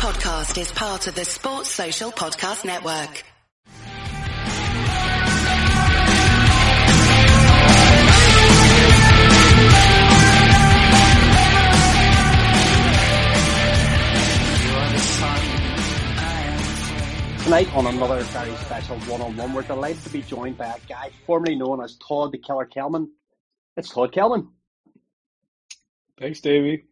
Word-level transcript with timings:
podcast 0.00 0.58
is 0.58 0.72
part 0.72 1.06
of 1.08 1.14
the 1.14 1.26
Sports 1.26 1.68
Social 1.68 2.10
Podcast 2.10 2.64
Network. 2.64 3.22
Tonight 17.44 17.74
on 17.74 17.86
another 17.86 18.22
very 18.22 18.56
special 18.56 18.96
one-on-one, 19.00 19.52
we're 19.52 19.60
delighted 19.60 20.02
to 20.04 20.08
be 20.08 20.22
joined 20.22 20.56
by 20.56 20.64
a 20.64 20.80
guy 20.88 21.10
formerly 21.26 21.56
known 21.56 21.84
as 21.84 21.98
Todd 21.98 22.32
the 22.32 22.38
Killer 22.38 22.64
Kelman. 22.64 23.10
It's 23.76 23.90
Todd 23.90 24.14
Kelman. 24.14 24.48
Thanks, 26.18 26.40
Davey. 26.40 26.86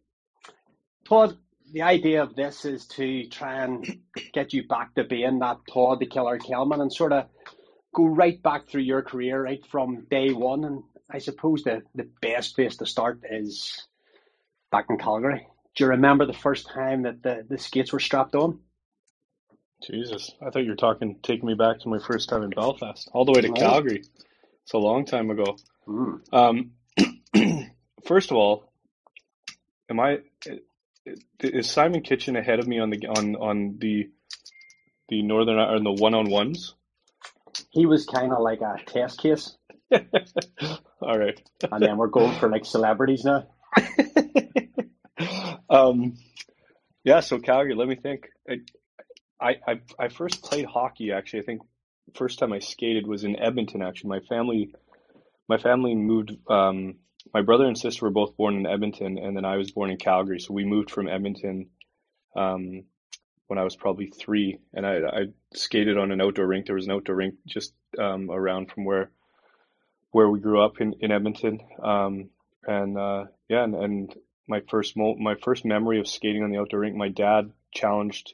Todd, 1.05 1.39
the 1.71 1.83
idea 1.83 2.23
of 2.23 2.35
this 2.35 2.65
is 2.65 2.87
to 2.87 3.25
try 3.27 3.63
and 3.63 3.85
get 4.33 4.53
you 4.53 4.63
back 4.67 4.95
to 4.95 5.03
being 5.03 5.39
that 5.39 5.57
Todd 5.71 5.99
the 5.99 6.07
Killer 6.07 6.37
Kelman 6.39 6.81
and 6.81 6.93
sort 6.93 7.13
of 7.13 7.25
go 7.95 8.05
right 8.05 8.41
back 8.41 8.67
through 8.69 8.83
your 8.83 9.03
career, 9.03 9.43
right 9.43 9.65
from 9.71 10.05
day 10.09 10.31
one. 10.31 10.63
And 10.65 10.83
I 11.11 11.19
suppose 11.19 11.63
the, 11.63 11.83
the 11.95 12.07
best 12.21 12.55
place 12.55 12.77
to 12.77 12.85
start 12.85 13.19
is 13.29 13.87
back 14.71 14.85
in 14.89 14.97
Calgary. 14.97 15.47
Do 15.75 15.85
you 15.85 15.91
remember 15.91 16.25
the 16.25 16.33
first 16.33 16.69
time 16.73 17.03
that 17.03 17.23
the, 17.23 17.45
the 17.49 17.57
skates 17.57 17.93
were 17.93 17.99
strapped 17.99 18.35
on? 18.35 18.59
Jesus, 19.85 20.31
I 20.41 20.49
thought 20.49 20.63
you 20.63 20.71
were 20.71 20.75
talking 20.75 21.17
taking 21.23 21.47
me 21.47 21.55
back 21.55 21.79
to 21.79 21.89
my 21.89 21.99
first 21.99 22.29
time 22.29 22.43
in 22.43 22.51
Belfast, 22.51 23.09
all 23.13 23.25
the 23.25 23.31
way 23.33 23.41
to 23.41 23.49
Right. 23.49 23.59
Calgary. 23.59 24.03
It's 24.63 24.73
a 24.73 24.77
long 24.79 25.05
time 25.05 25.29
ago. 25.29 25.57
Mm. 25.87 26.21
Um, 26.33 26.71
first 28.05 28.31
of 28.31 28.37
all, 28.37 28.71
am 29.89 29.99
I 29.99 30.19
is 31.39 31.69
Simon 31.69 32.01
Kitchen 32.01 32.35
ahead 32.35 32.59
of 32.59 32.67
me 32.67 32.79
on 32.79 32.89
the 32.89 33.07
on 33.07 33.35
on 33.35 33.77
the 33.79 34.09
the 35.09 35.21
northern 35.23 35.57
or 35.59 35.79
the 35.79 35.91
one 35.91 36.13
on 36.13 36.29
ones? 36.29 36.75
He 37.71 37.85
was 37.85 38.05
kind 38.05 38.31
of 38.31 38.39
like 38.41 38.61
a 38.61 38.77
test 38.85 39.19
case, 39.19 39.57
all 41.01 41.17
right. 41.17 41.41
and 41.71 41.83
then 41.83 41.97
we're 41.97 42.07
going 42.07 42.37
for 42.39 42.49
like 42.49 42.65
celebrities 42.65 43.25
now. 43.25 43.47
um, 45.69 46.17
yeah, 47.03 47.19
so 47.21 47.39
Calgary. 47.39 47.75
Let 47.75 47.87
me 47.87 47.95
think. 47.95 48.27
I, 48.49 48.55
I 49.41 49.55
I 49.67 49.81
I 49.99 50.09
first 50.09 50.43
played 50.43 50.65
hockey. 50.65 51.11
Actually, 51.11 51.41
I 51.41 51.45
think 51.45 51.61
first 52.15 52.39
time 52.39 52.53
I 52.53 52.59
skated 52.59 53.07
was 53.07 53.23
in 53.23 53.39
Edmonton. 53.39 53.81
Actually, 53.81 54.09
my 54.09 54.19
family 54.27 54.73
my 55.47 55.57
family 55.57 55.95
moved. 55.95 56.31
Um, 56.49 56.95
my 57.33 57.41
brother 57.41 57.65
and 57.65 57.77
sister 57.77 58.05
were 58.05 58.11
both 58.11 58.37
born 58.37 58.55
in 58.55 58.65
Edmonton, 58.65 59.17
and 59.17 59.35
then 59.35 59.45
I 59.45 59.57
was 59.57 59.71
born 59.71 59.91
in 59.91 59.97
Calgary. 59.97 60.39
So 60.39 60.53
we 60.53 60.65
moved 60.65 60.91
from 60.91 61.07
Edmonton 61.07 61.69
um, 62.35 62.83
when 63.47 63.59
I 63.59 63.63
was 63.63 63.75
probably 63.75 64.07
three, 64.07 64.59
and 64.73 64.85
I, 64.85 64.97
I 64.97 65.25
skated 65.53 65.97
on 65.97 66.11
an 66.11 66.21
outdoor 66.21 66.47
rink. 66.47 66.65
There 66.65 66.75
was 66.75 66.85
an 66.85 66.91
outdoor 66.91 67.15
rink 67.15 67.35
just 67.45 67.73
um, 67.97 68.29
around 68.31 68.71
from 68.71 68.85
where 68.85 69.11
where 70.11 70.29
we 70.29 70.39
grew 70.39 70.63
up 70.63 70.81
in 70.81 70.95
in 71.01 71.11
Edmonton. 71.11 71.59
Um, 71.81 72.29
and 72.65 72.97
uh, 72.97 73.25
yeah, 73.47 73.63
and, 73.63 73.75
and 73.75 74.15
my 74.47 74.61
first 74.69 74.97
mo- 74.97 75.15
my 75.15 75.35
first 75.35 75.65
memory 75.65 75.99
of 75.99 76.07
skating 76.07 76.43
on 76.43 76.51
the 76.51 76.59
outdoor 76.59 76.81
rink, 76.81 76.95
my 76.95 77.09
dad 77.09 77.51
challenged, 77.71 78.33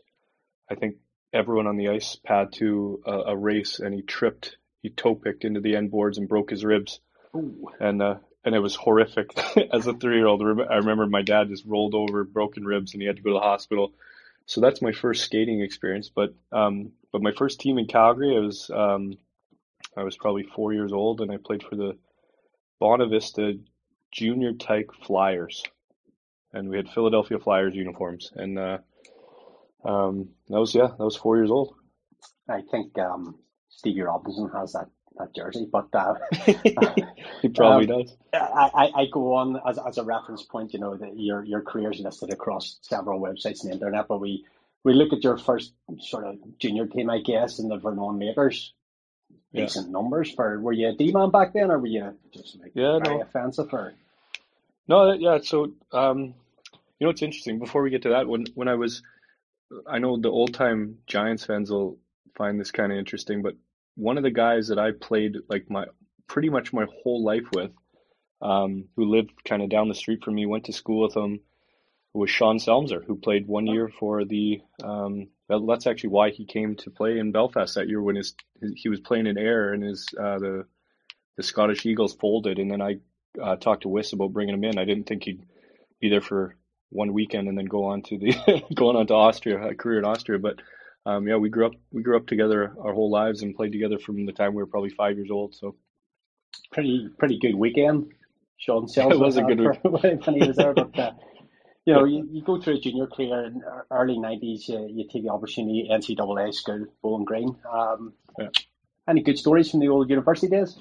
I 0.69 0.75
think 0.75 0.95
everyone 1.33 1.67
on 1.67 1.77
the 1.77 1.89
ice 1.89 2.15
pad 2.15 2.53
to 2.53 3.01
a, 3.05 3.11
a 3.11 3.37
race, 3.37 3.79
and 3.79 3.93
he 3.93 4.01
tripped, 4.01 4.57
he 4.81 4.89
toe 4.89 5.15
picked 5.15 5.43
into 5.43 5.59
the 5.59 5.75
end 5.75 5.91
boards 5.91 6.17
and 6.17 6.29
broke 6.29 6.49
his 6.49 6.63
ribs, 6.63 7.01
Ooh. 7.35 7.67
and 7.79 8.01
uh, 8.01 8.15
and 8.45 8.53
it 8.53 8.59
was 8.59 8.75
horrific. 8.75 9.37
As 9.73 9.87
a 9.87 9.93
three 9.93 10.17
year 10.17 10.27
old, 10.27 10.41
I 10.41 10.75
remember 10.75 11.07
my 11.07 11.23
dad 11.23 11.49
just 11.49 11.65
rolled 11.65 11.95
over, 11.95 12.23
broken 12.23 12.63
ribs, 12.63 12.93
and 12.93 13.01
he 13.01 13.07
had 13.07 13.17
to 13.17 13.23
go 13.23 13.31
to 13.31 13.35
the 13.35 13.39
hospital. 13.39 13.93
So 14.45 14.61
that's 14.61 14.81
my 14.81 14.91
first 14.91 15.23
skating 15.25 15.61
experience. 15.61 16.09
But 16.09 16.35
um, 16.51 16.91
but 17.11 17.23
my 17.23 17.31
first 17.31 17.59
team 17.59 17.79
in 17.79 17.87
Calgary, 17.87 18.37
I 18.37 18.39
was 18.39 18.69
um, 18.69 19.17
I 19.97 20.03
was 20.03 20.15
probably 20.15 20.43
four 20.43 20.73
years 20.73 20.93
old, 20.93 21.21
and 21.21 21.31
I 21.31 21.37
played 21.37 21.63
for 21.63 21.75
the 21.75 21.97
Bonavista 22.79 23.59
Junior 24.11 24.53
Tyke 24.53 24.93
Flyers, 25.05 25.63
and 26.53 26.69
we 26.69 26.77
had 26.77 26.89
Philadelphia 26.89 27.39
Flyers 27.39 27.75
uniforms, 27.75 28.31
and 28.35 28.59
uh, 28.59 28.77
um, 29.83 30.29
that 30.49 30.59
was 30.59 30.75
yeah, 30.75 30.87
that 30.87 31.03
was 31.03 31.17
four 31.17 31.37
years 31.37 31.49
old. 31.49 31.73
I 32.47 32.61
think 32.69 32.97
um, 32.99 33.39
Stevie 33.69 34.01
Robinson 34.01 34.49
has 34.53 34.73
that, 34.73 34.89
that 35.19 35.35
jersey, 35.35 35.67
but 35.71 35.89
uh, 36.77 36.95
he 37.41 37.49
probably 37.49 37.85
Um, 37.85 37.87
does. 37.87 38.15
I, 38.33 38.91
I, 38.95 39.05
go 39.11 39.35
on 39.35 39.59
as, 39.67 39.79
as 39.79 39.97
a 39.97 40.03
reference 40.03 40.43
point, 40.43 40.73
you 40.73 40.79
know, 40.79 40.95
that 40.97 41.19
your 41.19 41.43
your 41.43 41.61
career's 41.61 41.99
listed 41.99 42.31
across 42.31 42.79
several 42.81 43.21
websites 43.21 43.63
on 43.63 43.69
the 43.69 43.73
internet, 43.73 44.07
but 44.07 44.19
we, 44.19 44.45
we 44.83 44.93
look 44.93 45.13
at 45.13 45.23
your 45.23 45.37
first 45.37 45.73
sort 46.01 46.25
of 46.25 46.37
junior 46.59 46.87
team, 46.87 47.09
I 47.09 47.19
guess, 47.21 47.59
in 47.59 47.69
the 47.69 47.77
Vernon 47.77 48.19
Lakers. 48.19 48.73
Yeah. 49.53 49.61
Decent 49.65 49.89
numbers 49.91 50.31
for 50.31 50.59
were 50.61 50.73
you 50.73 50.89
a 50.89 50.93
D 50.93 51.11
man 51.11 51.31
back 51.31 51.53
then 51.53 51.71
or 51.71 51.79
were 51.79 51.87
you 51.87 52.17
just 52.33 52.59
like 52.59 52.73
Yeah, 52.75 52.99
very 52.99 53.17
no. 53.17 53.21
offensive 53.21 53.73
or 53.73 53.93
No, 54.87 55.13
yeah. 55.13 55.39
So, 55.43 55.73
um, 55.91 56.35
you 56.99 57.07
know, 57.07 57.09
it's 57.09 57.21
interesting. 57.23 57.59
Before 57.59 57.81
we 57.83 57.89
get 57.89 58.03
to 58.03 58.09
that, 58.09 58.27
when 58.27 58.45
when 58.55 58.67
I 58.67 58.75
was, 58.75 59.01
I 59.87 59.99
know 59.99 60.17
the 60.17 60.29
old 60.29 60.53
time 60.53 60.99
Giants 61.07 61.45
fans 61.45 61.71
will 61.71 61.97
find 62.37 62.59
this 62.59 62.71
kind 62.71 62.91
of 62.91 62.97
interesting, 62.97 63.41
but 63.41 63.55
one 63.95 64.17
of 64.17 64.23
the 64.23 64.31
guys 64.31 64.67
that 64.67 64.79
I 64.79 64.91
played 64.91 65.35
like 65.49 65.69
my 65.69 65.85
pretty 66.27 66.49
much 66.49 66.73
my 66.73 66.85
whole 67.03 67.23
life 67.23 67.49
with, 67.53 67.71
um, 68.41 68.85
who 68.95 69.05
lived 69.05 69.31
kind 69.43 69.61
of 69.61 69.69
down 69.69 69.89
the 69.89 69.95
street 69.95 70.23
from 70.23 70.35
me, 70.35 70.45
went 70.45 70.65
to 70.65 70.73
school 70.73 71.03
with 71.03 71.15
him, 71.15 71.39
was 72.13 72.29
Sean 72.29 72.57
Selmser, 72.57 73.03
who 73.05 73.15
played 73.15 73.47
one 73.47 73.67
year 73.67 73.89
for 73.99 74.25
the. 74.25 74.61
Um, 74.83 75.27
that's 75.47 75.85
actually 75.85 76.09
why 76.09 76.31
he 76.31 76.45
came 76.45 76.75
to 76.77 76.89
play 76.89 77.19
in 77.19 77.31
Belfast 77.31 77.75
that 77.75 77.87
year 77.87 78.01
when 78.01 78.15
his, 78.15 78.33
his 78.59 78.73
he 78.75 78.89
was 78.89 78.99
playing 78.99 79.27
in 79.27 79.37
Ayr 79.37 79.73
and 79.73 79.83
his 79.83 80.07
uh, 80.19 80.39
the 80.39 80.65
the 81.37 81.43
Scottish 81.43 81.85
Eagles 81.85 82.15
folded, 82.15 82.59
and 82.59 82.71
then 82.71 82.81
I 82.81 82.95
uh, 83.41 83.55
talked 83.57 83.83
to 83.83 83.89
Wiss 83.89 84.13
about 84.13 84.33
bringing 84.33 84.55
him 84.55 84.63
in. 84.63 84.77
I 84.77 84.85
didn't 84.85 85.07
think 85.07 85.23
he'd 85.23 85.45
be 85.99 86.09
there 86.09 86.21
for 86.21 86.55
one 86.89 87.13
weekend 87.13 87.47
and 87.47 87.57
then 87.57 87.65
go 87.65 87.85
on 87.85 88.01
to 88.03 88.17
the 88.17 88.63
going 88.73 88.95
on 88.95 89.07
to 89.07 89.13
Austria, 89.13 89.61
a 89.67 89.75
career 89.75 89.99
in 89.99 90.05
Austria. 90.05 90.39
But 90.39 90.61
um, 91.05 91.27
yeah, 91.27 91.37
we 91.37 91.49
grew 91.49 91.67
up 91.67 91.73
we 91.91 92.03
grew 92.03 92.17
up 92.17 92.27
together 92.27 92.73
our 92.79 92.93
whole 92.93 93.11
lives 93.11 93.41
and 93.41 93.55
played 93.55 93.71
together 93.71 93.99
from 93.99 94.25
the 94.25 94.31
time 94.31 94.53
we 94.53 94.61
were 94.61 94.67
probably 94.67 94.89
five 94.89 95.17
years 95.17 95.29
old. 95.31 95.55
So 95.55 95.75
pretty 96.71 97.09
pretty 97.17 97.39
good 97.39 97.55
weekend. 97.55 98.11
Sean 98.57 98.87
It 98.95 99.19
was 99.19 99.37
a 99.37 99.43
good 99.43 99.59
week 99.59 100.25
when 100.25 100.41
he 100.41 100.47
was 100.47 100.57
there, 100.57 100.73
but 100.73 100.97
uh, 100.97 101.11
you 101.85 101.93
know, 101.93 102.05
you, 102.05 102.27
you 102.31 102.41
go 102.41 102.59
through 102.59 102.77
a 102.77 102.79
junior 102.79 103.07
career 103.07 103.45
in 103.45 103.61
early 103.91 104.17
nineties, 104.17 104.67
you, 104.67 104.87
you 104.91 105.07
take 105.11 105.23
the 105.23 105.29
opportunity 105.29 105.87
NCAA 105.91 106.53
school, 106.53 106.85
Bowling 107.01 107.25
Green. 107.25 107.55
Um, 107.71 108.13
Yeah. 108.39 108.49
Any 109.07 109.21
good 109.21 109.37
stories 109.37 109.69
from 109.69 109.81
the 109.81 109.89
old 109.89 110.09
university 110.09 110.47
days? 110.47 110.75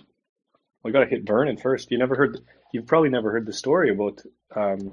we 0.85 0.93
got 0.93 1.01
to 1.01 1.07
hit 1.07 1.27
Vernon 1.27 1.57
first. 1.57 1.91
You 1.91 1.99
never 1.99 2.15
heard 2.15 2.39
you've 2.73 2.87
probably 2.87 3.09
never 3.09 3.33
heard 3.33 3.47
the 3.47 3.53
story 3.53 3.91
about 3.91 4.21
um, 4.55 4.93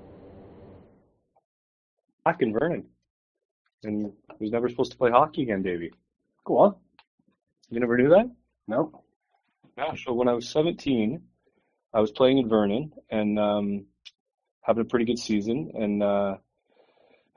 back 2.24 2.42
in 2.42 2.54
Vernon, 2.54 2.86
and 3.84 4.12
he 4.38 4.44
was 4.44 4.52
never 4.52 4.70
supposed 4.70 4.92
to 4.92 4.98
play 4.98 5.12
hockey 5.12 5.44
again, 5.44 5.64
Davey. 5.64 5.92
Go 6.44 6.58
on. 6.58 6.76
You 7.70 7.80
never 7.80 7.98
knew 7.98 8.10
that? 8.10 8.30
No. 8.68 9.04
Yeah, 9.78 9.96
so 9.96 10.14
when 10.14 10.28
I 10.28 10.34
was 10.34 10.50
17, 10.50 11.22
I 11.94 12.00
was 12.00 12.12
playing 12.12 12.38
in 12.38 12.50
Vernon 12.50 12.94
and 13.10 13.40
um, 13.40 13.86
having 14.62 14.82
a 14.82 14.86
pretty 14.86 15.06
good 15.06 15.20
season. 15.20 15.72
And 15.74 16.04
uh, 16.04 16.38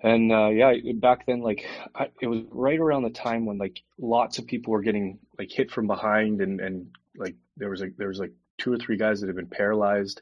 and 0.02 0.32
uh, 0.32 0.48
yeah, 0.48 0.74
back 0.96 1.26
then, 1.26 1.40
like 1.40 1.66
I, 1.94 2.08
it 2.20 2.26
was 2.26 2.40
right 2.50 2.78
around 2.78 3.04
the 3.04 3.10
time 3.10 3.46
when 3.46 3.58
like 3.58 3.80
lots 3.98 4.38
of 4.38 4.46
people 4.46 4.72
were 4.72 4.82
getting 4.82 5.18
like 5.38 5.50
hit 5.50 5.70
from 5.70 5.86
behind, 5.86 6.40
and 6.40 6.60
and 6.60 6.88
like 7.16 7.36
there 7.56 7.70
was 7.70 7.80
like 7.80 7.96
there 7.96 8.08
was 8.08 8.18
like 8.18 8.32
two 8.58 8.72
or 8.72 8.76
three 8.76 8.96
guys 8.96 9.20
that 9.20 9.28
had 9.28 9.36
been 9.36 9.46
paralyzed 9.46 10.20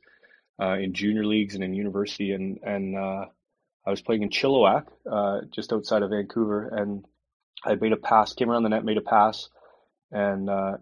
uh, 0.60 0.74
in 0.74 0.94
junior 0.94 1.24
leagues 1.24 1.54
and 1.54 1.64
in 1.64 1.74
university, 1.74 2.32
and 2.32 2.60
and 2.62 2.96
uh, 2.96 3.24
I 3.84 3.90
was 3.90 4.02
playing 4.02 4.22
in 4.22 4.30
Chilliwack, 4.30 4.86
uh, 5.10 5.40
just 5.50 5.72
outside 5.72 6.02
of 6.02 6.10
Vancouver, 6.10 6.68
and 6.68 7.04
I 7.64 7.74
made 7.74 7.92
a 7.92 7.96
pass, 7.96 8.32
came 8.32 8.50
around 8.50 8.62
the 8.62 8.68
net, 8.68 8.84
made 8.84 8.96
a 8.96 9.02
pass, 9.02 9.48
and 10.10 10.48
uh, 10.48 10.76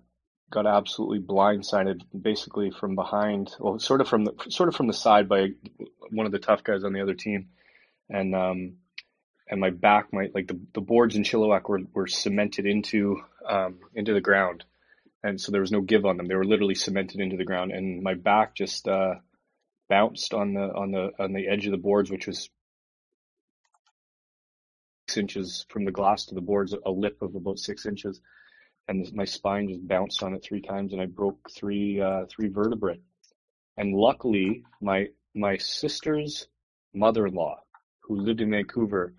got 0.51 0.67
absolutely 0.67 1.21
blindsided, 1.21 2.03
basically 2.19 2.71
from 2.71 2.95
behind, 2.97 3.55
well, 3.59 3.79
sort 3.79 4.01
of 4.01 4.09
from 4.09 4.25
the 4.25 4.35
sort 4.49 4.69
of 4.69 4.77
from 4.77 4.87
the 4.87 4.93
side 4.93 5.29
by 5.29 5.49
one 6.11 6.27
of 6.27 6.33
the 6.33 6.39
tough 6.39 6.63
guys 6.63 6.85
on 6.85 6.93
the 6.93 7.01
other 7.01 7.15
team, 7.15 7.49
and 8.09 8.35
um, 8.35 8.77
and 9.49 9.61
my 9.61 9.71
back, 9.71 10.13
my 10.13 10.29
like 10.35 10.49
the, 10.49 10.61
the 10.75 10.81
boards 10.81 11.17
in 11.17 11.23
Chilliwack 11.23 11.69
were 11.69 11.81
were 11.95 12.07
cemented 12.07 12.67
into 12.67 13.23
um 13.49 13.79
into 13.95 14.13
the 14.13 14.21
ground, 14.21 14.65
and 15.23 15.41
so 15.41 15.53
there 15.53 15.61
was 15.61 15.73
no 15.73 15.81
give 15.81 16.05
on 16.05 16.17
them. 16.17 16.27
They 16.27 16.35
were 16.35 16.45
literally 16.45 16.75
cemented 16.75 17.21
into 17.21 17.37
the 17.37 17.45
ground, 17.45 17.73
and 17.73 18.03
my 18.03 18.15
back 18.15 18.55
just 18.55 18.87
uh 18.87 19.15
bounced 19.89 20.35
on 20.35 20.55
the 20.55 20.61
on 20.61 20.91
the 20.91 21.11
on 21.19 21.33
the 21.33 21.49
edge 21.49 21.67
of 21.67 21.73
the 21.73 21.79
boards, 21.79 22.11
which 22.11 22.27
was 22.27 22.51
inches 25.17 25.67
from 25.69 25.85
the 25.85 25.93
glass 25.93 26.27
to 26.27 26.35
the 26.35 26.41
boards, 26.41 26.75
a 26.85 26.91
lip 26.91 27.23
of 27.23 27.35
about 27.35 27.59
six 27.59 27.87
inches 27.87 28.21
and 28.91 29.13
my 29.15 29.25
spine 29.25 29.69
just 29.69 29.87
bounced 29.87 30.23
on 30.23 30.35
it 30.35 30.43
three 30.43 30.61
times 30.61 30.93
and 30.93 31.01
I 31.01 31.07
broke 31.07 31.49
three 31.51 32.01
uh, 32.01 32.27
three 32.29 32.49
vertebrae. 32.49 33.01
And 33.77 33.95
luckily, 33.95 34.65
my 34.81 35.09
my 35.35 35.57
sister's 35.59 36.49
mother-in-law, 36.93 37.61
who 38.01 38.17
lived 38.17 38.41
in 38.41 38.51
Vancouver, 38.51 39.15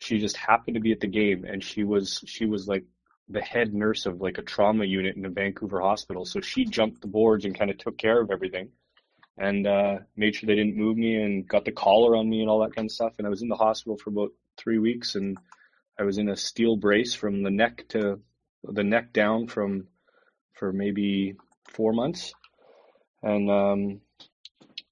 she 0.00 0.18
just 0.18 0.36
happened 0.36 0.74
to 0.74 0.80
be 0.80 0.90
at 0.90 1.00
the 1.00 1.06
game, 1.06 1.44
and 1.44 1.62
she 1.62 1.84
was 1.84 2.22
she 2.26 2.46
was 2.46 2.66
like 2.66 2.84
the 3.28 3.40
head 3.40 3.72
nurse 3.72 4.06
of 4.06 4.20
like 4.20 4.38
a 4.38 4.42
trauma 4.42 4.84
unit 4.84 5.16
in 5.16 5.24
a 5.24 5.30
Vancouver 5.30 5.80
hospital. 5.80 6.24
So 6.24 6.40
she 6.40 6.64
jumped 6.64 7.00
the 7.00 7.06
boards 7.06 7.44
and 7.44 7.56
kind 7.56 7.70
of 7.70 7.78
took 7.78 7.96
care 7.96 8.20
of 8.20 8.32
everything 8.32 8.70
and 9.38 9.66
uh, 9.66 9.98
made 10.16 10.34
sure 10.34 10.48
they 10.48 10.56
didn't 10.56 10.76
move 10.76 10.96
me 10.98 11.14
and 11.14 11.48
got 11.48 11.64
the 11.64 11.72
collar 11.72 12.16
on 12.16 12.28
me 12.28 12.40
and 12.40 12.50
all 12.50 12.60
that 12.60 12.74
kind 12.74 12.86
of 12.86 12.92
stuff. 12.92 13.14
And 13.18 13.26
I 13.26 13.30
was 13.30 13.40
in 13.40 13.48
the 13.48 13.54
hospital 13.54 13.96
for 13.96 14.10
about 14.10 14.32
three 14.62 14.78
weeks 14.78 15.14
and 15.14 15.38
I 15.98 16.04
was 16.04 16.18
in 16.18 16.28
a 16.28 16.36
steel 16.36 16.76
brace 16.76 17.14
from 17.14 17.42
the 17.42 17.50
neck 17.50 17.84
to 17.90 18.20
the 18.64 18.84
neck 18.84 19.12
down 19.12 19.46
from 19.46 19.88
for 20.54 20.72
maybe 20.72 21.36
four 21.70 21.92
months. 21.92 22.34
And 23.22 23.50
um, 23.50 24.00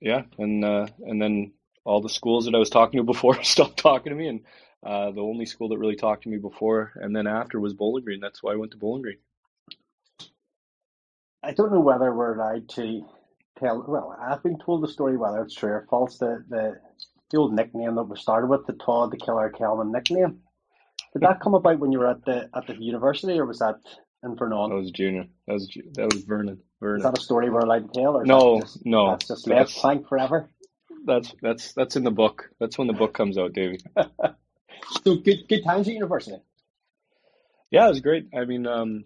yeah, 0.01 0.23
and 0.39 0.65
uh, 0.65 0.87
and 1.01 1.21
then 1.21 1.53
all 1.85 2.01
the 2.01 2.09
schools 2.09 2.45
that 2.45 2.55
I 2.55 2.59
was 2.59 2.71
talking 2.71 2.99
to 2.99 3.05
before 3.05 3.43
stopped 3.43 3.79
talking 3.79 4.11
to 4.11 4.17
me, 4.17 4.29
and 4.29 4.41
uh, 4.85 5.11
the 5.11 5.21
only 5.21 5.47
school 5.47 5.69
that 5.71 5.79
really 5.79 5.97
talked 5.97 6.25
to 6.25 6.29
me 6.29 6.39
before 6.39 6.93
and 6.97 7.15
then 7.15 7.27
after 7.27 7.59
was 7.59 7.75
Bowling 7.75 8.05
Green. 8.05 8.21
That's 8.21 8.43
why 8.43 8.53
I 8.53 8.57
went 8.57 8.73
to 8.73 8.79
Bowling 8.79 9.03
Green. 9.03 9.19
I 11.43 11.53
don't 11.53 11.73
know 11.73 11.81
whether 11.81 12.13
we're 12.15 12.35
allowed 12.35 12.69
to 12.71 13.07
tell. 13.59 13.85
Well, 13.87 14.17
I've 14.21 14.43
been 14.43 14.59
told 14.59 14.83
the 14.83 14.89
story 14.89 15.17
whether 15.17 15.43
it's 15.43 15.55
true 15.55 15.71
or 15.71 15.87
false. 15.89 16.19
That 16.19 16.45
the, 16.49 16.79
the 17.31 17.39
old 17.39 17.55
nickname 17.55 17.95
that 17.95 18.05
we 18.05 18.17
started 18.17 18.49
with, 18.49 18.67
the 18.67 18.73
Todd 18.73 19.11
the 19.11 19.17
Killer 19.17 19.51
Kelman 19.51 19.93
nickname. 19.93 20.41
Did 21.13 21.23
that 21.23 21.41
come 21.41 21.55
about 21.55 21.79
when 21.79 21.93
you 21.93 21.99
were 21.99 22.11
at 22.11 22.25
the 22.25 22.49
at 22.55 22.67
the 22.67 22.75
university, 22.77 23.39
or 23.39 23.47
was 23.47 23.59
that 23.59 23.81
in 24.23 24.37
Vernon? 24.37 24.71
That 24.71 24.77
was 24.77 24.91
junior. 24.91 25.27
That 25.47 25.55
was 25.55 25.69
that 25.95 26.15
was 26.15 26.25
Vernon. 26.25 26.61
Vernon. 26.81 26.99
Is 26.99 27.03
that 27.05 27.19
a 27.19 27.21
story 27.21 27.51
we're 27.51 27.61
allowed 27.61 27.93
to 27.93 28.01
tell, 28.01 28.17
or 28.17 28.25
no, 28.25 28.57
that 28.57 28.67
just, 28.67 28.87
no, 28.87 29.11
that's 29.11 29.29
just 29.29 29.47
left 29.49 29.83
blank 29.83 30.09
forever? 30.09 30.51
That's 31.05 31.35
that's 31.43 31.73
that's 31.73 31.97
in 31.97 32.05
the 32.05 32.11
book. 32.11 32.51
That's 32.61 32.79
when 32.79 32.87
the 32.87 32.93
book 32.93 33.15
comes 33.15 33.39
out, 33.39 33.53
Davey. 33.53 33.81
so 35.05 35.17
good 35.17 35.49
good 35.49 35.65
times 35.65 35.89
at 35.89 35.95
university. 35.95 36.37
Yeah, 37.71 37.87
it 37.87 37.91
was 37.91 38.01
great. 38.01 38.29
I 38.37 38.45
mean, 38.45 38.67
um, 38.67 39.05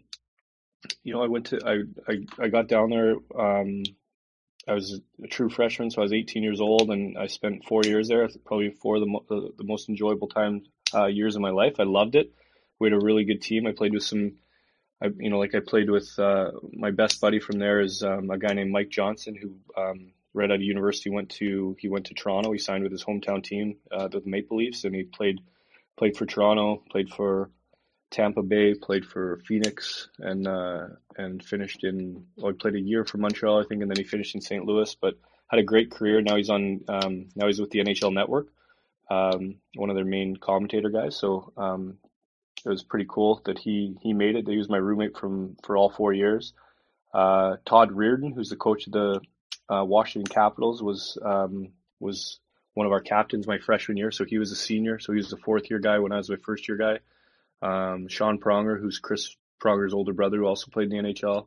you 1.03 1.13
know, 1.13 1.23
I 1.23 1.29
went 1.29 1.47
to 1.47 1.61
I 1.65 2.13
I, 2.13 2.45
I 2.45 2.49
got 2.49 2.69
down 2.69 2.91
there. 2.91 3.15
Um, 3.39 3.85
I 4.67 4.75
was 4.75 5.01
a 5.23 5.27
true 5.27 5.51
freshman, 5.51 5.91
so 5.91 6.01
I 6.01 6.05
was 6.05 6.13
18 6.13 6.43
years 6.43 6.61
old, 6.61 6.91
and 6.91 7.19
I 7.19 7.27
spent 7.27 7.65
four 7.65 7.83
years 7.85 8.09
there. 8.09 8.29
Probably 8.45 8.71
four 8.71 8.97
of 8.97 9.01
the, 9.01 9.07
mo- 9.07 9.25
the, 9.29 9.51
the 9.59 9.65
most 9.65 9.89
enjoyable 9.89 10.29
time 10.29 10.63
uh, 10.95 11.07
years 11.07 11.37
of 11.37 11.43
my 11.43 11.51
life. 11.51 11.75
I 11.79 11.85
loved 11.85 12.15
it. 12.15 12.33
We 12.79 12.89
had 12.89 12.95
a 12.95 13.05
really 13.05 13.25
good 13.25 13.43
team. 13.43 13.67
I 13.67 13.73
played 13.73 13.93
with 13.93 14.03
some, 14.03 14.37
I, 15.03 15.09
you 15.19 15.31
know, 15.31 15.39
like 15.39 15.55
I 15.55 15.61
played 15.61 15.91
with 15.91 16.19
uh, 16.19 16.53
my 16.73 16.91
best 16.91 17.21
buddy 17.21 17.41
from 17.41 17.59
there 17.59 17.81
is 17.81 18.03
um, 18.03 18.31
a 18.31 18.39
guy 18.39 18.55
named 18.55 18.73
Mike 18.73 18.91
Johnson, 18.91 19.35
who 19.35 19.57
um, 19.81 20.13
right 20.33 20.51
out 20.51 20.57
of 20.57 20.63
university 20.63 21.11
went 21.11 21.31
to 21.31 21.77
he 21.79 21.89
went 21.89 22.07
to 22.07 22.15
Toronto. 22.15 22.53
He 22.53 22.59
signed 22.59 22.83
with 22.83 22.93
his 22.93 23.05
hometown 23.05 23.43
team, 23.43 23.77
uh, 23.93 24.09
the 24.09 24.23
Maple 24.25 24.59
Leafs, 24.59 24.85
and 24.85 24.95
he 24.95 25.05
played 25.05 25.41
played 25.97 26.17
for 26.17 26.27
Toronto, 26.27 26.83
played 26.91 27.09
for 27.11 27.51
Tampa 28.15 28.43
Bay, 28.43 28.75
played 28.75 29.05
for 29.05 29.41
Phoenix, 29.45 30.09
and 30.21 30.47
uh, 30.47 30.87
and 31.17 31.45
finished 31.45 31.83
in. 31.83 32.25
Well, 32.37 32.53
he 32.53 32.57
played 32.57 32.77
a 32.77 32.81
year 32.81 33.05
for 33.05 33.19
Montreal, 33.19 33.61
I 33.61 33.65
think, 33.67 33.83
and 33.83 33.91
then 33.91 33.97
he 33.97 34.05
finished 34.05 34.37
in 34.37 34.41
St. 34.41 34.65
Louis. 34.65 34.95
But 34.95 35.19
had 35.49 35.59
a 35.59 35.65
great 35.65 35.91
career. 35.91 36.21
Now 36.21 36.37
he's 36.37 36.49
on. 36.49 36.83
Um, 36.89 37.27
now 37.35 37.49
he's 37.49 37.61
with 37.61 37.71
the 37.71 37.81
NHL 37.81 38.15
Network, 38.15 38.47
um, 39.11 39.57
one 39.75 39.91
of 39.91 39.97
their 39.97 40.05
main 40.05 40.37
commentator 40.37 40.91
guys. 40.91 41.17
So 41.17 41.53
um, 41.57 41.99
it 42.65 42.69
was 42.69 42.85
pretty 42.85 43.07
cool 43.09 43.43
that 43.47 43.59
he 43.59 43.97
he 44.01 44.13
made 44.13 44.37
it. 44.37 44.47
He 44.47 44.59
was 44.59 44.69
my 44.69 44.79
roommate 44.79 45.17
from 45.17 45.57
for 45.65 45.77
all 45.77 45.91
four 45.91 46.13
years. 46.13 46.53
Uh, 47.13 47.57
Todd 47.67 47.91
Reirden, 47.91 48.33
who's 48.33 48.49
the 48.49 48.57
coach 48.57 48.87
of 48.87 48.93
the 48.93 49.21
uh, 49.69 49.85
Washington 49.85 50.33
Capitals, 50.33 50.81
was 50.85 51.19
um, 51.21 51.71
was 51.99 52.39
one 52.75 52.87
of 52.87 52.93
our 52.93 53.01
captains 53.01 53.49
my 53.49 53.59
freshman 53.59 53.97
year. 53.97 54.13
So 54.13 54.25
he 54.25 54.39
was 54.39 54.53
a 54.53 54.57
senior. 54.57 55.01
So 55.01 55.13
he 55.13 55.17
was 55.17 55.33
a 55.33 55.37
fourth 55.37 55.69
year 55.69 55.81
guy 55.81 55.99
when 55.99 56.13
I 56.13 56.17
was 56.19 56.31
my 56.31 56.37
first 56.37 56.69
year 56.69 56.77
guy. 56.77 57.01
Um, 57.65 58.09
Sean 58.09 58.39
Pronger, 58.39 58.79
who's 58.79 58.99
Chris 58.99 59.35
Pronger's 59.63 59.95
older 59.95 60.13
brother, 60.13 60.39
who 60.39 60.47
also 60.47 60.71
played 60.71 60.93
in 60.93 61.05
the 61.05 61.13
NHL. 61.13 61.47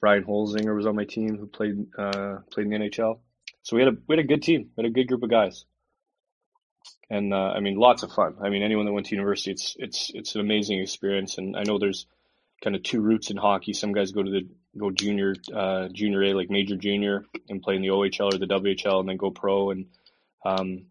Brian 0.00 0.22
Holzinger 0.22 0.76
was 0.76 0.86
on 0.86 0.94
my 0.94 1.04
team, 1.04 1.36
who 1.36 1.46
played 1.46 1.86
uh, 1.98 2.36
played 2.52 2.66
in 2.66 2.70
the 2.70 2.78
NHL. 2.78 3.18
So 3.62 3.76
we 3.76 3.82
had 3.82 3.94
a 3.94 3.96
we 4.06 4.16
had 4.16 4.24
a 4.24 4.28
good 4.28 4.42
team, 4.42 4.70
we 4.76 4.84
had 4.84 4.90
a 4.90 4.94
good 4.94 5.08
group 5.08 5.24
of 5.24 5.30
guys, 5.30 5.64
and 7.10 7.34
uh, 7.34 7.52
I 7.56 7.60
mean, 7.60 7.76
lots 7.76 8.04
of 8.04 8.12
fun. 8.12 8.36
I 8.42 8.50
mean, 8.50 8.62
anyone 8.62 8.86
that 8.86 8.92
went 8.92 9.06
to 9.06 9.16
university, 9.16 9.50
it's 9.50 9.74
it's 9.78 10.10
it's 10.14 10.34
an 10.36 10.40
amazing 10.40 10.78
experience. 10.78 11.38
And 11.38 11.56
I 11.56 11.64
know 11.64 11.78
there's 11.78 12.06
kind 12.62 12.76
of 12.76 12.82
two 12.82 13.00
routes 13.00 13.30
in 13.30 13.36
hockey. 13.36 13.72
Some 13.72 13.92
guys 13.92 14.12
go 14.12 14.22
to 14.22 14.30
the 14.30 14.48
go 14.78 14.90
junior 14.92 15.34
uh, 15.52 15.88
junior 15.88 16.22
A, 16.22 16.34
like 16.34 16.50
major 16.50 16.76
junior, 16.76 17.24
and 17.48 17.62
play 17.62 17.74
in 17.74 17.82
the 17.82 17.88
OHL 17.88 18.32
or 18.32 18.38
the 18.38 18.46
WHL, 18.46 19.00
and 19.00 19.08
then 19.08 19.16
go 19.16 19.32
pro. 19.32 19.70
And 19.70 19.86
um, 20.44 20.86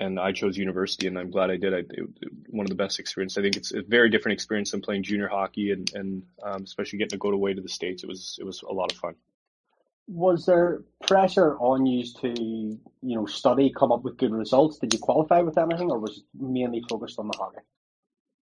and 0.00 0.18
I 0.18 0.32
chose 0.32 0.56
university, 0.56 1.06
and 1.06 1.18
I'm 1.18 1.30
glad 1.30 1.50
I 1.50 1.56
did. 1.56 1.74
I, 1.74 1.78
it, 1.78 2.08
one 2.48 2.64
of 2.64 2.70
the 2.70 2.76
best 2.76 2.98
experiences. 2.98 3.38
I 3.38 3.42
think 3.42 3.56
it's 3.56 3.72
a 3.72 3.82
very 3.82 4.10
different 4.10 4.34
experience 4.34 4.72
than 4.72 4.80
playing 4.80 5.04
junior 5.04 5.28
hockey, 5.28 5.70
and 5.70 5.90
and 5.94 6.22
um, 6.42 6.62
especially 6.64 6.98
getting 6.98 7.10
to 7.10 7.18
go 7.18 7.30
away 7.30 7.54
to 7.54 7.60
the 7.60 7.68
states. 7.68 8.02
It 8.02 8.08
was 8.08 8.36
it 8.40 8.44
was 8.44 8.62
a 8.62 8.72
lot 8.72 8.92
of 8.92 8.98
fun. 8.98 9.14
Was 10.06 10.44
there 10.46 10.82
pressure 11.06 11.56
on 11.58 11.86
you 11.86 12.04
to 12.20 12.28
you 12.28 12.80
know 13.02 13.26
study, 13.26 13.72
come 13.72 13.92
up 13.92 14.02
with 14.02 14.16
good 14.16 14.32
results? 14.32 14.78
Did 14.78 14.92
you 14.92 14.98
qualify 14.98 15.40
with 15.40 15.56
anything, 15.56 15.90
or 15.90 15.98
was 15.98 16.18
it 16.18 16.24
mainly 16.34 16.82
focused 16.88 17.18
on 17.18 17.28
the 17.28 17.38
hockey? 17.38 17.60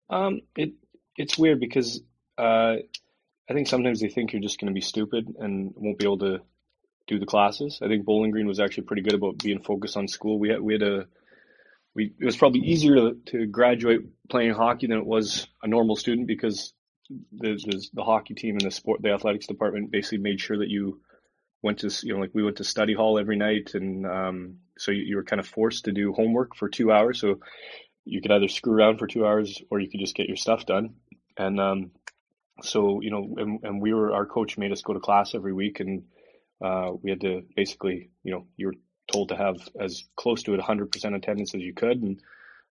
Um, 0.09 0.41
it 0.55 0.73
it's 1.17 1.37
weird 1.37 1.59
because 1.59 2.01
uh, 2.37 2.75
I 3.49 3.53
think 3.53 3.67
sometimes 3.67 3.99
they 3.99 4.09
think 4.09 4.31
you're 4.31 4.41
just 4.41 4.59
going 4.59 4.69
to 4.69 4.73
be 4.73 4.81
stupid 4.81 5.35
and 5.37 5.73
won't 5.75 5.99
be 5.99 6.05
able 6.05 6.19
to 6.19 6.39
do 7.07 7.19
the 7.19 7.25
classes. 7.25 7.79
I 7.81 7.87
think 7.87 8.05
Bowling 8.05 8.31
Green 8.31 8.47
was 8.47 8.59
actually 8.59 8.83
pretty 8.83 9.01
good 9.01 9.13
about 9.13 9.37
being 9.37 9.61
focused 9.61 9.97
on 9.97 10.07
school. 10.07 10.39
We 10.39 10.49
had 10.49 10.61
we 10.61 10.73
had 10.73 10.83
a 10.83 11.07
we 11.95 12.13
it 12.19 12.25
was 12.25 12.37
probably 12.37 12.61
easier 12.61 12.95
to, 12.95 13.17
to 13.27 13.45
graduate 13.45 14.01
playing 14.29 14.53
hockey 14.53 14.87
than 14.87 14.97
it 14.97 15.05
was 15.05 15.47
a 15.61 15.67
normal 15.67 15.95
student 15.95 16.27
because 16.27 16.73
the, 17.09 17.59
the 17.65 17.87
the 17.93 18.03
hockey 18.03 18.33
team 18.33 18.55
and 18.55 18.61
the 18.61 18.71
sport 18.71 19.01
the 19.01 19.11
athletics 19.11 19.47
department 19.47 19.91
basically 19.91 20.19
made 20.19 20.39
sure 20.39 20.57
that 20.57 20.69
you 20.69 21.01
went 21.61 21.79
to 21.79 21.89
you 22.03 22.13
know 22.13 22.19
like 22.19 22.31
we 22.33 22.43
went 22.43 22.57
to 22.57 22.63
study 22.63 22.93
hall 22.93 23.19
every 23.19 23.37
night 23.37 23.71
and 23.73 24.05
um, 24.05 24.57
so 24.77 24.91
you, 24.91 25.03
you 25.03 25.15
were 25.15 25.23
kind 25.23 25.39
of 25.39 25.47
forced 25.47 25.85
to 25.85 25.91
do 25.91 26.11
homework 26.11 26.55
for 26.55 26.67
two 26.67 26.91
hours. 26.91 27.19
So 27.19 27.39
you 28.03 28.21
could 28.21 28.31
either 28.31 28.47
screw 28.47 28.73
around 28.73 28.97
for 28.97 29.07
two 29.07 29.25
hours 29.25 29.61
or 29.69 29.79
you 29.79 29.89
could 29.89 29.99
just 29.99 30.15
get 30.15 30.27
your 30.27 30.37
stuff 30.37 30.65
done. 30.65 30.95
And 31.37 31.59
um, 31.59 31.91
so 32.63 33.01
you 33.01 33.11
know 33.11 33.35
and, 33.37 33.59
and 33.63 33.81
we 33.81 33.93
were 33.93 34.13
our 34.13 34.25
coach 34.25 34.57
made 34.57 34.71
us 34.71 34.81
go 34.81 34.93
to 34.93 34.99
class 34.99 35.35
every 35.35 35.53
week 35.53 35.79
and 35.79 36.03
uh, 36.63 36.91
we 37.01 37.11
had 37.11 37.21
to 37.21 37.43
basically 37.55 38.09
you 38.23 38.31
know 38.31 38.47
you 38.57 38.67
were 38.67 38.73
told 39.11 39.29
to 39.29 39.35
have 39.35 39.57
as 39.79 40.03
close 40.15 40.43
to 40.43 40.51
100% 40.51 41.15
attendance 41.15 41.55
as 41.55 41.61
you 41.61 41.73
could. 41.73 42.01
And 42.01 42.21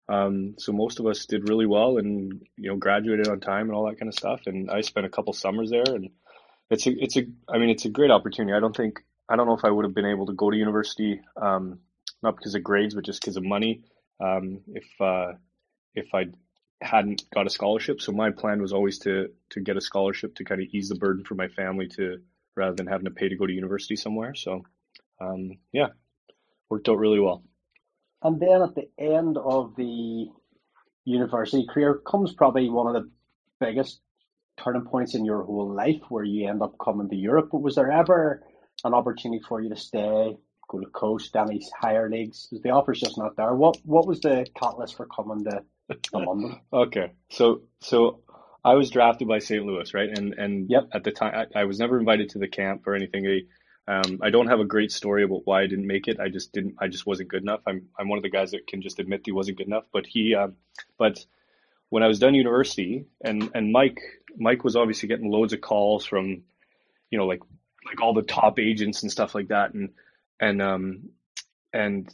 um, 0.09 0.55
so 0.57 0.71
most 0.71 0.99
of 0.99 1.05
us 1.05 1.25
did 1.25 1.49
really 1.49 1.65
well 1.65 1.97
and, 1.97 2.41
you 2.57 2.69
know, 2.69 2.75
graduated 2.75 3.27
on 3.27 3.39
time 3.39 3.67
and 3.67 3.73
all 3.73 3.87
that 3.87 3.99
kind 3.99 4.09
of 4.09 4.15
stuff. 4.15 4.41
And 4.45 4.69
I 4.69 4.81
spent 4.81 5.05
a 5.05 5.09
couple 5.09 5.33
summers 5.33 5.69
there 5.69 5.83
and 5.85 6.09
it's 6.69 6.87
a, 6.87 6.91
it's 6.91 7.17
a, 7.17 7.23
I 7.49 7.57
mean, 7.57 7.69
it's 7.69 7.85
a 7.85 7.89
great 7.89 8.11
opportunity. 8.11 8.55
I 8.55 8.59
don't 8.59 8.75
think, 8.75 9.03
I 9.29 9.35
don't 9.35 9.47
know 9.47 9.57
if 9.57 9.65
I 9.65 9.69
would 9.69 9.85
have 9.85 9.95
been 9.95 10.05
able 10.05 10.25
to 10.27 10.33
go 10.33 10.49
to 10.49 10.57
university, 10.57 11.21
um, 11.41 11.79
not 12.23 12.35
because 12.35 12.55
of 12.55 12.63
grades, 12.63 12.95
but 12.95 13.05
just 13.05 13.21
because 13.21 13.37
of 13.37 13.43
money. 13.43 13.83
Um, 14.19 14.61
if, 14.67 14.85
uh, 14.99 15.33
if 15.95 16.13
I 16.13 16.25
hadn't 16.81 17.23
got 17.33 17.47
a 17.47 17.49
scholarship. 17.49 18.01
So 18.01 18.11
my 18.11 18.31
plan 18.31 18.61
was 18.61 18.73
always 18.73 18.99
to, 18.99 19.29
to 19.51 19.59
get 19.59 19.77
a 19.77 19.81
scholarship 19.81 20.35
to 20.35 20.43
kind 20.43 20.61
of 20.61 20.67
ease 20.71 20.89
the 20.89 20.95
burden 20.95 21.23
for 21.23 21.35
my 21.35 21.47
family 21.47 21.87
to, 21.95 22.17
rather 22.55 22.75
than 22.75 22.87
having 22.87 23.05
to 23.05 23.11
pay 23.11 23.29
to 23.29 23.35
go 23.35 23.45
to 23.45 23.53
university 23.53 23.95
somewhere. 23.95 24.35
So, 24.35 24.63
um, 25.19 25.59
yeah, 25.71 25.87
worked 26.71 26.89
out 26.89 26.97
really 26.97 27.19
well. 27.19 27.43
And 28.23 28.39
then 28.39 28.61
at 28.61 28.75
the 28.75 28.89
end 28.97 29.37
of 29.37 29.75
the 29.75 30.27
university 31.05 31.67
career 31.69 32.01
comes 32.09 32.33
probably 32.33 32.69
one 32.69 32.95
of 32.95 33.03
the 33.03 33.09
biggest 33.59 33.99
turning 34.63 34.85
points 34.85 35.13
in 35.13 35.25
your 35.25 35.43
whole 35.43 35.73
life 35.73 36.01
where 36.09 36.23
you 36.23 36.49
end 36.49 36.61
up 36.61 36.75
coming 36.83 37.09
to 37.09 37.15
Europe. 37.15 37.49
But 37.51 37.61
was 37.61 37.75
there 37.75 37.91
ever 37.91 38.43
an 38.83 38.93
opportunity 38.93 39.43
for 39.47 39.61
you 39.61 39.69
to 39.69 39.75
stay, 39.75 40.37
go 40.69 40.79
to 40.79 40.85
coast, 40.87 41.35
any 41.35 41.61
higher 41.77 42.09
leagues? 42.09 42.47
Was 42.51 42.61
the 42.61 42.69
offer's 42.69 43.01
just 43.01 43.17
not 43.17 43.35
there. 43.35 43.53
What 43.53 43.77
what 43.83 44.07
was 44.07 44.21
the 44.21 44.45
catalyst 44.55 44.95
for 44.95 45.07
coming 45.07 45.43
to, 45.45 45.63
to 45.89 46.17
London? 46.17 46.61
okay. 46.71 47.11
So 47.29 47.63
so 47.81 48.21
I 48.63 48.75
was 48.75 48.91
drafted 48.91 49.27
by 49.27 49.39
St. 49.39 49.65
Louis, 49.65 49.93
right? 49.93 50.09
And 50.09 50.35
and 50.35 50.69
yep. 50.69 50.89
at 50.93 51.03
the 51.03 51.11
time 51.11 51.47
I, 51.55 51.61
I 51.61 51.63
was 51.65 51.79
never 51.79 51.99
invited 51.99 52.29
to 52.29 52.39
the 52.39 52.47
camp 52.47 52.87
or 52.87 52.95
anything. 52.95 53.23
They, 53.23 53.45
um, 53.91 54.19
I 54.21 54.29
don't 54.29 54.47
have 54.47 54.61
a 54.61 54.65
great 54.65 54.91
story 54.91 55.23
about 55.23 55.41
why 55.43 55.61
I 55.61 55.67
didn't 55.67 55.85
make 55.85 56.07
it. 56.07 56.17
I 56.17 56.29
just 56.29 56.53
didn't. 56.53 56.75
I 56.79 56.87
just 56.87 57.05
wasn't 57.05 57.27
good 57.27 57.41
enough. 57.41 57.59
I'm 57.67 57.89
I'm 57.99 58.07
one 58.07 58.17
of 58.17 58.23
the 58.23 58.29
guys 58.29 58.51
that 58.51 58.65
can 58.65 58.81
just 58.81 58.99
admit 58.99 59.23
he 59.25 59.33
wasn't 59.33 59.57
good 59.57 59.67
enough. 59.67 59.83
But 59.91 60.05
he, 60.05 60.33
um, 60.33 60.55
but 60.97 61.25
when 61.89 62.01
I 62.01 62.07
was 62.07 62.19
done 62.19 62.33
university, 62.33 63.05
and 63.21 63.51
and 63.53 63.73
Mike 63.73 63.99
Mike 64.37 64.63
was 64.63 64.77
obviously 64.77 65.09
getting 65.09 65.29
loads 65.29 65.51
of 65.51 65.59
calls 65.59 66.05
from, 66.05 66.43
you 67.09 67.17
know, 67.17 67.25
like 67.25 67.41
like 67.85 67.99
all 68.01 68.13
the 68.13 68.21
top 68.21 68.59
agents 68.59 69.01
and 69.01 69.11
stuff 69.11 69.35
like 69.35 69.49
that, 69.49 69.73
and 69.73 69.89
and 70.39 70.61
um 70.61 71.09
and 71.73 72.13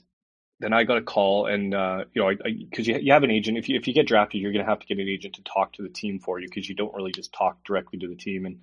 then 0.60 0.74
I 0.74 0.84
got 0.84 0.98
a 0.98 1.04
call, 1.04 1.46
and 1.46 1.76
uh, 1.76 2.06
you 2.12 2.24
know, 2.24 2.32
because 2.44 2.88
you 2.88 2.98
you 2.98 3.14
have 3.14 3.24
an 3.24 3.30
agent. 3.30 3.60
If 3.60 3.70
you 3.70 3.78
if 3.78 3.88
you 3.88 3.94
get 3.94 4.08
drafted, 4.08 4.42
you're 4.42 4.52
gonna 4.52 4.66
have 4.66 4.80
to 4.80 4.88
get 4.88 4.98
an 4.98 5.08
agent 5.08 5.36
to 5.36 5.44
talk 5.44 5.74
to 5.74 5.84
the 5.84 5.90
team 5.90 6.18
for 6.18 6.40
you 6.40 6.48
because 6.48 6.68
you 6.68 6.74
don't 6.74 6.96
really 6.96 7.12
just 7.12 7.34
talk 7.34 7.64
directly 7.64 8.00
to 8.00 8.08
the 8.08 8.16
team 8.16 8.48
and 8.48 8.62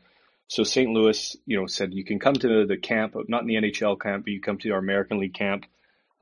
so 0.48 0.62
St. 0.62 0.90
Louis, 0.90 1.36
you 1.46 1.58
know, 1.58 1.66
said 1.66 1.94
you 1.94 2.04
can 2.04 2.18
come 2.18 2.34
to 2.34 2.66
the 2.66 2.76
camp, 2.76 3.14
not 3.28 3.42
in 3.42 3.46
the 3.46 3.54
NHL 3.54 4.00
camp, 4.00 4.24
but 4.24 4.32
you 4.32 4.40
come 4.40 4.58
to 4.58 4.70
our 4.70 4.78
American 4.78 5.18
League 5.18 5.34
camp. 5.34 5.66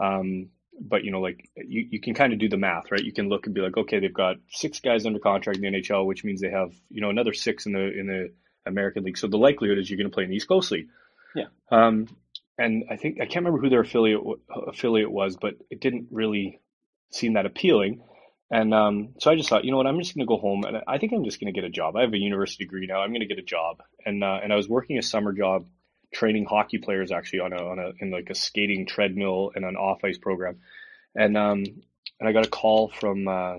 Um, 0.01 0.51
but 0.81 1.05
you 1.05 1.11
know, 1.11 1.21
like 1.21 1.49
you, 1.57 1.87
you 1.91 2.01
can 2.01 2.15
kind 2.15 2.33
of 2.33 2.39
do 2.39 2.49
the 2.49 2.57
math, 2.57 2.91
right? 2.91 3.05
You 3.05 3.13
can 3.13 3.29
look 3.29 3.47
and 3.47 3.55
be 3.55 3.61
like, 3.61 3.77
okay, 3.77 4.01
they've 4.01 4.13
got 4.13 4.37
six 4.51 4.81
guys 4.81 5.07
under 5.07 5.19
contract 5.19 5.59
in 5.59 5.73
the 5.73 5.81
NHL, 5.81 6.07
which 6.07 6.25
means 6.25 6.41
they 6.41 6.51
have 6.51 6.73
you 6.91 7.01
know 7.01 7.11
another 7.11 7.33
six 7.33 7.67
in 7.67 7.73
the 7.73 7.99
in 7.99 8.07
the 8.07 8.33
American 8.67 9.05
League. 9.05 9.19
So 9.19 9.27
the 9.27 9.37
likelihood 9.37 9.79
is 9.79 9.91
you're 9.91 9.99
going 9.99 10.11
to 10.11 10.15
play 10.15 10.25
in 10.25 10.31
the 10.31 10.37
East 10.37 10.49
Coast 10.49 10.71
League. 10.71 10.89
Yeah. 11.35 11.47
Um, 11.71 12.09
and 12.59 12.85
I 12.91 12.97
think 12.97 13.17
I 13.21 13.25
can't 13.25 13.45
remember 13.45 13.61
who 13.61 13.71
their 13.71 13.81
affiliate 13.81 14.21
affiliate 14.69 15.11
was, 15.11 15.37
but 15.41 15.55
it 15.71 15.81
didn't 15.81 16.09
really 16.11 16.61
seem 17.11 17.35
that 17.35 17.47
appealing. 17.47 18.03
And 18.53 18.75
um, 18.75 19.15
so 19.19 19.31
I 19.31 19.37
just 19.37 19.49
thought, 19.49 19.65
you 19.65 19.71
know 19.71 19.79
what, 19.79 19.87
I'm 19.87 19.99
just 19.99 20.15
going 20.15 20.27
to 20.27 20.29
go 20.29 20.37
home, 20.37 20.65
and 20.65 20.83
I 20.87 20.99
think 20.99 21.13
I'm 21.13 21.25
just 21.25 21.41
going 21.41 21.53
to 21.53 21.59
get 21.59 21.65
a 21.67 21.71
job. 21.71 21.97
I 21.97 22.03
have 22.03 22.13
a 22.13 22.19
university 22.19 22.65
degree 22.65 22.87
now. 22.87 23.01
I'm 23.01 23.09
going 23.09 23.23
to 23.23 23.27
get 23.27 23.39
a 23.39 23.43
job, 23.43 23.79
and 24.05 24.23
uh, 24.23 24.41
and 24.43 24.53
I 24.53 24.57
was 24.57 24.69
working 24.69 24.99
a 24.99 25.03
summer 25.03 25.33
job 25.33 25.67
training 26.13 26.45
hockey 26.45 26.77
players 26.77 27.11
actually 27.11 27.41
on 27.41 27.55
a 27.55 27.57
on 27.57 27.79
a 27.79 27.93
in 27.99 28.11
like 28.11 28.29
a 28.29 28.35
skating 28.35 28.85
treadmill 28.87 29.53
and 29.55 29.65
an 29.65 29.77
off 29.77 30.05
ice 30.05 30.19
program, 30.19 30.59
and 31.15 31.39
um 31.39 31.65
and 32.21 32.29
I 32.29 32.33
got 32.33 32.47
a 32.47 32.51
call 32.51 32.89
from 32.89 33.27
uh, 33.27 33.55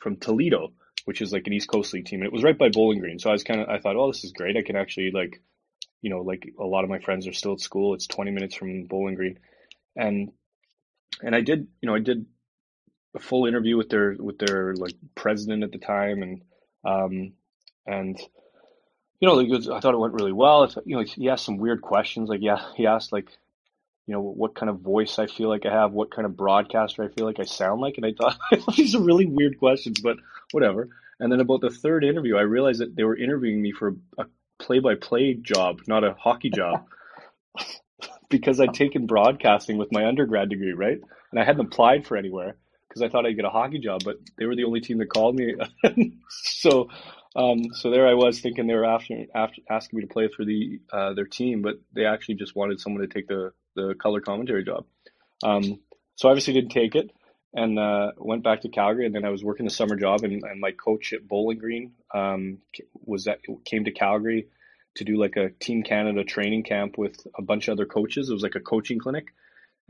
from 0.00 0.16
Toledo, 0.16 0.72
which 1.06 1.22
is 1.22 1.32
like 1.32 1.46
an 1.46 1.52
East 1.54 1.68
Coast 1.68 1.94
League 1.94 2.04
team, 2.04 2.20
and 2.20 2.26
it 2.26 2.32
was 2.32 2.44
right 2.44 2.56
by 2.56 2.68
Bowling 2.68 3.00
Green. 3.00 3.18
So 3.18 3.30
I 3.30 3.32
was 3.32 3.44
kind 3.44 3.62
of 3.62 3.68
I 3.70 3.78
thought, 3.80 3.96
oh, 3.96 4.12
this 4.12 4.24
is 4.24 4.32
great. 4.32 4.56
I 4.56 4.62
can 4.62 4.76
actually 4.76 5.10
like, 5.10 5.42
you 6.02 6.10
know, 6.10 6.20
like 6.20 6.46
a 6.60 6.64
lot 6.64 6.84
of 6.84 6.90
my 6.90 6.98
friends 6.98 7.26
are 7.26 7.32
still 7.32 7.54
at 7.54 7.60
school. 7.60 7.94
It's 7.94 8.06
20 8.06 8.30
minutes 8.30 8.54
from 8.54 8.84
Bowling 8.84 9.14
Green, 9.14 9.38
and 9.96 10.32
and 11.22 11.34
I 11.34 11.40
did 11.40 11.66
you 11.80 11.88
know 11.88 11.94
I 11.94 12.00
did 12.00 12.26
a 13.14 13.18
full 13.18 13.46
interview 13.46 13.76
with 13.76 13.88
their 13.88 14.14
with 14.18 14.38
their 14.38 14.74
like 14.74 14.94
president 15.14 15.64
at 15.64 15.72
the 15.72 15.78
time, 15.78 16.22
and 16.22 16.42
um 16.84 17.32
and 17.86 18.18
you 19.20 19.28
know, 19.28 19.34
like 19.34 19.48
I 19.70 19.80
thought 19.80 19.94
it 19.94 19.98
went 19.98 20.14
really 20.14 20.32
well. 20.32 20.64
It's, 20.64 20.76
you 20.86 20.96
know, 20.96 21.02
he 21.02 21.28
asked 21.28 21.44
some 21.44 21.58
weird 21.58 21.82
questions. 21.82 22.28
Like, 22.28 22.40
yeah, 22.42 22.64
he 22.74 22.86
asked 22.86 23.12
like, 23.12 23.28
you 24.06 24.14
know, 24.14 24.22
what 24.22 24.54
kind 24.54 24.70
of 24.70 24.80
voice 24.80 25.18
I 25.18 25.26
feel 25.26 25.48
like 25.50 25.66
I 25.66 25.72
have, 25.72 25.92
what 25.92 26.10
kind 26.10 26.24
of 26.24 26.36
broadcaster 26.36 27.04
I 27.04 27.08
feel 27.08 27.26
like 27.26 27.38
I 27.38 27.44
sound 27.44 27.80
like, 27.82 27.98
and 27.98 28.06
I 28.06 28.12
thought 28.12 28.38
these 28.76 28.94
are 28.94 29.02
really 29.02 29.26
weird 29.26 29.58
questions, 29.58 30.00
but 30.00 30.16
whatever. 30.52 30.88
And 31.20 31.30
then 31.30 31.40
about 31.40 31.60
the 31.60 31.70
third 31.70 32.02
interview, 32.02 32.36
I 32.36 32.42
realized 32.42 32.80
that 32.80 32.96
they 32.96 33.04
were 33.04 33.16
interviewing 33.16 33.60
me 33.60 33.72
for 33.72 33.94
a 34.16 34.24
play-by-play 34.58 35.34
job, 35.34 35.80
not 35.86 36.02
a 36.02 36.14
hockey 36.14 36.48
job, 36.48 36.86
because 38.30 38.58
I'd 38.58 38.72
taken 38.72 39.06
broadcasting 39.06 39.76
with 39.76 39.92
my 39.92 40.06
undergrad 40.06 40.48
degree, 40.48 40.72
right? 40.72 40.98
And 41.30 41.40
I 41.40 41.44
hadn't 41.44 41.66
applied 41.66 42.06
for 42.06 42.16
anywhere 42.16 42.56
because 42.90 43.02
I 43.02 43.08
thought 43.08 43.24
I'd 43.24 43.36
get 43.36 43.44
a 43.44 43.50
hockey 43.50 43.78
job, 43.78 44.02
but 44.04 44.16
they 44.36 44.46
were 44.46 44.56
the 44.56 44.64
only 44.64 44.80
team 44.80 44.98
that 44.98 45.08
called 45.08 45.36
me. 45.36 45.54
so 46.28 46.88
um, 47.36 47.72
so 47.74 47.90
there 47.90 48.08
I 48.08 48.14
was 48.14 48.40
thinking 48.40 48.66
they 48.66 48.74
were 48.74 48.84
after, 48.84 49.24
after 49.34 49.62
asking 49.70 49.98
me 49.98 50.06
to 50.06 50.12
play 50.12 50.28
for 50.28 50.44
the 50.44 50.80
uh, 50.92 51.14
their 51.14 51.26
team, 51.26 51.62
but 51.62 51.76
they 51.94 52.04
actually 52.04 52.34
just 52.34 52.56
wanted 52.56 52.80
someone 52.80 53.02
to 53.02 53.08
take 53.08 53.28
the 53.28 53.52
the 53.76 53.94
color 53.94 54.20
commentary 54.20 54.64
job. 54.64 54.84
Um, 55.44 55.80
so 56.16 56.28
I 56.28 56.32
obviously 56.32 56.54
didn't 56.54 56.72
take 56.72 56.96
it 56.96 57.10
and 57.54 57.78
uh, 57.78 58.12
went 58.16 58.42
back 58.42 58.62
to 58.62 58.68
Calgary. 58.68 59.06
And 59.06 59.14
then 59.14 59.24
I 59.24 59.30
was 59.30 59.44
working 59.44 59.64
the 59.64 59.70
summer 59.70 59.96
job, 59.96 60.22
and, 60.22 60.42
and 60.42 60.60
my 60.60 60.72
coach 60.72 61.12
at 61.12 61.26
Bowling 61.26 61.58
Green 61.58 61.92
um, 62.12 62.58
was 62.94 63.24
that 63.24 63.40
came 63.64 63.84
to 63.84 63.92
Calgary 63.92 64.48
to 64.96 65.04
do 65.04 65.16
like 65.16 65.36
a 65.36 65.50
Team 65.50 65.82
Canada 65.82 66.24
training 66.24 66.64
camp 66.64 66.98
with 66.98 67.26
a 67.38 67.42
bunch 67.42 67.68
of 67.68 67.72
other 67.72 67.86
coaches. 67.86 68.28
It 68.28 68.32
was 68.32 68.42
like 68.42 68.56
a 68.56 68.60
coaching 68.60 68.98
clinic, 68.98 69.28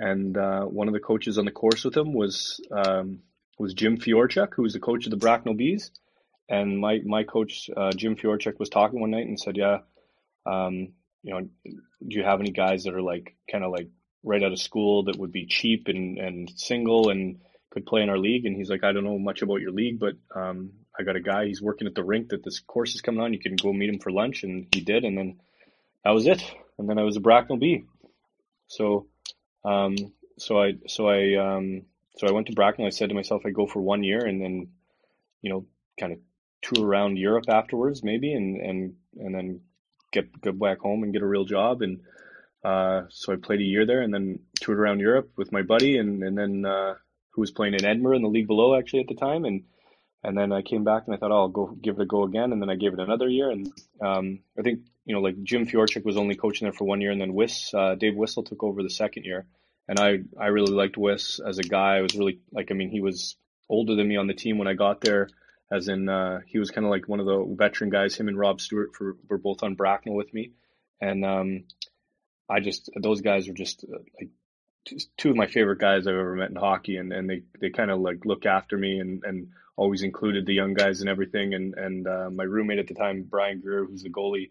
and 0.00 0.36
uh, 0.38 0.62
one 0.62 0.88
of 0.88 0.94
the 0.94 1.00
coaches 1.00 1.36
on 1.36 1.44
the 1.44 1.50
course 1.50 1.84
with 1.84 1.94
him 1.94 2.14
was 2.14 2.58
um, 2.72 3.20
was 3.58 3.74
Jim 3.74 3.98
Fiorchuk, 3.98 4.54
who 4.54 4.62
was 4.62 4.72
the 4.72 4.80
coach 4.80 5.04
of 5.04 5.10
the 5.10 5.18
Bracknell 5.18 5.54
Bees. 5.54 5.90
And 6.48 6.80
my 6.80 7.00
my 7.04 7.22
coach 7.22 7.68
uh, 7.76 7.92
Jim 7.92 8.16
Fiorchuk 8.16 8.58
was 8.58 8.70
talking 8.70 8.98
one 8.98 9.10
night 9.10 9.26
and 9.26 9.38
said, 9.38 9.58
"Yeah, 9.58 9.80
um, 10.46 10.94
you 11.22 11.34
know, 11.34 11.40
do 11.40 12.16
you 12.16 12.24
have 12.24 12.40
any 12.40 12.50
guys 12.50 12.84
that 12.84 12.94
are 12.94 13.02
like 13.02 13.36
kind 13.52 13.62
of 13.62 13.72
like 13.72 13.88
right 14.24 14.42
out 14.42 14.52
of 14.52 14.58
school 14.58 15.04
that 15.04 15.18
would 15.18 15.32
be 15.32 15.46
cheap 15.46 15.88
and 15.88 16.18
and 16.18 16.50
single 16.56 17.10
and 17.10 17.42
could 17.70 17.84
play 17.84 18.00
in 18.00 18.08
our 18.08 18.18
league?" 18.18 18.46
And 18.46 18.56
he's 18.56 18.70
like, 18.70 18.82
"I 18.82 18.92
don't 18.92 19.04
know 19.04 19.18
much 19.18 19.42
about 19.42 19.60
your 19.60 19.70
league, 19.70 20.00
but 20.00 20.14
um, 20.34 20.72
I 20.98 21.02
got 21.02 21.16
a 21.16 21.20
guy. 21.20 21.44
He's 21.44 21.60
working 21.60 21.86
at 21.86 21.94
the 21.94 22.02
rink 22.02 22.30
that 22.30 22.42
this 22.42 22.58
course 22.58 22.94
is 22.94 23.02
coming 23.02 23.20
on. 23.20 23.34
You 23.34 23.38
can 23.38 23.56
go 23.56 23.70
meet 23.74 23.90
him 23.90 24.00
for 24.00 24.10
lunch." 24.10 24.44
And 24.44 24.66
he 24.74 24.80
did, 24.80 25.04
and 25.04 25.18
then 25.18 25.40
that 26.04 26.14
was 26.14 26.26
it. 26.26 26.42
And 26.78 26.88
then 26.88 26.98
I 26.98 27.02
was 27.02 27.18
a 27.18 27.20
Bracknell 27.20 27.58
Bee. 27.58 27.84
So, 28.68 29.09
um, 29.64 29.96
so 30.38 30.60
I 30.60 30.74
so 30.86 31.08
I 31.08 31.34
um, 31.36 31.82
so 32.16 32.26
I 32.26 32.32
went 32.32 32.46
to 32.48 32.54
Bracknell. 32.54 32.86
I 32.86 32.90
said 32.90 33.08
to 33.08 33.14
myself, 33.14 33.42
I 33.44 33.50
go 33.50 33.66
for 33.66 33.80
one 33.80 34.02
year, 34.02 34.24
and 34.24 34.40
then 34.40 34.68
you 35.42 35.50
know, 35.50 35.66
kind 35.98 36.12
of 36.12 36.18
tour 36.62 36.86
around 36.86 37.16
Europe 37.16 37.44
afterwards, 37.48 38.02
maybe, 38.02 38.32
and 38.32 38.60
and 38.60 38.94
and 39.16 39.34
then 39.34 39.60
get 40.12 40.40
go 40.40 40.52
back 40.52 40.80
home 40.80 41.02
and 41.02 41.12
get 41.12 41.22
a 41.22 41.26
real 41.26 41.44
job. 41.44 41.82
And 41.82 42.00
uh, 42.64 43.02
so 43.10 43.32
I 43.32 43.36
played 43.36 43.60
a 43.60 43.64
year 43.64 43.86
there, 43.86 44.02
and 44.02 44.12
then 44.12 44.40
toured 44.60 44.78
around 44.78 45.00
Europe 45.00 45.30
with 45.36 45.52
my 45.52 45.62
buddy, 45.62 45.98
and 45.98 46.22
and 46.22 46.36
then 46.36 46.64
uh, 46.64 46.94
who 47.30 47.40
was 47.40 47.50
playing 47.50 47.74
in 47.74 47.84
Edinburgh 47.84 48.16
in 48.16 48.22
the 48.22 48.28
league 48.28 48.48
below 48.48 48.78
actually 48.78 49.00
at 49.00 49.08
the 49.08 49.14
time, 49.14 49.44
and 49.44 49.64
and 50.22 50.36
then 50.36 50.52
I 50.52 50.62
came 50.62 50.84
back 50.84 51.04
and 51.06 51.14
I 51.14 51.18
thought, 51.18 51.32
oh, 51.32 51.42
I'll 51.42 51.48
go 51.48 51.66
give 51.82 51.96
it 51.98 52.02
a 52.02 52.06
go 52.06 52.24
again, 52.24 52.52
and 52.52 52.60
then 52.60 52.70
I 52.70 52.76
gave 52.76 52.92
it 52.92 53.00
another 53.00 53.28
year, 53.28 53.50
and 53.50 53.72
um, 54.02 54.40
I 54.58 54.62
think 54.62 54.80
you 55.10 55.16
know 55.16 55.22
like 55.22 55.42
Jim 55.42 55.66
Fiorchuk 55.66 56.04
was 56.04 56.16
only 56.16 56.36
coaching 56.36 56.66
there 56.66 56.72
for 56.72 56.84
one 56.84 57.00
year, 57.00 57.10
and 57.10 57.20
then 57.20 57.34
Wiss 57.34 57.74
uh, 57.74 57.96
Dave 57.96 58.14
Whistle 58.14 58.44
took 58.44 58.62
over 58.62 58.84
the 58.84 58.90
second 58.90 59.24
year, 59.24 59.44
and 59.88 59.98
I 59.98 60.20
I 60.40 60.46
really 60.46 60.72
liked 60.72 60.96
Wiss 60.96 61.40
as 61.40 61.58
a 61.58 61.64
guy. 61.64 61.96
I 61.96 62.02
was 62.02 62.14
really 62.14 62.38
like 62.52 62.70
I 62.70 62.74
mean 62.74 62.90
he 62.90 63.00
was 63.00 63.34
older 63.68 63.96
than 63.96 64.06
me 64.06 64.16
on 64.16 64.28
the 64.28 64.34
team 64.34 64.56
when 64.56 64.68
I 64.68 64.74
got 64.74 65.00
there 65.00 65.28
as 65.68 65.88
in 65.88 66.08
uh, 66.08 66.42
he 66.46 66.60
was 66.60 66.70
kind 66.70 66.84
of 66.84 66.92
like 66.92 67.08
one 67.08 67.18
of 67.18 67.26
the 67.26 67.44
veteran 67.58 67.90
guys. 67.90 68.14
Him 68.14 68.28
and 68.28 68.38
Rob 68.38 68.60
Stewart 68.60 68.94
for, 68.94 69.16
were 69.28 69.38
both 69.38 69.64
on 69.64 69.74
Bracknell 69.74 70.14
with 70.14 70.32
me, 70.32 70.52
and 71.00 71.24
um, 71.24 71.64
I 72.48 72.60
just 72.60 72.88
those 72.96 73.20
guys 73.20 73.48
were 73.48 73.54
just 73.54 73.84
uh, 73.84 73.98
like 74.20 74.30
two 75.16 75.30
of 75.30 75.36
my 75.36 75.48
favorite 75.48 75.80
guys 75.80 76.06
I've 76.06 76.14
ever 76.14 76.36
met 76.36 76.50
in 76.50 76.56
hockey, 76.56 76.96
and, 76.96 77.12
and 77.12 77.28
they, 77.28 77.42
they 77.60 77.70
kind 77.70 77.90
of 77.90 78.00
like 78.00 78.24
look 78.24 78.46
after 78.46 78.78
me 78.78 78.98
and, 78.98 79.22
and 79.24 79.48
always 79.76 80.02
included 80.02 80.46
the 80.46 80.54
young 80.54 80.74
guys 80.74 81.00
and 81.00 81.08
everything. 81.08 81.54
And 81.54 81.74
and 81.74 82.06
uh, 82.06 82.30
my 82.30 82.44
roommate 82.44 82.78
at 82.78 82.88
the 82.88 82.94
time, 82.94 83.26
Brian 83.28 83.60
Greer, 83.60 83.84
who's 83.84 84.02
the 84.02 84.10
goalie, 84.10 84.50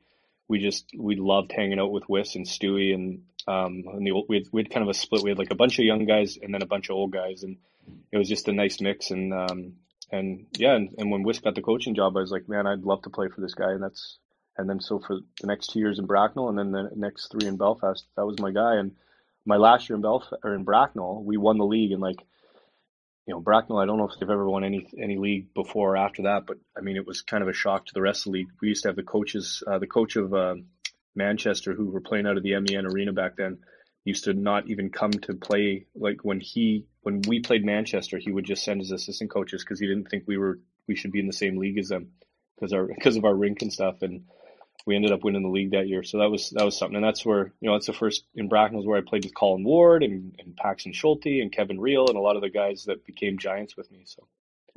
we 0.50 0.60
just 0.60 0.88
we 0.98 1.16
loved 1.16 1.54
hanging 1.54 1.80
out 1.80 1.92
with 1.92 2.10
Wiss 2.10 2.36
and 2.36 2.46
Stewie, 2.46 2.94
and 2.94 3.22
um, 3.48 3.84
and 3.94 4.06
the 4.06 4.12
old, 4.12 4.26
we 4.28 4.38
had, 4.38 4.48
we 4.52 4.62
had 4.64 4.72
kind 4.72 4.84
of 4.84 4.90
a 4.90 4.94
split. 4.94 5.24
We 5.24 5.30
had 5.30 5.38
like 5.38 5.52
a 5.52 5.56
bunch 5.56 5.80
of 5.80 5.86
young 5.86 6.06
guys 6.06 6.38
and 6.42 6.54
then 6.54 6.64
a 6.64 6.68
bunch 6.68 6.90
of 6.90 6.96
old 6.96 7.12
guys, 7.12 7.44
and 7.44 7.58
it 8.12 8.18
was 8.18 8.28
just 8.28 8.48
a 8.48 8.54
nice 8.54 8.82
mix. 8.82 9.12
And 9.12 9.34
um, 9.34 9.74
and 10.12 10.48
yeah, 10.58 10.76
and, 10.76 10.96
and 10.98 11.12
when 11.12 11.24
Wiss 11.24 11.40
got 11.40 11.56
the 11.56 11.62
coaching 11.62 11.96
job, 11.96 12.18
I 12.18 12.22
was 12.22 12.32
like, 12.32 12.50
man, 12.50 12.68
I'd 12.68 12.84
love 12.84 13.04
to 13.04 13.12
play 13.12 13.28
for 13.30 13.42
this 13.42 13.54
guy, 13.54 13.72
and 13.72 13.84
that's 13.84 14.18
and 14.58 14.68
then 14.68 14.82
so 14.82 15.00
for 15.00 15.20
the 15.40 15.48
next 15.48 15.68
two 15.68 15.80
years 15.80 16.00
in 16.00 16.08
Bracknell, 16.08 16.50
and 16.50 16.58
then 16.58 16.72
the 16.72 16.90
next 16.96 17.32
three 17.32 17.48
in 17.48 17.56
Belfast, 17.56 18.04
that 18.18 18.26
was 18.26 18.40
my 18.40 18.52
guy. 18.52 18.76
And 18.76 18.96
my 19.46 19.58
last 19.58 19.88
year 19.88 19.96
in 19.96 20.02
Belfast 20.02 20.34
or 20.44 20.56
in 20.56 20.64
Bracknell, 20.64 21.24
we 21.24 21.38
won 21.38 21.60
the 21.60 21.66
league, 21.66 21.92
and 21.92 22.02
like, 22.02 22.26
you 23.30 23.36
know, 23.36 23.42
Bracknell, 23.42 23.78
I 23.78 23.86
don't 23.86 24.00
know 24.00 24.08
if 24.08 24.20
they've 24.20 24.28
ever 24.28 24.50
won 24.50 24.64
any 24.64 24.90
any 25.00 25.20
league 25.20 25.54
before 25.54 25.94
or 25.94 25.98
after 25.98 26.24
that, 26.24 26.48
but 26.48 26.58
I 26.76 26.82
mean, 26.82 26.96
it 26.96 27.06
was 27.06 27.22
kind 27.22 27.44
of 27.44 27.48
a 27.48 27.54
shock 27.54 27.86
to 27.86 27.94
the 27.94 28.02
rest 28.02 28.22
of 28.26 28.32
the 28.32 28.40
league. 28.40 28.48
We 28.60 28.70
used 28.70 28.82
to 28.82 28.90
have 28.90 28.96
the 28.96 29.04
coaches, 29.04 29.62
uh, 29.68 29.78
the 29.78 29.86
coach 29.86 30.16
of 30.16 30.34
uh, 30.34 30.56
Manchester, 31.16 31.76
who 31.76 31.92
were 31.92 32.02
playing 32.02 32.26
out 32.26 32.38
of 32.38 32.44
the 32.44 32.60
MEN 32.60 32.88
arena 32.88 33.14
back 33.14 33.36
then 33.38 33.60
used 34.04 34.24
to 34.24 34.34
not 34.34 34.68
even 34.68 34.90
come 34.90 35.12
to 35.12 35.36
play. 35.36 35.86
Like 35.96 36.24
when 36.24 36.40
he, 36.40 36.88
when 37.02 37.22
we 37.28 37.42
played 37.42 37.64
Manchester, 37.64 38.18
he 38.18 38.32
would 38.32 38.46
just 38.46 38.64
send 38.64 38.82
his 38.82 38.90
assistant 38.90 39.30
coaches 39.30 39.64
because 39.64 39.80
he 39.80 39.86
didn't 39.86 40.10
think 40.10 40.24
we 40.26 40.40
were, 40.40 40.58
we 40.88 40.96
should 40.96 41.12
be 41.12 41.20
in 41.20 41.28
the 41.28 41.34
same 41.34 41.58
league 41.60 41.78
as 41.78 41.90
them 41.90 42.14
because 42.56 42.74
our, 42.74 42.86
because 42.88 43.16
of 43.16 43.26
our 43.26 43.36
rink 43.36 43.62
and 43.62 43.72
stuff. 43.72 44.02
And 44.02 44.24
we 44.90 44.96
ended 44.96 45.12
up 45.12 45.24
winning 45.24 45.44
the 45.44 45.50
league 45.50 45.72
that 45.72 45.88
year. 45.88 46.04
So 46.04 46.18
that 46.18 46.32
was, 46.32 46.50
that 46.50 46.66
was 46.66 46.78
something. 46.78 46.96
And 46.96 47.06
that's 47.06 47.26
where, 47.26 47.54
you 47.62 47.70
know, 47.70 47.76
that's 47.76 47.86
the 47.86 47.94
first 47.94 48.26
in 48.36 48.50
Bracknell's 48.50 48.86
where 48.86 48.98
I 48.98 49.02
played 49.08 49.24
with 49.24 49.36
Colin 49.36 49.64
Ward 49.64 50.04
and, 50.04 50.36
and 50.40 50.58
Paxton 50.58 50.94
Schulte 50.94 51.42
and 51.42 51.52
Kevin 51.52 51.80
Riel 51.80 52.10
and 52.10 52.18
a 52.18 52.22
lot 52.22 52.36
of 52.36 52.42
the 52.42 52.50
guys 52.50 52.86
that 52.86 53.06
became 53.06 53.38
giants 53.38 53.78
with 53.78 53.92
me. 53.92 54.02
So. 54.06 54.28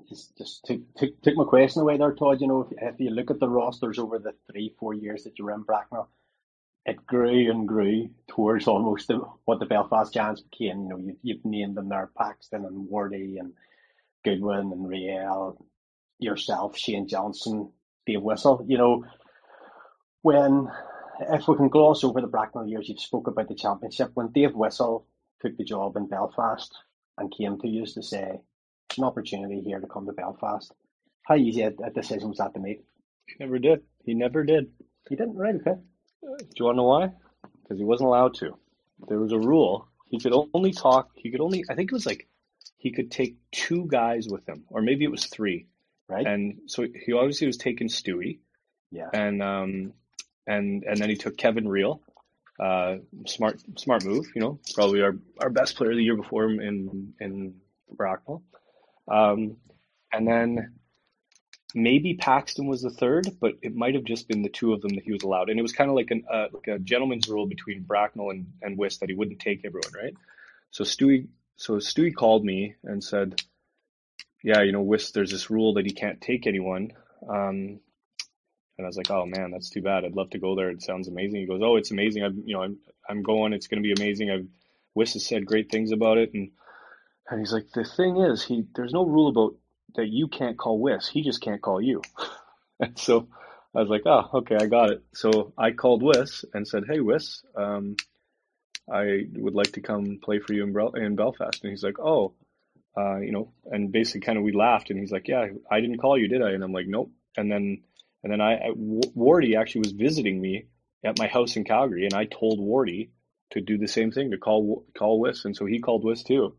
Just, 0.09 0.37
just 0.37 0.64
took, 0.64 0.81
took, 0.97 1.23
took 1.23 1.37
my 1.37 1.45
question 1.45 1.83
away 1.83 1.97
there, 1.97 2.12
Todd. 2.12 2.40
You 2.40 2.49
know, 2.49 2.69
if, 2.71 2.95
if 2.95 3.00
you 3.00 3.11
look 3.11 3.31
at 3.31 3.40
the 3.40 3.49
rosters 3.49 3.99
over 3.99 4.19
the 4.19 4.35
three, 4.50 4.75
four 4.78 4.95
years 4.95 5.25
that 5.25 5.38
you 5.38 5.45
were 5.45 5.52
in 5.52 5.62
Bracknell, 5.62 6.09
it 6.85 7.07
grew 7.07 7.50
and 7.50 7.69
grew 7.69 8.11
towards 8.28 8.66
almost 8.66 9.09
the, 9.09 9.21
what 9.45 9.61
the 9.61 9.66
Belfast 9.66 10.12
Giants 10.12 10.40
became. 10.40 10.83
You 10.83 10.88
know, 10.88 10.99
you've, 10.99 11.16
you've 11.23 11.45
named 11.45 11.76
them 11.76 11.88
there, 11.88 12.11
Paxton 12.19 12.64
and 12.64 12.88
Wardy 12.90 13.38
and 13.38 13.52
Goodwin 14.25 14.73
and 14.73 14.88
Riel, 14.88 15.64
yourself, 16.19 16.76
Shane 16.76 17.07
Johnson, 17.07 17.71
Dave 18.04 18.23
Whistle. 18.23 18.64
You 18.66 18.78
know, 18.78 19.04
when, 20.23 20.69
if 21.21 21.47
we 21.47 21.57
can 21.57 21.69
gloss 21.69 22.02
over 22.05 22.21
the 22.21 22.26
Bracknell 22.26 22.67
years, 22.67 22.88
you've 22.88 23.00
spoke 23.00 23.26
about 23.26 23.49
the 23.49 23.55
championship, 23.55 24.11
when 24.14 24.33
Dave 24.33 24.55
Whistle 24.55 25.07
took 25.41 25.57
the 25.57 25.64
job 25.64 25.97
in 25.97 26.09
Belfast 26.09 26.73
and 27.19 27.35
came 27.37 27.59
to 27.61 27.69
you 27.69 27.85
to 27.87 28.02
say, 28.02 28.41
it's 28.88 28.99
an 28.99 29.05
opportunity 29.05 29.61
here 29.61 29.81
to 29.81 29.87
come 29.87 30.07
to 30.07 30.12
Belfast. 30.12 30.73
How 31.26 31.37
easy 31.37 31.62
a, 31.62 31.73
a 31.85 31.91
decision 31.91 32.29
was 32.29 32.38
that 32.38 32.55
to 32.55 32.61
make? 32.61 32.85
He 33.26 33.35
never 33.38 33.59
did. 33.59 33.83
He 34.05 34.14
never 34.14 34.45
did. 34.45 34.73
He 35.09 35.17
didn't, 35.17 35.37
right? 35.37 35.55
Okay. 35.55 35.81
Do 36.23 36.47
you 36.57 36.64
want 36.64 36.76
to 36.76 36.79
know 36.79 36.85
why? 36.85 37.12
Because 37.62 37.79
he 37.79 37.85
wasn't 37.85 38.09
allowed 38.09 38.35
to. 38.35 38.57
There 39.09 39.19
was 39.19 39.33
a 39.33 39.38
rule. 39.38 39.88
He 40.09 40.19
could 40.19 40.35
only 40.55 40.73
talk. 40.73 41.11
He 41.14 41.31
could 41.31 41.41
only. 41.41 41.64
I 41.71 41.75
think 41.75 41.91
it 41.91 41.95
was 41.95 42.07
like 42.07 42.29
he 42.76 42.93
could 42.93 43.11
take 43.11 43.37
two 43.50 43.87
guys 43.87 44.29
with 44.29 44.49
him, 44.49 44.64
or 44.69 44.83
maybe 44.83 45.05
it 45.05 45.11
was 45.11 45.26
three. 45.26 45.67
Right. 46.09 46.26
And 46.26 46.61
so 46.67 46.85
he 46.85 47.12
obviously 47.12 47.47
was 47.47 47.57
taking 47.57 47.88
Stewie. 47.88 48.41
Yeah. 48.91 49.09
And 49.12 49.43
um, 49.43 49.93
and 50.47 50.85
and 50.85 50.99
then 50.99 51.09
he 51.09 51.17
took 51.17 51.37
Kevin 51.37 51.69
Riel. 51.69 52.03
Uh, 52.61 52.99
smart, 53.27 53.61
smart 53.77 54.05
move. 54.05 54.27
You 54.35 54.41
know, 54.41 54.61
probably 54.75 55.03
our, 55.03 55.17
our 55.41 55.51
best 55.51 55.77
player 55.77 55.95
the 55.95 56.03
year 56.03 56.17
before 56.17 56.45
him 56.45 56.61
in 56.61 57.15
in 57.21 57.55
Bracknell. 57.91 58.43
Um, 59.09 59.57
and 60.13 60.29
then 60.29 60.75
maybe 61.75 62.15
Paxton 62.15 62.67
was 62.67 62.83
the 62.83 62.91
third, 62.91 63.29
but 63.41 63.55
it 63.63 63.75
might 63.75 63.95
have 63.95 64.05
just 64.05 64.29
been 64.29 64.43
the 64.43 64.49
two 64.49 64.73
of 64.73 64.83
them 64.83 64.95
that 64.95 65.05
he 65.05 65.13
was 65.13 65.23
allowed. 65.23 65.49
And 65.49 65.59
it 65.59 65.63
was 65.63 65.73
kind 65.73 65.91
of 65.91 65.97
like 65.97 66.11
an 66.11 66.25
uh, 66.31 66.47
like 66.53 66.69
a 66.69 66.79
gentleman's 66.79 67.29
rule 67.29 67.47
between 67.47 67.83
Bracknell 67.83 68.31
and 68.31 68.47
and 68.63 68.79
Wis 68.79 68.99
that 68.99 69.09
he 69.09 69.15
wouldn't 69.15 69.41
take 69.41 69.65
everyone, 69.65 69.93
right? 69.95 70.15
So 70.71 70.85
Stewie, 70.85 71.29
so 71.57 71.75
Stewie 71.75 72.15
called 72.15 72.45
me 72.45 72.75
and 72.85 73.03
said, 73.03 73.41
"Yeah, 74.43 74.63
you 74.63 74.73
know, 74.73 74.83
Wis, 74.83 75.11
there's 75.11 75.31
this 75.31 75.51
rule 75.51 75.75
that 75.75 75.87
he 75.87 75.93
can't 75.93 76.21
take 76.21 76.47
anyone." 76.47 76.93
Um, 77.29 77.81
and 78.83 78.87
I 78.87 78.89
was 78.89 78.97
like, 78.97 79.11
"Oh 79.11 79.27
man, 79.27 79.53
that's 79.53 79.71
too 79.71 79.81
bad. 79.81 80.05
I'd 80.05 80.17
love 80.17 80.31
to 80.31 80.41
go 80.41 80.57
there. 80.57 80.71
It 80.71 80.83
sounds 80.83 81.07
amazing." 81.07 81.41
He 81.41 81.47
goes, 81.47 81.62
"Oh, 81.62 81.77
it's 81.77 81.93
amazing. 81.93 82.25
I'm, 82.25 82.43
you 82.45 82.55
know, 82.55 82.62
I'm 82.62 82.79
I'm 83.09 83.23
going. 83.23 83.53
It's 83.53 83.69
going 83.69 83.81
to 83.81 83.87
be 83.87 83.95
amazing. 84.01 84.31
I've 84.31 84.47
Wis 84.95 85.12
has 85.12 85.25
said 85.25 85.47
great 85.47 85.71
things 85.71 85.93
about 85.93 86.19
it." 86.19 86.35
And 86.35 86.51
and 87.29 87.39
he's 87.39 87.53
like, 87.53 87.71
"The 87.73 87.85
thing 87.85 88.17
is, 88.17 88.43
he 88.43 88.65
there's 88.75 88.93
no 88.93 89.07
rule 89.07 89.29
about 89.29 89.55
that 89.95 90.09
you 90.09 90.27
can't 90.27 90.59
call 90.59 90.81
Wis. 90.81 91.07
He 91.09 91.23
just 91.23 91.41
can't 91.41 91.62
call 91.62 91.81
you." 91.81 92.03
and 92.81 92.99
so 92.99 93.29
I 93.73 93.81
was 93.81 93.89
like, 93.89 94.03
"Oh, 94.05 94.29
okay, 94.39 94.57
I 94.57 94.67
got 94.67 94.91
it." 94.91 95.05
So 95.15 95.53
I 95.57 95.71
called 95.71 96.03
Wis 96.03 96.45
and 96.53 96.67
said, 96.67 96.85
"Hey, 96.89 96.99
Wis, 96.99 97.45
um, 97.55 97.95
I 98.93 99.27
would 99.35 99.55
like 99.55 99.73
to 99.73 99.81
come 99.81 100.19
play 100.21 100.41
for 100.41 100.55
you 100.55 100.65
in, 100.65 100.73
Bel- 100.73 100.95
in 100.95 101.15
Belfast." 101.15 101.62
And 101.62 101.71
he's 101.71 101.85
like, 101.85 102.01
"Oh." 102.01 102.35
Uh, 102.95 103.17
you 103.21 103.33
know, 103.33 103.51
and 103.71 103.91
basically 103.91 104.21
kind 104.21 104.37
of 104.37 104.45
we 104.45 104.53
laughed 104.53 104.91
and 104.91 104.99
he's 105.01 105.11
like, 105.11 105.27
yeah, 105.27 105.47
I 105.71 105.81
didn't 105.81 105.97
call 105.97 106.19
you, 106.19 106.29
did 106.29 106.43
I? 106.43 106.51
And 106.51 106.62
I'm 106.62 106.75
like, 106.75 106.87
nope. 106.87 107.11
And 107.39 107.51
then 107.51 107.85
and 108.23 108.33
then 108.33 108.41
I, 108.41 108.55
I 108.55 108.71
Wardy 108.76 109.59
actually 109.59 109.81
was 109.81 109.93
visiting 109.93 110.41
me 110.41 110.67
at 111.05 111.19
my 111.19 111.26
house 111.26 111.57
in 111.57 111.64
Calgary, 111.64 112.05
and 112.05 112.14
I 112.14 112.25
told 112.25 112.61
Wardy 112.61 113.11
to 113.50 113.61
do 113.61 113.79
the 113.79 113.88
same 113.88 114.12
thing 114.12 114.31
to 114.31 114.38
call 114.38 114.85
call 114.97 115.21
Wiss, 115.21 115.45
and 115.45 115.57
so 115.57 115.67
he 115.67 115.81
called 115.81 116.05
Wiss 116.05 116.23
too, 116.23 116.57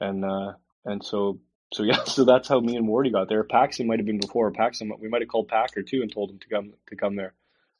and 0.00 0.24
uh, 0.24 0.52
and 0.84 1.04
so 1.04 1.40
so 1.72 1.82
yeah, 1.84 2.04
so 2.04 2.24
that's 2.24 2.48
how 2.48 2.60
me 2.60 2.76
and 2.76 2.88
Wardy 2.88 3.12
got 3.12 3.28
there. 3.28 3.44
Paxton 3.44 3.86
might 3.86 3.98
have 3.98 4.06
been 4.06 4.20
before. 4.20 4.50
Paxton, 4.52 4.92
we 5.00 5.08
might 5.08 5.22
have 5.22 5.28
called 5.28 5.48
Packer 5.48 5.82
too 5.82 6.02
and 6.02 6.12
told 6.12 6.30
him 6.30 6.38
to 6.38 6.48
come 6.48 6.72
to 6.88 6.96
come 6.96 7.16
there. 7.16 7.34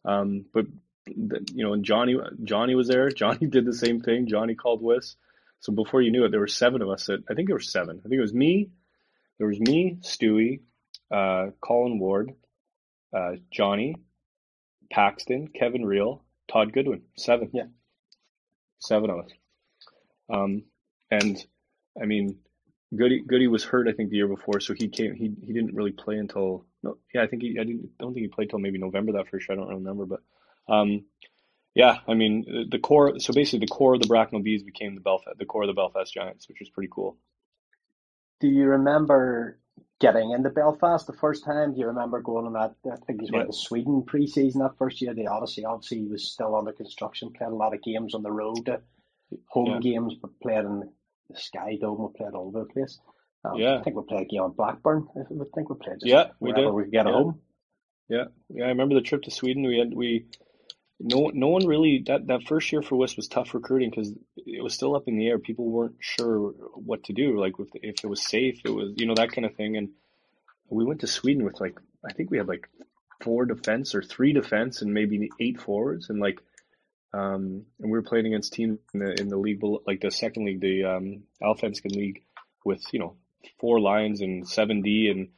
Um, 0.04 0.44
but 0.52 0.66
you 1.06 1.64
know, 1.64 1.72
and 1.72 1.84
Johnny 1.84 2.16
Johnny 2.42 2.74
was 2.74 2.88
there. 2.88 3.08
Johnny 3.10 3.46
did 3.46 3.64
the 3.64 3.74
same 3.74 4.00
thing. 4.00 4.26
Johnny 4.28 4.54
called 4.54 4.82
Wiss. 4.82 5.16
So 5.60 5.72
before 5.72 6.02
you 6.02 6.10
knew 6.10 6.24
it, 6.24 6.30
there 6.30 6.40
were 6.40 6.46
seven 6.46 6.82
of 6.82 6.90
us. 6.90 7.06
That 7.06 7.24
I 7.30 7.34
think 7.34 7.48
there 7.48 7.56
were 7.56 7.60
seven. 7.60 8.00
I 8.04 8.08
think 8.08 8.18
it 8.18 8.22
was 8.22 8.34
me. 8.34 8.70
There 9.38 9.48
was 9.48 9.58
me, 9.58 9.98
Stewie, 10.02 10.60
uh, 11.10 11.50
Colin 11.60 11.98
Ward, 11.98 12.34
uh, 13.14 13.32
Johnny, 13.50 13.96
Paxton, 14.90 15.48
Kevin 15.48 15.84
Riel, 15.84 16.24
Todd 16.50 16.72
Goodwin. 16.72 17.02
Seven. 17.16 17.50
Yeah. 17.52 17.66
Seven 18.78 19.10
of 19.10 19.20
us. 19.20 19.30
Um, 20.28 20.64
and 21.10 21.44
I 22.00 22.06
mean, 22.06 22.38
Goody 22.96 23.20
Goody 23.20 23.46
was 23.46 23.64
hurt 23.64 23.88
I 23.88 23.92
think 23.92 24.10
the 24.10 24.16
year 24.16 24.28
before, 24.28 24.60
so 24.60 24.74
he 24.74 24.88
came. 24.88 25.14
He 25.14 25.32
he 25.44 25.52
didn't 25.52 25.74
really 25.74 25.92
play 25.92 26.16
until 26.16 26.66
no. 26.82 26.98
Yeah, 27.12 27.22
I 27.22 27.26
think 27.26 27.42
he. 27.42 27.58
I 27.58 27.64
didn't. 27.64 27.96
Don't 27.98 28.14
think 28.14 28.24
he 28.24 28.28
played 28.28 28.50
till 28.50 28.58
maybe 28.58 28.78
November 28.78 29.12
that 29.12 29.28
first 29.28 29.48
year. 29.48 29.58
I 29.58 29.60
don't 29.60 29.74
remember, 29.74 30.06
but 30.06 30.20
um, 30.68 31.04
yeah. 31.74 31.98
I 32.06 32.14
mean, 32.14 32.68
the 32.70 32.78
core. 32.78 33.18
So 33.18 33.32
basically, 33.32 33.60
the 33.60 33.74
core 33.74 33.94
of 33.94 34.00
the 34.00 34.08
Bracknell 34.08 34.42
Bees 34.42 34.62
became 34.62 34.94
the 34.94 35.00
Belfast, 35.00 35.38
the 35.38 35.46
core 35.46 35.62
of 35.62 35.68
the 35.68 35.74
Belfast 35.74 36.12
Giants, 36.12 36.48
which 36.48 36.60
was 36.60 36.70
pretty 36.70 36.90
cool. 36.92 37.16
Do 38.40 38.48
you 38.48 38.66
remember 38.66 39.58
getting 40.00 40.32
into 40.32 40.50
Belfast 40.50 41.06
the 41.06 41.12
first 41.12 41.44
time? 41.44 41.72
Do 41.72 41.80
you 41.80 41.86
remember 41.86 42.20
going 42.20 42.46
on 42.46 42.52
that? 42.54 42.74
I 42.90 42.96
think 43.06 43.20
he's 43.20 43.32
went 43.32 43.46
to 43.46 43.56
Sweden 43.56 44.02
pre-season 44.06 44.60
that 44.60 44.76
first 44.78 45.00
year. 45.00 45.14
The 45.14 45.28
Odyssey 45.28 45.64
obviously 45.64 46.00
he 46.00 46.08
was 46.08 46.30
still 46.30 46.56
under 46.56 46.72
construction, 46.72 47.32
played 47.32 47.50
a 47.50 47.54
lot 47.54 47.74
of 47.74 47.82
games 47.82 48.14
on 48.14 48.22
the 48.22 48.32
road, 48.32 48.68
home 49.48 49.66
yeah. 49.66 49.78
games, 49.80 50.14
but 50.20 50.38
played 50.40 50.64
in 50.64 50.90
the 51.30 51.38
Sky 51.38 51.78
Dome. 51.80 52.02
We 52.02 52.18
played 52.18 52.34
all 52.34 52.48
over 52.48 52.60
the 52.60 52.72
place. 52.72 52.98
Um, 53.44 53.56
yeah, 53.56 53.78
I 53.78 53.82
think 53.82 53.96
we 53.96 54.02
played 54.02 54.22
a 54.22 54.24
game 54.24 54.42
on 54.42 54.52
Blackburn. 54.52 55.06
I 55.16 55.24
think 55.28 55.68
we 55.68 55.76
played 55.76 56.00
just 56.00 56.06
yeah, 56.06 56.28
we 56.40 56.52
did. 56.52 56.70
we 56.70 56.84
could 56.84 56.92
get 56.92 57.06
yeah. 57.06 57.12
home. 57.12 57.40
Yeah, 58.08 58.24
yeah. 58.50 58.64
I 58.64 58.68
remember 58.68 58.94
the 58.94 59.00
trip 59.00 59.22
to 59.22 59.30
Sweden. 59.30 59.66
We 59.66 59.78
had 59.78 59.94
we 59.94 60.26
no 61.00 61.30
no 61.34 61.48
one 61.48 61.66
really 61.66 62.02
that 62.06 62.26
that 62.28 62.44
first 62.44 62.70
year 62.72 62.82
for 62.82 62.96
Wis 62.96 63.16
was 63.16 63.28
tough 63.28 63.54
recruiting 63.54 63.90
because 63.90 64.12
it 64.36 64.62
was 64.62 64.74
still 64.74 64.94
up 64.94 65.08
in 65.08 65.18
the 65.18 65.28
air. 65.28 65.38
People 65.38 65.70
weren't 65.70 65.96
sure 66.00 66.50
what 66.74 67.04
to 67.04 67.12
do, 67.12 67.38
like 67.40 67.54
if 67.58 67.68
if 67.74 68.04
it 68.04 68.06
was 68.08 68.26
safe, 68.26 68.60
it 68.64 68.70
was 68.70 68.92
you 68.96 69.06
know 69.06 69.14
that 69.14 69.32
kind 69.32 69.44
of 69.44 69.54
thing. 69.54 69.76
And 69.76 69.90
we 70.68 70.84
went 70.84 71.00
to 71.00 71.06
Sweden 71.06 71.44
with 71.44 71.60
like 71.60 71.78
I 72.08 72.12
think 72.12 72.30
we 72.30 72.38
had 72.38 72.48
like 72.48 72.68
four 73.22 73.44
defense 73.44 73.94
or 73.94 74.02
three 74.02 74.32
defense 74.32 74.82
and 74.82 74.94
maybe 74.94 75.30
eight 75.40 75.60
forwards, 75.60 76.10
and 76.10 76.20
like 76.20 76.40
um 77.12 77.64
and 77.80 77.90
we 77.90 77.98
were 77.98 78.02
playing 78.02 78.26
against 78.26 78.52
teams 78.52 78.78
in 78.92 79.00
the 79.00 79.20
in 79.20 79.28
the 79.28 79.36
league 79.36 79.62
like 79.86 80.00
the 80.00 80.10
second 80.10 80.44
league, 80.44 80.60
the 80.60 80.84
um 80.84 81.22
Allsvenskan 81.42 81.94
league, 81.94 82.22
with 82.64 82.82
you 82.92 83.00
know 83.00 83.16
four 83.60 83.80
lines 83.80 84.20
and 84.20 84.48
seven 84.48 84.80
D 84.82 85.08
and 85.08 85.28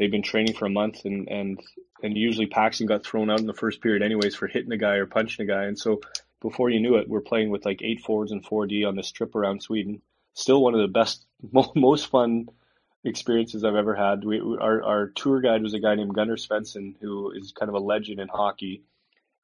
they've 0.00 0.10
been 0.10 0.22
training 0.22 0.54
for 0.54 0.64
a 0.64 0.70
month 0.70 1.04
and 1.04 1.28
and 1.28 1.60
and 2.02 2.16
usually 2.16 2.46
Paxton 2.46 2.86
got 2.86 3.04
thrown 3.04 3.30
out 3.30 3.40
in 3.40 3.46
the 3.46 3.52
first 3.52 3.82
period 3.82 4.02
anyways 4.02 4.34
for 4.34 4.48
hitting 4.48 4.72
a 4.72 4.78
guy 4.78 4.94
or 4.94 5.04
punching 5.04 5.44
a 5.44 5.46
guy. 5.46 5.64
And 5.64 5.78
so 5.78 6.00
before 6.40 6.70
you 6.70 6.80
knew 6.80 6.96
it 6.96 7.08
we're 7.08 7.20
playing 7.20 7.50
with 7.50 7.66
like 7.66 7.82
eight 7.82 8.00
forwards 8.00 8.32
and 8.32 8.44
4D 8.44 8.88
on 8.88 8.96
this 8.96 9.12
trip 9.12 9.36
around 9.36 9.62
Sweden. 9.62 10.00
Still 10.32 10.62
one 10.62 10.74
of 10.74 10.80
the 10.80 10.88
best 10.88 11.26
most 11.76 12.06
fun 12.08 12.48
experiences 13.04 13.62
I've 13.62 13.74
ever 13.74 13.94
had. 13.94 14.24
We 14.24 14.40
our 14.40 14.82
our 14.82 15.06
tour 15.08 15.40
guide 15.40 15.62
was 15.62 15.74
a 15.74 15.80
guy 15.80 15.94
named 15.94 16.14
Gunnar 16.14 16.36
Svensson 16.36 16.94
who 17.00 17.30
is 17.32 17.52
kind 17.52 17.68
of 17.68 17.74
a 17.74 17.84
legend 17.84 18.20
in 18.20 18.28
hockey. 18.28 18.82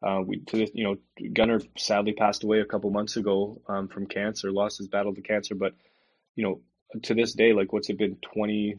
Uh, 0.02 0.22
we 0.24 0.40
to 0.40 0.56
this, 0.56 0.70
you 0.72 0.84
know 0.84 0.96
Gunnar 1.34 1.60
sadly 1.76 2.12
passed 2.12 2.44
away 2.44 2.60
a 2.60 2.66
couple 2.66 2.90
months 2.90 3.16
ago 3.16 3.60
um, 3.68 3.88
from 3.88 4.06
cancer 4.06 4.50
lost 4.50 4.78
his 4.78 4.88
battle 4.88 5.14
to 5.14 5.20
cancer. 5.20 5.54
But 5.54 5.74
you 6.34 6.44
know 6.44 6.60
to 7.02 7.14
this 7.14 7.34
day 7.34 7.52
like 7.52 7.72
what's 7.72 7.90
it 7.90 7.98
been 7.98 8.16
20 8.32 8.76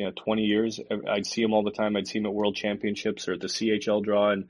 you 0.00 0.06
know, 0.06 0.12
20 0.12 0.44
years. 0.44 0.80
I'd 1.06 1.26
see 1.26 1.42
him 1.42 1.52
all 1.52 1.62
the 1.62 1.70
time. 1.70 1.94
I'd 1.94 2.08
see 2.08 2.20
him 2.20 2.24
at 2.24 2.32
World 2.32 2.56
Championships 2.56 3.28
or 3.28 3.34
at 3.34 3.40
the 3.40 3.48
CHL 3.48 4.02
draw, 4.02 4.30
and 4.30 4.48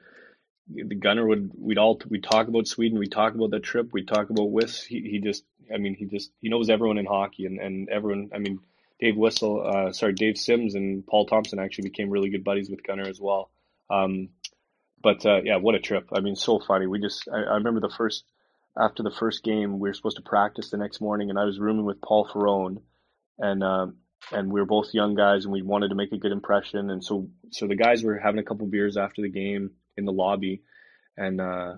the 0.72 0.94
Gunnar 0.94 1.26
would 1.26 1.50
we'd 1.58 1.76
all 1.76 2.00
we'd 2.08 2.22
talk 2.22 2.46
about 2.46 2.68
Sweden. 2.68 3.00
We'd 3.00 3.10
talk 3.10 3.34
about 3.34 3.50
that 3.50 3.64
trip. 3.64 3.92
We'd 3.92 4.06
talk 4.06 4.30
about 4.30 4.52
Wis. 4.52 4.84
He 4.84 5.00
he 5.00 5.18
just 5.18 5.42
I 5.74 5.78
mean 5.78 5.94
he 5.94 6.04
just 6.04 6.30
he 6.40 6.48
knows 6.48 6.70
everyone 6.70 6.98
in 6.98 7.06
hockey 7.06 7.46
and 7.46 7.58
and 7.58 7.88
everyone. 7.88 8.30
I 8.32 8.38
mean 8.38 8.60
Dave 9.00 9.16
Whistle, 9.16 9.66
uh, 9.66 9.92
sorry 9.92 10.12
Dave 10.12 10.38
Sims 10.38 10.76
and 10.76 11.04
Paul 11.04 11.26
Thompson 11.26 11.58
actually 11.58 11.88
became 11.88 12.10
really 12.10 12.30
good 12.30 12.44
buddies 12.44 12.70
with 12.70 12.84
Gunnar 12.84 13.08
as 13.08 13.20
well. 13.20 13.50
Um, 13.90 14.28
but 15.02 15.26
uh, 15.26 15.40
yeah, 15.42 15.56
what 15.56 15.74
a 15.74 15.80
trip! 15.80 16.10
I 16.14 16.20
mean, 16.20 16.36
so 16.36 16.60
funny. 16.60 16.86
We 16.86 17.00
just 17.00 17.28
I, 17.28 17.38
I 17.38 17.54
remember 17.54 17.80
the 17.80 17.92
first 17.98 18.22
after 18.80 19.02
the 19.02 19.10
first 19.10 19.42
game, 19.42 19.80
we 19.80 19.88
were 19.88 19.94
supposed 19.94 20.18
to 20.18 20.22
practice 20.22 20.70
the 20.70 20.76
next 20.76 21.00
morning, 21.00 21.28
and 21.28 21.40
I 21.40 21.44
was 21.44 21.58
rooming 21.58 21.86
with 21.86 22.00
Paul 22.00 22.28
Ferrone, 22.32 22.82
and 23.36 23.64
um, 23.64 23.96
and 24.32 24.52
we 24.52 24.60
were 24.60 24.66
both 24.66 24.94
young 24.94 25.14
guys 25.14 25.44
and 25.44 25.52
we 25.52 25.62
wanted 25.62 25.88
to 25.88 25.94
make 25.94 26.12
a 26.12 26.18
good 26.18 26.32
impression. 26.32 26.90
And 26.90 27.04
so, 27.04 27.28
so 27.50 27.66
the 27.66 27.74
guys 27.74 28.02
were 28.02 28.18
having 28.18 28.40
a 28.40 28.44
couple 28.44 28.66
beers 28.66 28.96
after 28.96 29.22
the 29.22 29.28
game 29.28 29.72
in 29.96 30.04
the 30.04 30.12
lobby 30.12 30.62
and, 31.16 31.40
uh, 31.40 31.74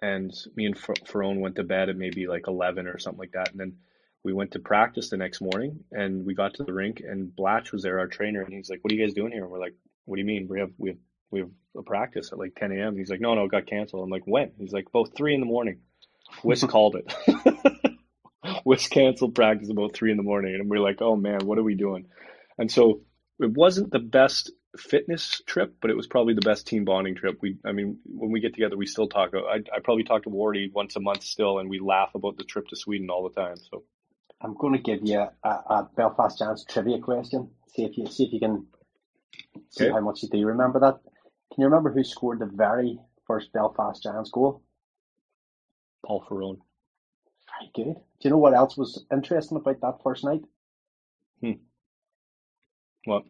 and 0.00 0.32
me 0.56 0.66
and 0.66 0.76
Ferrone 0.76 1.38
went 1.38 1.56
to 1.56 1.62
bed 1.62 1.88
at 1.88 1.96
maybe 1.96 2.26
like 2.26 2.48
11 2.48 2.88
or 2.88 2.98
something 2.98 3.20
like 3.20 3.32
that. 3.32 3.52
And 3.52 3.60
then 3.60 3.76
we 4.24 4.32
went 4.32 4.52
to 4.52 4.58
practice 4.58 5.10
the 5.10 5.16
next 5.16 5.40
morning 5.40 5.84
and 5.92 6.26
we 6.26 6.34
got 6.34 6.54
to 6.54 6.64
the 6.64 6.72
rink 6.72 7.00
and 7.06 7.34
Blatch 7.34 7.72
was 7.72 7.82
there, 7.82 8.00
our 8.00 8.08
trainer. 8.08 8.42
And 8.42 8.52
he's 8.52 8.68
like, 8.68 8.80
what 8.82 8.92
are 8.92 8.96
you 8.96 9.04
guys 9.04 9.14
doing 9.14 9.32
here? 9.32 9.42
And 9.42 9.52
we're 9.52 9.60
like, 9.60 9.74
what 10.04 10.16
do 10.16 10.20
you 10.20 10.26
mean? 10.26 10.48
We 10.48 10.58
have, 10.60 10.72
we 10.76 10.90
have, 10.90 10.98
we 11.30 11.40
have 11.40 11.50
a 11.76 11.82
practice 11.82 12.32
at 12.32 12.38
like 12.38 12.54
10 12.56 12.72
a.m. 12.72 12.96
He's 12.96 13.10
like, 13.10 13.20
no, 13.20 13.34
no, 13.34 13.44
it 13.44 13.50
got 13.50 13.66
canceled. 13.66 14.02
I'm 14.02 14.10
like, 14.10 14.26
when? 14.26 14.50
He's 14.58 14.72
like, 14.72 14.86
about 14.88 15.14
three 15.16 15.34
in 15.34 15.40
the 15.40 15.46
morning. 15.46 15.78
Wis 16.42 16.64
called 16.68 16.96
it. 16.96 17.14
was 18.64 18.88
canceled 18.88 19.34
practice 19.34 19.70
about 19.70 19.94
three 19.94 20.10
in 20.10 20.16
the 20.16 20.22
morning, 20.22 20.54
and 20.54 20.70
we 20.70 20.76
are 20.78 20.80
like, 20.80 21.00
"Oh 21.00 21.16
man, 21.16 21.46
what 21.46 21.58
are 21.58 21.62
we 21.62 21.74
doing?" 21.74 22.06
And 22.58 22.70
so 22.70 23.02
it 23.40 23.50
wasn't 23.50 23.90
the 23.90 23.98
best 23.98 24.50
fitness 24.76 25.42
trip, 25.46 25.76
but 25.80 25.90
it 25.90 25.96
was 25.96 26.06
probably 26.06 26.34
the 26.34 26.40
best 26.40 26.66
team 26.66 26.84
bonding 26.84 27.14
trip. 27.14 27.38
We, 27.42 27.58
I 27.64 27.72
mean, 27.72 27.98
when 28.06 28.30
we 28.30 28.40
get 28.40 28.54
together, 28.54 28.76
we 28.76 28.86
still 28.86 29.08
talk. 29.08 29.32
I, 29.34 29.56
I 29.74 29.80
probably 29.82 30.04
talk 30.04 30.24
to 30.24 30.30
Wardy 30.30 30.72
once 30.72 30.96
a 30.96 31.00
month 31.00 31.22
still, 31.24 31.58
and 31.58 31.68
we 31.68 31.78
laugh 31.78 32.14
about 32.14 32.36
the 32.36 32.44
trip 32.44 32.68
to 32.68 32.76
Sweden 32.76 33.10
all 33.10 33.28
the 33.28 33.40
time. 33.40 33.56
So 33.70 33.84
I'm 34.40 34.54
going 34.54 34.74
to 34.74 34.78
give 34.78 35.00
you 35.02 35.26
a, 35.44 35.48
a 35.48 35.88
Belfast 35.96 36.38
Giants 36.38 36.64
trivia 36.64 36.98
question. 36.98 37.50
See 37.74 37.84
if 37.84 37.96
you 37.96 38.06
see 38.06 38.24
if 38.24 38.32
you 38.32 38.40
can 38.40 38.66
see 39.70 39.84
okay. 39.84 39.92
how 39.92 40.00
much 40.00 40.22
you 40.22 40.28
do 40.28 40.44
remember 40.46 40.80
that. 40.80 41.00
Can 41.52 41.60
you 41.60 41.66
remember 41.66 41.92
who 41.92 42.02
scored 42.02 42.38
the 42.38 42.46
very 42.46 42.98
first 43.26 43.52
Belfast 43.52 44.02
Giants 44.02 44.30
goal? 44.30 44.62
Paul 46.04 46.24
Ferrone. 46.28 46.58
Very 47.60 47.70
good. 47.74 47.96
Do 48.22 48.28
you 48.28 48.30
know 48.30 48.38
what 48.38 48.54
else 48.54 48.76
was 48.76 49.04
interesting 49.12 49.56
about 49.56 49.80
that 49.80 50.02
first 50.04 50.22
night? 50.22 50.42
Hmm. 51.40 51.52
What? 53.04 53.24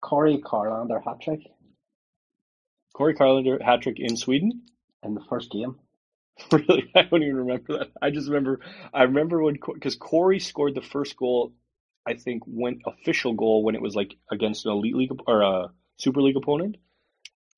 Kory 0.00 0.38
Karlander 0.38 1.02
hat 1.04 1.20
trick. 1.20 1.40
Kory 2.94 3.16
Karlander 3.16 3.60
hat 3.60 3.82
trick 3.82 3.96
in 3.98 4.16
Sweden? 4.16 4.62
In 5.02 5.14
the 5.14 5.24
first 5.28 5.50
game. 5.50 5.74
really? 6.52 6.88
I 6.94 7.02
don't 7.02 7.24
even 7.24 7.34
remember 7.34 7.78
that. 7.78 7.90
I 8.00 8.10
just 8.10 8.28
remember, 8.28 8.60
I 8.94 9.02
remember 9.02 9.42
when, 9.42 9.56
because 9.74 9.96
Kory 9.96 10.38
scored 10.38 10.76
the 10.76 10.80
first 10.80 11.16
goal, 11.16 11.52
I 12.06 12.14
think, 12.14 12.44
when 12.46 12.80
official 12.86 13.32
goal 13.32 13.64
when 13.64 13.74
it 13.74 13.82
was 13.82 13.96
like 13.96 14.14
against 14.30 14.66
an 14.66 14.72
elite 14.72 14.94
league 14.94 15.10
or 15.26 15.42
a 15.42 15.72
super 15.96 16.22
league 16.22 16.36
opponent. 16.36 16.76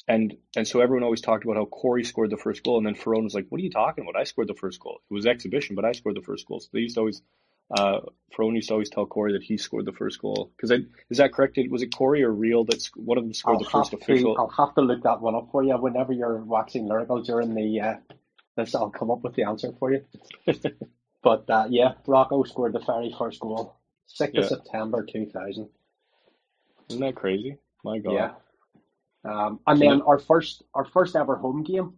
And 0.08 0.36
and 0.56 0.66
so 0.66 0.80
everyone 0.80 1.04
always 1.04 1.20
talked 1.20 1.44
about 1.44 1.56
how 1.56 1.66
Kory 1.66 2.04
scored 2.04 2.30
the 2.30 2.36
first 2.36 2.64
goal, 2.64 2.78
and 2.78 2.86
then 2.86 2.94
Ferrone 2.94 3.24
was 3.24 3.34
like, 3.34 3.46
"What 3.48 3.60
are 3.60 3.64
you 3.64 3.70
talking 3.70 4.02
about? 4.02 4.18
I 4.18 4.24
scored 4.24 4.48
the 4.48 4.54
first 4.54 4.80
goal. 4.80 5.00
It 5.10 5.14
was 5.14 5.26
exhibition, 5.26 5.76
but 5.76 5.84
I 5.84 5.92
scored 5.92 6.16
the 6.16 6.22
first 6.22 6.46
goal." 6.46 6.60
So 6.60 6.68
they 6.72 6.80
used 6.80 6.94
to 6.94 7.00
always, 7.00 7.22
uh, 7.70 8.00
Ferrone 8.36 8.54
used 8.54 8.68
to 8.68 8.74
always 8.74 8.90
tell 8.90 9.06
Kory 9.06 9.34
that 9.34 9.42
he 9.42 9.56
scored 9.56 9.84
the 9.84 9.92
first 9.92 10.20
goal. 10.20 10.50
Because 10.56 10.70
is 11.10 11.18
that 11.18 11.32
correct? 11.32 11.58
Was 11.70 11.82
it 11.82 11.94
Kory 11.94 12.22
or 12.22 12.32
Riel 12.32 12.64
that 12.64 12.88
one 12.96 13.18
of 13.18 13.24
them 13.24 13.34
scored 13.34 13.56
I'll 13.56 13.64
the 13.64 13.70
first 13.70 13.90
to, 13.90 13.96
official? 13.98 14.36
I'll 14.38 14.66
have 14.66 14.74
to 14.76 14.80
look 14.80 15.02
that 15.02 15.20
one 15.20 15.34
up 15.34 15.48
for 15.52 15.62
you. 15.62 15.76
Whenever 15.76 16.12
you're 16.12 16.38
waxing 16.38 16.88
lyrical 16.88 17.22
during 17.22 17.54
the 17.54 17.80
uh, 17.80 17.94
this, 18.56 18.74
I'll 18.74 18.90
come 18.90 19.10
up 19.10 19.22
with 19.22 19.34
the 19.34 19.44
answer 19.44 19.72
for 19.78 19.92
you. 19.92 20.04
but 21.22 21.48
uh, 21.48 21.66
yeah, 21.68 21.92
Rocco 22.06 22.42
scored 22.44 22.72
the 22.72 22.80
very 22.80 23.14
first 23.16 23.38
goal, 23.40 23.76
sixth 24.06 24.34
Yeah. 24.34 24.40
of 24.40 24.48
September 24.48 25.04
two 25.04 25.26
thousand. 25.26 25.68
Isn't 26.88 27.02
that 27.02 27.14
crazy? 27.14 27.58
My 27.84 27.98
God. 27.98 28.12
Yeah. 28.14 28.30
Um, 29.24 29.60
and 29.66 29.80
then 29.80 30.02
our 30.02 30.18
first 30.18 30.62
our 30.74 30.84
first 30.84 31.14
ever 31.14 31.36
home 31.36 31.62
game, 31.62 31.94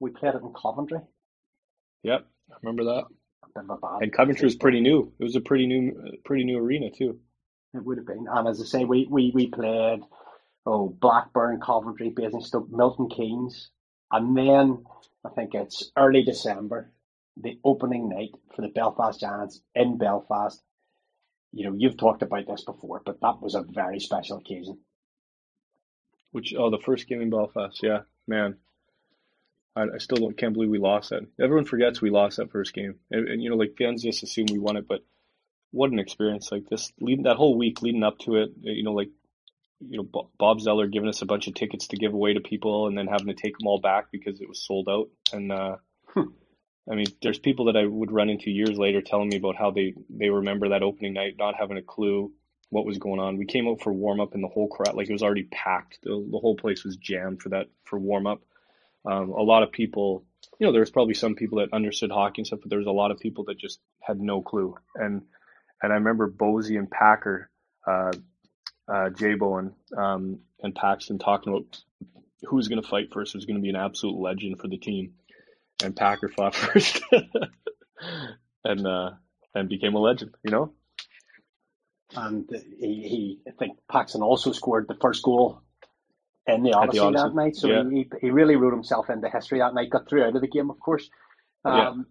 we 0.00 0.10
played 0.10 0.34
it 0.34 0.42
in 0.42 0.52
Coventry. 0.52 1.00
Yep. 2.02 2.26
I 2.50 2.54
remember 2.62 2.84
that. 2.84 3.04
Of 3.42 3.80
bad 3.80 4.02
And 4.02 4.12
Coventry 4.12 4.46
was 4.46 4.56
pretty 4.56 4.80
new. 4.80 5.12
It 5.18 5.22
was 5.22 5.36
a 5.36 5.40
pretty 5.40 5.66
new, 5.66 5.92
pretty 6.24 6.44
new 6.44 6.58
arena 6.58 6.90
too. 6.90 7.20
It 7.72 7.84
would 7.84 7.98
have 7.98 8.06
been. 8.06 8.26
And 8.28 8.48
as 8.48 8.60
I 8.60 8.64
say, 8.64 8.84
we 8.84 9.06
we, 9.08 9.30
we 9.34 9.48
played 9.48 10.00
oh 10.66 10.88
Blackburn, 10.88 11.60
Coventry, 11.60 12.10
Basingstoke, 12.10 12.70
Milton 12.70 13.08
Keynes, 13.08 13.70
and 14.10 14.36
then 14.36 14.84
I 15.24 15.30
think 15.30 15.54
it's 15.54 15.90
early 15.96 16.22
December, 16.22 16.92
the 17.36 17.58
opening 17.64 18.08
night 18.08 18.30
for 18.54 18.62
the 18.62 18.68
Belfast 18.68 19.20
Giants 19.20 19.60
in 19.74 19.98
Belfast. 19.98 20.60
You 21.52 21.66
know, 21.70 21.76
you've 21.76 21.96
talked 21.96 22.22
about 22.22 22.46
this 22.48 22.64
before, 22.64 23.02
but 23.04 23.20
that 23.20 23.40
was 23.40 23.54
a 23.54 23.62
very 23.62 24.00
special 24.00 24.38
occasion. 24.38 24.78
Which 26.34 26.52
oh, 26.58 26.68
the 26.68 26.82
first 26.84 27.06
game 27.06 27.22
in 27.22 27.30
Belfast. 27.30 27.80
Yeah, 27.80 28.00
man. 28.26 28.56
I, 29.76 29.82
I 29.82 29.98
still 29.98 30.18
don't, 30.18 30.36
can't 30.36 30.52
believe 30.52 30.68
we 30.68 30.78
lost 30.78 31.10
that. 31.10 31.22
Everyone 31.40 31.64
forgets 31.64 32.02
we 32.02 32.10
lost 32.10 32.38
that 32.38 32.50
first 32.50 32.74
game, 32.74 32.96
and, 33.08 33.28
and 33.28 33.40
you 33.40 33.50
know, 33.50 33.56
like 33.56 33.76
fans 33.78 34.02
just 34.02 34.24
assume 34.24 34.46
we 34.50 34.58
won 34.58 34.76
it, 34.76 34.88
but 34.88 35.04
what 35.70 35.92
an 35.92 36.00
experience! 36.00 36.50
Like 36.50 36.68
this, 36.68 36.92
leading 37.00 37.26
that 37.26 37.36
whole 37.36 37.56
week 37.56 37.82
leading 37.82 38.02
up 38.02 38.18
to 38.24 38.34
it, 38.38 38.50
you 38.62 38.82
know, 38.82 38.94
like 38.94 39.10
you 39.78 39.98
know, 39.98 40.26
Bob 40.36 40.60
Zeller 40.60 40.88
giving 40.88 41.08
us 41.08 41.22
a 41.22 41.26
bunch 41.26 41.46
of 41.46 41.54
tickets 41.54 41.86
to 41.88 41.96
give 41.96 42.12
away 42.12 42.34
to 42.34 42.40
people, 42.40 42.88
and 42.88 42.98
then 42.98 43.06
having 43.06 43.28
to 43.28 43.34
take 43.34 43.56
them 43.56 43.68
all 43.68 43.80
back 43.80 44.06
because 44.10 44.40
it 44.40 44.48
was 44.48 44.60
sold 44.66 44.88
out. 44.90 45.10
And 45.32 45.52
uh, 45.52 45.76
I 46.16 46.96
mean, 46.96 47.06
there's 47.22 47.38
people 47.38 47.66
that 47.66 47.76
I 47.76 47.86
would 47.86 48.10
run 48.10 48.28
into 48.28 48.50
years 48.50 48.76
later 48.76 49.02
telling 49.02 49.28
me 49.28 49.36
about 49.36 49.54
how 49.54 49.70
they 49.70 49.94
they 50.10 50.30
remember 50.30 50.70
that 50.70 50.82
opening 50.82 51.12
night, 51.12 51.36
not 51.38 51.54
having 51.56 51.76
a 51.76 51.82
clue 51.82 52.32
what 52.70 52.86
was 52.86 52.98
going 52.98 53.20
on. 53.20 53.36
We 53.36 53.46
came 53.46 53.68
out 53.68 53.80
for 53.80 53.92
warm 53.92 54.20
up, 54.20 54.34
and 54.34 54.42
the 54.42 54.48
whole 54.48 54.68
crowd, 54.68 54.94
like 54.94 55.08
it 55.08 55.12
was 55.12 55.22
already 55.22 55.44
packed. 55.44 55.98
The, 56.02 56.10
the 56.10 56.38
whole 56.38 56.56
place 56.56 56.84
was 56.84 56.96
jammed 56.96 57.42
for 57.42 57.50
that 57.50 57.68
for 57.84 57.98
warm 57.98 58.26
up. 58.26 58.42
Um, 59.04 59.30
a 59.30 59.42
lot 59.42 59.62
of 59.62 59.72
people, 59.72 60.24
you 60.58 60.66
know, 60.66 60.72
there 60.72 60.80
was 60.80 60.90
probably 60.90 61.14
some 61.14 61.34
people 61.34 61.58
that 61.58 61.72
understood 61.72 62.10
hockey 62.10 62.40
and 62.40 62.46
stuff, 62.46 62.60
but 62.62 62.70
there 62.70 62.78
was 62.78 62.86
a 62.86 62.92
lot 62.92 63.10
of 63.10 63.18
people 63.18 63.44
that 63.44 63.58
just 63.58 63.80
had 64.00 64.20
no 64.20 64.40
clue. 64.42 64.74
And 64.94 65.22
and 65.82 65.92
I 65.92 65.96
remember 65.96 66.30
Bozy 66.30 66.78
and 66.78 66.90
Packer, 66.90 67.50
uh, 67.86 68.12
uh, 68.88 69.10
Jay 69.10 69.34
Bowen, 69.34 69.74
um, 69.96 70.40
and 70.62 70.74
Paxton 70.74 71.18
talking 71.18 71.52
about 71.52 71.80
who 72.44 72.56
was 72.56 72.68
going 72.68 72.82
to 72.82 72.88
fight 72.88 73.12
first. 73.12 73.34
Was 73.34 73.44
going 73.44 73.56
to 73.56 73.62
be 73.62 73.70
an 73.70 73.76
absolute 73.76 74.18
legend 74.18 74.60
for 74.60 74.68
the 74.68 74.78
team, 74.78 75.14
and 75.82 75.94
Packer 75.94 76.28
fought 76.28 76.54
first, 76.54 77.02
and 78.64 78.86
uh, 78.86 79.10
and 79.54 79.68
became 79.68 79.94
a 79.94 80.00
legend. 80.00 80.34
You 80.42 80.50
know. 80.50 80.72
And 82.16 82.48
he, 82.78 82.86
he 83.08 83.40
I 83.48 83.50
think 83.52 83.78
Paxton 83.90 84.22
also 84.22 84.52
scored 84.52 84.86
the 84.88 84.96
first 85.00 85.22
goal 85.22 85.60
in 86.46 86.62
the 86.62 86.70
At 86.70 86.90
the 86.92 86.98
Odyssey, 86.98 86.98
Odyssey, 87.00 87.22
that 87.22 87.34
night. 87.34 87.56
So 87.56 87.68
yeah. 87.68 87.82
he, 87.90 88.08
he 88.20 88.30
really 88.30 88.56
wrote 88.56 88.72
himself 88.74 89.10
into 89.10 89.28
history 89.28 89.58
that 89.60 89.74
night, 89.74 89.90
got 89.90 90.08
through 90.08 90.24
out 90.24 90.34
of 90.36 90.40
the 90.42 90.48
game, 90.48 90.70
of 90.70 90.78
course. 90.80 91.08
Yeah. 91.64 91.88
Um, 91.88 92.06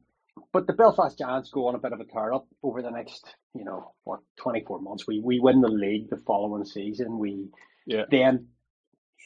But 0.51 0.65
the 0.65 0.73
Belfast 0.73 1.17
Giants 1.17 1.51
go 1.51 1.67
on 1.67 1.75
a 1.75 1.79
bit 1.79 1.93
of 1.93 1.99
a 1.99 2.05
tear 2.05 2.33
up 2.33 2.47
over 2.63 2.81
the 2.81 2.89
next, 2.89 3.23
you 3.53 3.63
know, 3.63 3.93
what, 4.03 4.19
24 4.37 4.81
months. 4.81 5.05
We 5.07 5.19
we 5.19 5.39
win 5.39 5.61
the 5.61 5.67
league 5.67 6.09
the 6.09 6.17
following 6.17 6.65
season. 6.65 7.19
We 7.19 7.49
Yeah. 7.85 8.05
then, 8.09 8.47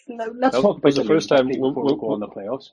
now, 0.09 0.25
let's 0.35 0.55
That 0.55 0.61
talk 0.61 0.77
about 0.79 0.95
the 0.95 1.03
first 1.05 1.29
time 1.29 1.47
we- 1.47 1.53
before 1.53 1.85
we- 1.85 1.93
we 1.93 1.99
go 1.99 2.11
on 2.11 2.19
the 2.19 2.27
playoffs. 2.27 2.71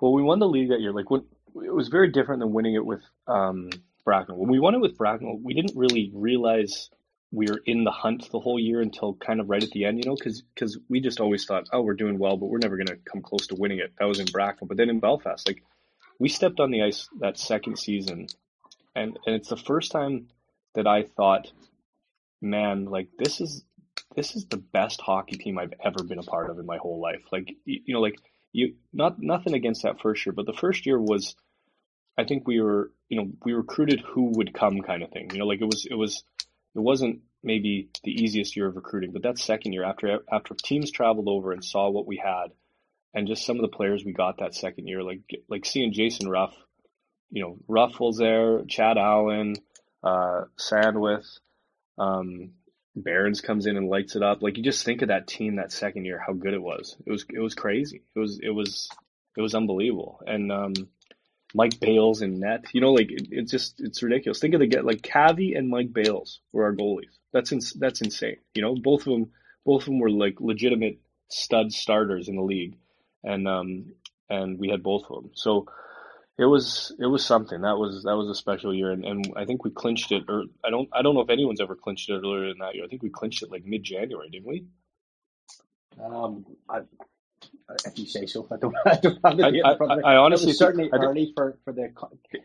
Well, 0.00 0.12
we 0.14 0.22
won 0.22 0.38
the 0.38 0.48
league 0.48 0.70
that 0.70 0.80
year. 0.80 0.92
Like 0.92 1.10
when 1.10 1.24
it 1.56 1.74
was 1.74 1.88
very 1.88 2.10
different 2.10 2.40
than 2.40 2.52
winning 2.52 2.74
it 2.74 2.84
with 2.84 3.02
um, 3.26 3.68
Bracknell. 4.04 4.38
When 4.38 4.50
we 4.50 4.58
won 4.58 4.74
it 4.74 4.80
with 4.80 4.96
Bracknell, 4.96 5.38
we 5.42 5.54
didn't 5.54 5.76
really 5.76 6.10
realize 6.14 6.90
we 7.30 7.46
were 7.46 7.60
in 7.64 7.84
the 7.84 7.90
hunt 7.90 8.30
the 8.30 8.40
whole 8.40 8.58
year 8.58 8.80
until 8.80 9.14
kind 9.14 9.40
of 9.40 9.48
right 9.48 9.62
at 9.62 9.70
the 9.70 9.84
end. 9.84 9.98
You 9.98 10.10
know, 10.10 10.16
because 10.16 10.78
we 10.88 11.00
just 11.00 11.20
always 11.20 11.44
thought, 11.44 11.68
oh, 11.72 11.82
we're 11.82 11.94
doing 11.94 12.18
well, 12.18 12.36
but 12.36 12.46
we're 12.46 12.58
never 12.58 12.76
going 12.76 12.88
to 12.88 12.98
come 13.10 13.22
close 13.22 13.46
to 13.48 13.54
winning 13.54 13.78
it. 13.78 13.92
That 13.98 14.06
was 14.06 14.20
in 14.20 14.26
Bracknell, 14.26 14.68
but 14.68 14.76
then 14.76 14.90
in 14.90 15.00
Belfast, 15.00 15.46
like 15.46 15.62
we 16.18 16.28
stepped 16.28 16.60
on 16.60 16.70
the 16.70 16.82
ice 16.82 17.08
that 17.20 17.38
second 17.38 17.78
season, 17.78 18.26
and 18.94 19.18
and 19.26 19.34
it's 19.34 19.48
the 19.48 19.56
first 19.56 19.90
time 19.90 20.28
that 20.74 20.86
I 20.86 21.02
thought, 21.02 21.50
man, 22.40 22.84
like 22.86 23.08
this 23.18 23.40
is 23.40 23.64
this 24.14 24.36
is 24.36 24.46
the 24.46 24.58
best 24.58 25.00
hockey 25.00 25.36
team 25.36 25.58
I've 25.58 25.74
ever 25.82 26.04
been 26.04 26.18
a 26.18 26.22
part 26.22 26.50
of 26.50 26.58
in 26.58 26.66
my 26.66 26.76
whole 26.76 27.00
life. 27.00 27.22
Like 27.32 27.48
you, 27.64 27.80
you 27.86 27.94
know, 27.94 28.00
like 28.00 28.18
you 28.52 28.74
not 28.92 29.20
nothing 29.20 29.54
against 29.54 29.82
that 29.84 30.00
first 30.00 30.26
year, 30.26 30.32
but 30.32 30.46
the 30.46 30.52
first 30.52 30.86
year 30.86 31.00
was 31.00 31.34
I 32.18 32.24
think 32.24 32.46
we 32.46 32.60
were 32.60 32.90
you 33.12 33.18
know, 33.18 33.30
we 33.44 33.52
recruited 33.52 34.00
who 34.00 34.32
would 34.36 34.54
come 34.54 34.80
kind 34.80 35.02
of 35.02 35.10
thing. 35.10 35.28
You 35.32 35.40
know, 35.40 35.46
like 35.46 35.60
it 35.60 35.66
was 35.66 35.86
it 35.88 35.94
was 35.94 36.24
it 36.74 36.80
wasn't 36.80 37.20
maybe 37.42 37.90
the 38.04 38.10
easiest 38.10 38.56
year 38.56 38.66
of 38.66 38.74
recruiting, 38.74 39.12
but 39.12 39.22
that 39.24 39.38
second 39.38 39.74
year 39.74 39.84
after 39.84 40.20
after 40.32 40.54
teams 40.54 40.90
traveled 40.90 41.28
over 41.28 41.52
and 41.52 41.62
saw 41.62 41.90
what 41.90 42.06
we 42.06 42.16
had 42.16 42.52
and 43.12 43.28
just 43.28 43.44
some 43.44 43.56
of 43.56 43.62
the 43.62 43.76
players 43.76 44.02
we 44.02 44.14
got 44.14 44.38
that 44.38 44.54
second 44.54 44.86
year, 44.86 45.02
like 45.02 45.20
like 45.50 45.66
seeing 45.66 45.92
Jason 45.92 46.26
Ruff, 46.26 46.54
you 47.30 47.42
know, 47.42 47.58
Ruff 47.68 48.00
was 48.00 48.16
there, 48.16 48.64
Chad 48.64 48.96
Allen, 48.96 49.56
uh, 50.02 50.44
Sandwith, 50.58 51.26
um, 51.98 52.52
Barons 52.96 53.42
comes 53.42 53.66
in 53.66 53.76
and 53.76 53.90
lights 53.90 54.16
it 54.16 54.22
up. 54.22 54.42
Like 54.42 54.56
you 54.56 54.62
just 54.62 54.86
think 54.86 55.02
of 55.02 55.08
that 55.08 55.26
team 55.26 55.56
that 55.56 55.70
second 55.70 56.06
year, 56.06 56.18
how 56.26 56.32
good 56.32 56.54
it 56.54 56.62
was. 56.62 56.96
It 57.04 57.10
was 57.10 57.26
it 57.28 57.40
was 57.40 57.54
crazy. 57.54 58.04
It 58.16 58.18
was 58.18 58.40
it 58.42 58.50
was 58.50 58.88
it 59.36 59.42
was 59.42 59.54
unbelievable. 59.54 60.20
And 60.26 60.50
um, 60.50 60.72
Mike 61.54 61.78
Bales 61.80 62.22
in 62.22 62.40
net, 62.40 62.64
you 62.72 62.80
know, 62.80 62.92
like 62.92 63.10
it, 63.10 63.28
it's 63.30 63.50
just 63.50 63.80
it's 63.80 64.02
ridiculous. 64.02 64.40
Think 64.40 64.54
of 64.54 64.60
the 64.60 64.66
get 64.66 64.84
like 64.84 65.02
Cavi 65.02 65.56
and 65.56 65.68
Mike 65.68 65.92
Bales 65.92 66.40
were 66.52 66.64
our 66.64 66.74
goalies. 66.74 67.18
That's 67.32 67.52
ins- 67.52 67.74
that's 67.74 68.00
insane. 68.00 68.36
You 68.54 68.62
know, 68.62 68.74
both 68.74 69.00
of 69.06 69.12
them 69.12 69.30
both 69.64 69.82
of 69.82 69.86
them 69.86 69.98
were 69.98 70.10
like 70.10 70.40
legitimate 70.40 70.98
stud 71.28 71.72
starters 71.72 72.28
in 72.28 72.36
the 72.36 72.42
league, 72.42 72.76
and 73.22 73.46
um 73.46 73.92
and 74.28 74.58
we 74.58 74.68
had 74.70 74.82
both 74.82 75.04
of 75.10 75.22
them. 75.22 75.30
So 75.34 75.66
it 76.38 76.46
was 76.46 76.94
it 76.98 77.06
was 77.06 77.24
something 77.24 77.60
that 77.60 77.76
was 77.76 78.04
that 78.04 78.16
was 78.16 78.28
a 78.28 78.34
special 78.34 78.74
year 78.74 78.90
and, 78.90 79.04
and 79.04 79.32
I 79.36 79.44
think 79.44 79.64
we 79.64 79.70
clinched 79.70 80.12
it 80.12 80.24
or 80.28 80.44
I 80.64 80.70
don't 80.70 80.88
I 80.92 81.02
don't 81.02 81.14
know 81.14 81.20
if 81.20 81.30
anyone's 81.30 81.60
ever 81.60 81.76
clinched 81.76 82.08
it 82.08 82.14
earlier 82.14 82.48
than 82.48 82.58
that 82.58 82.74
year. 82.74 82.84
I 82.84 82.88
think 82.88 83.02
we 83.02 83.10
clinched 83.10 83.42
it 83.42 83.50
like 83.50 83.66
mid 83.66 83.84
January, 83.84 84.30
didn't 84.30 84.48
we? 84.48 84.64
Um, 86.02 86.46
I, 86.68 86.80
if 87.86 87.98
you 87.98 88.06
say 88.06 88.26
so, 88.26 88.46
I 88.50 88.56
don't, 88.56 88.74
I 88.86 88.96
don't 88.96 89.18
have 89.24 89.36
the 89.36 89.50
date 89.50 89.62
I- 89.64 89.72
in 89.72 89.76
front 89.78 89.92
of 89.92 89.98
me. 89.98 90.04
I 90.04 90.16
honestly 90.16 90.46
it 90.46 90.48
was 90.50 90.58
certainly 90.58 90.90
early 90.92 91.32
for, 91.34 91.58
for 91.64 91.72
the 91.72 91.92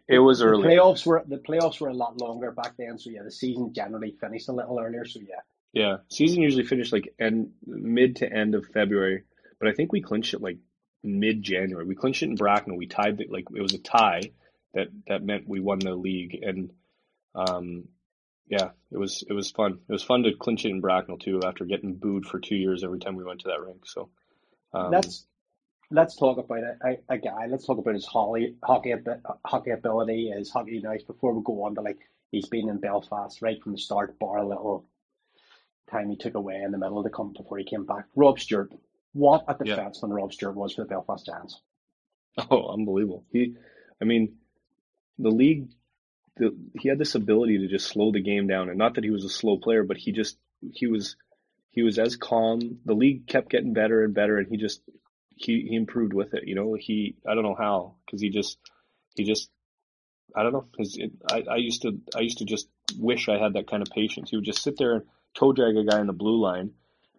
It 0.08 0.20
was 0.20 0.40
the 0.40 0.46
early. 0.46 0.68
playoffs 0.68 1.06
were 1.06 1.24
the 1.28 1.38
playoffs 1.38 1.80
were 1.82 1.90
a 1.90 1.94
lot 1.94 2.20
longer 2.22 2.52
back 2.52 2.76
then, 2.78 2.98
so 3.00 3.10
yeah, 3.10 3.24
the 3.24 3.32
season 3.32 3.74
generally 3.74 4.16
finished 4.20 4.50
a 4.50 4.54
little 4.54 4.80
earlier. 4.80 5.06
So 5.06 5.20
yeah, 5.20 5.42
Yeah, 5.74 5.98
season 6.10 6.42
usually 6.42 6.66
finished 6.66 6.94
like 6.94 7.14
end 7.20 7.52
mid 7.66 8.18
to 8.18 8.32
end 8.32 8.56
of 8.56 8.66
February, 8.68 9.24
but 9.60 9.68
I 9.70 9.74
think 9.74 9.92
we 9.92 10.02
clinched 10.02 10.34
it 10.34 10.42
like 10.42 10.58
mid 11.04 11.44
January. 11.44 11.86
We 11.86 11.96
clinched 11.96 12.24
it 12.24 12.30
in 12.30 12.36
Bracknell. 12.36 12.78
We 12.78 12.88
tied 12.88 13.20
it 13.22 13.32
like 13.32 13.46
it 13.56 13.62
was 13.62 13.74
a 13.74 13.80
tie 13.80 14.22
that 14.74 14.88
that 15.08 15.24
meant 15.24 15.48
we 15.48 15.60
won 15.60 15.80
the 15.80 15.96
league, 15.96 16.38
and 16.42 16.72
um, 17.36 17.86
yeah, 18.48 18.70
it 18.92 18.98
was 18.98 19.24
it 19.28 19.34
was 19.34 19.52
fun. 19.52 19.80
It 19.88 19.92
was 19.92 20.04
fun 20.04 20.24
to 20.24 20.34
clinch 20.34 20.66
it 20.66 20.70
in 20.70 20.80
Bracknell 20.82 21.18
too 21.18 21.42
after 21.44 21.66
getting 21.66 21.96
booed 21.96 22.26
for 22.26 22.40
two 22.40 22.56
years 22.56 22.84
every 22.84 23.00
time 23.00 23.16
we 23.16 23.24
went 23.26 23.42
to 23.42 23.50
that 23.50 23.62
rink. 23.62 23.86
So 23.86 24.10
um, 24.74 24.92
let's 24.92 25.26
let's 25.92 26.16
talk 26.16 26.38
about 26.38 26.60
a, 26.60 26.76
a, 26.86 27.16
a 27.16 27.18
guy. 27.18 27.48
Let's 27.48 27.66
talk 27.66 27.78
about 27.78 27.96
his 27.96 28.06
hockey 28.06 28.56
hockey 28.64 28.94
hockey 29.46 29.72
ability, 29.72 30.32
his 30.36 30.50
hockey 30.50 30.82
nice. 30.84 31.04
Before 31.04 31.34
we 31.34 31.42
go 31.44 31.64
on 31.64 31.76
to 31.76 31.82
like 31.82 32.00
he's 32.32 32.48
been 32.48 32.70
in 32.70 32.80
Belfast 32.80 33.42
right 33.42 33.62
from 33.62 33.74
the 33.74 33.80
start, 33.80 34.18
bar 34.20 34.38
a 34.38 34.48
little 34.48 34.86
time 35.92 36.10
he 36.10 36.18
took 36.18 36.36
away 36.36 36.62
in 36.64 36.72
the 36.72 36.78
middle 36.78 36.98
of 36.98 37.04
the 37.04 37.10
comp 37.10 37.36
before 37.38 37.58
he 37.58 37.64
came 37.64 37.86
back. 37.86 38.06
Rob 38.16 38.40
Stewart, 38.40 38.72
what 39.14 39.44
a 39.48 39.56
Yeah. 39.64 39.76
defenseman 39.76 40.14
Rob 40.16 40.34
Stewart 40.34 40.56
was 40.56 40.74
for 40.74 40.82
the 40.82 40.88
Belfast 40.88 41.26
Giants. 41.26 41.60
Oh, 42.52 42.68
unbelievable. 42.74 43.26
He, 43.32 43.54
I 44.02 44.06
mean, 44.06 44.36
the 45.20 45.30
league, 45.32 45.70
the, 46.38 46.56
he 46.80 46.90
had 46.90 47.00
this 47.00 47.16
ability 47.16 47.60
to 47.60 47.68
just 47.68 47.88
slow 47.88 48.12
the 48.12 48.22
game 48.22 48.48
down. 48.48 48.70
And 48.70 48.78
not 48.78 48.96
that 48.96 49.04
he 49.04 49.10
was 49.10 49.26
a 49.26 49.30
slow 49.30 49.58
player, 49.58 49.84
but 49.84 49.98
he 49.98 50.12
just, 50.12 50.38
he 50.74 50.88
was, 50.88 51.16
he 51.78 51.84
was 51.84 52.00
as 52.00 52.16
calm. 52.16 52.80
The 52.86 52.96
league 52.96 53.28
kept 53.28 53.52
getting 53.52 53.72
better 53.72 54.04
and 54.04 54.12
better, 54.12 54.40
and 54.40 54.48
he 54.50 54.58
just, 54.58 54.82
he, 55.36 55.68
he 55.70 55.76
improved 55.76 56.12
with 56.12 56.34
it. 56.34 56.48
You 56.48 56.56
know, 56.56 56.74
he, 56.74 57.18
I 57.24 57.36
don't 57.36 57.44
know 57.44 57.54
how, 57.56 57.94
because 58.04 58.20
he 58.20 58.32
just, 58.32 58.58
he 59.16 59.24
just, 59.24 59.52
I 60.36 60.42
don't 60.42 60.54
know. 60.54 60.66
His, 60.80 60.98
it, 60.98 61.12
I, 61.32 61.44
I 61.52 61.56
used 61.58 61.84
to, 61.84 62.00
I 62.16 62.22
used 62.22 62.40
to 62.40 62.46
just 62.46 62.68
wish 62.98 63.30
I 63.30 63.38
had 63.38 63.54
that 63.54 63.70
kind 63.70 63.84
of 63.84 63.94
patience. 63.94 64.32
He 64.32 64.38
would 64.38 64.44
just 64.44 64.64
sit 64.64 64.76
there 64.80 64.94
and 64.96 65.04
toe 65.36 65.54
drag 65.54 65.78
a 65.78 65.86
guy 65.86 66.02
in 66.02 66.08
the 66.08 66.14
blue 66.14 66.42
line, 66.42 66.72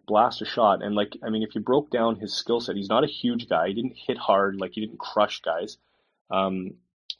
blast 0.05 0.41
a 0.41 0.45
shot. 0.45 0.83
And 0.83 0.93
like, 0.93 1.13
I 1.23 1.29
mean, 1.29 1.43
if 1.43 1.55
you 1.55 1.61
broke 1.61 1.89
down 1.89 2.19
his 2.19 2.33
skill 2.33 2.59
set, 2.59 2.75
he's 2.75 2.89
not 2.89 3.05
a 3.05 3.07
huge 3.07 3.47
guy. 3.47 3.69
He 3.69 3.73
didn't 3.75 3.95
hit 3.95 4.17
hard, 4.17 4.59
like 4.59 4.71
he 4.73 4.81
didn't 4.81 4.99
crush 4.99 5.39
guys. 5.39 5.77
Um, 6.29 6.71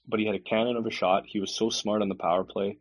but 0.05 0.19
he 0.19 0.25
had 0.25 0.35
a 0.35 0.39
cannon 0.39 0.75
of 0.75 0.85
a 0.85 0.91
shot. 0.91 1.23
He 1.25 1.39
was 1.39 1.55
so 1.55 1.69
smart 1.69 2.01
on 2.01 2.09
the 2.09 2.15
power 2.15 2.43
play. 2.43 2.79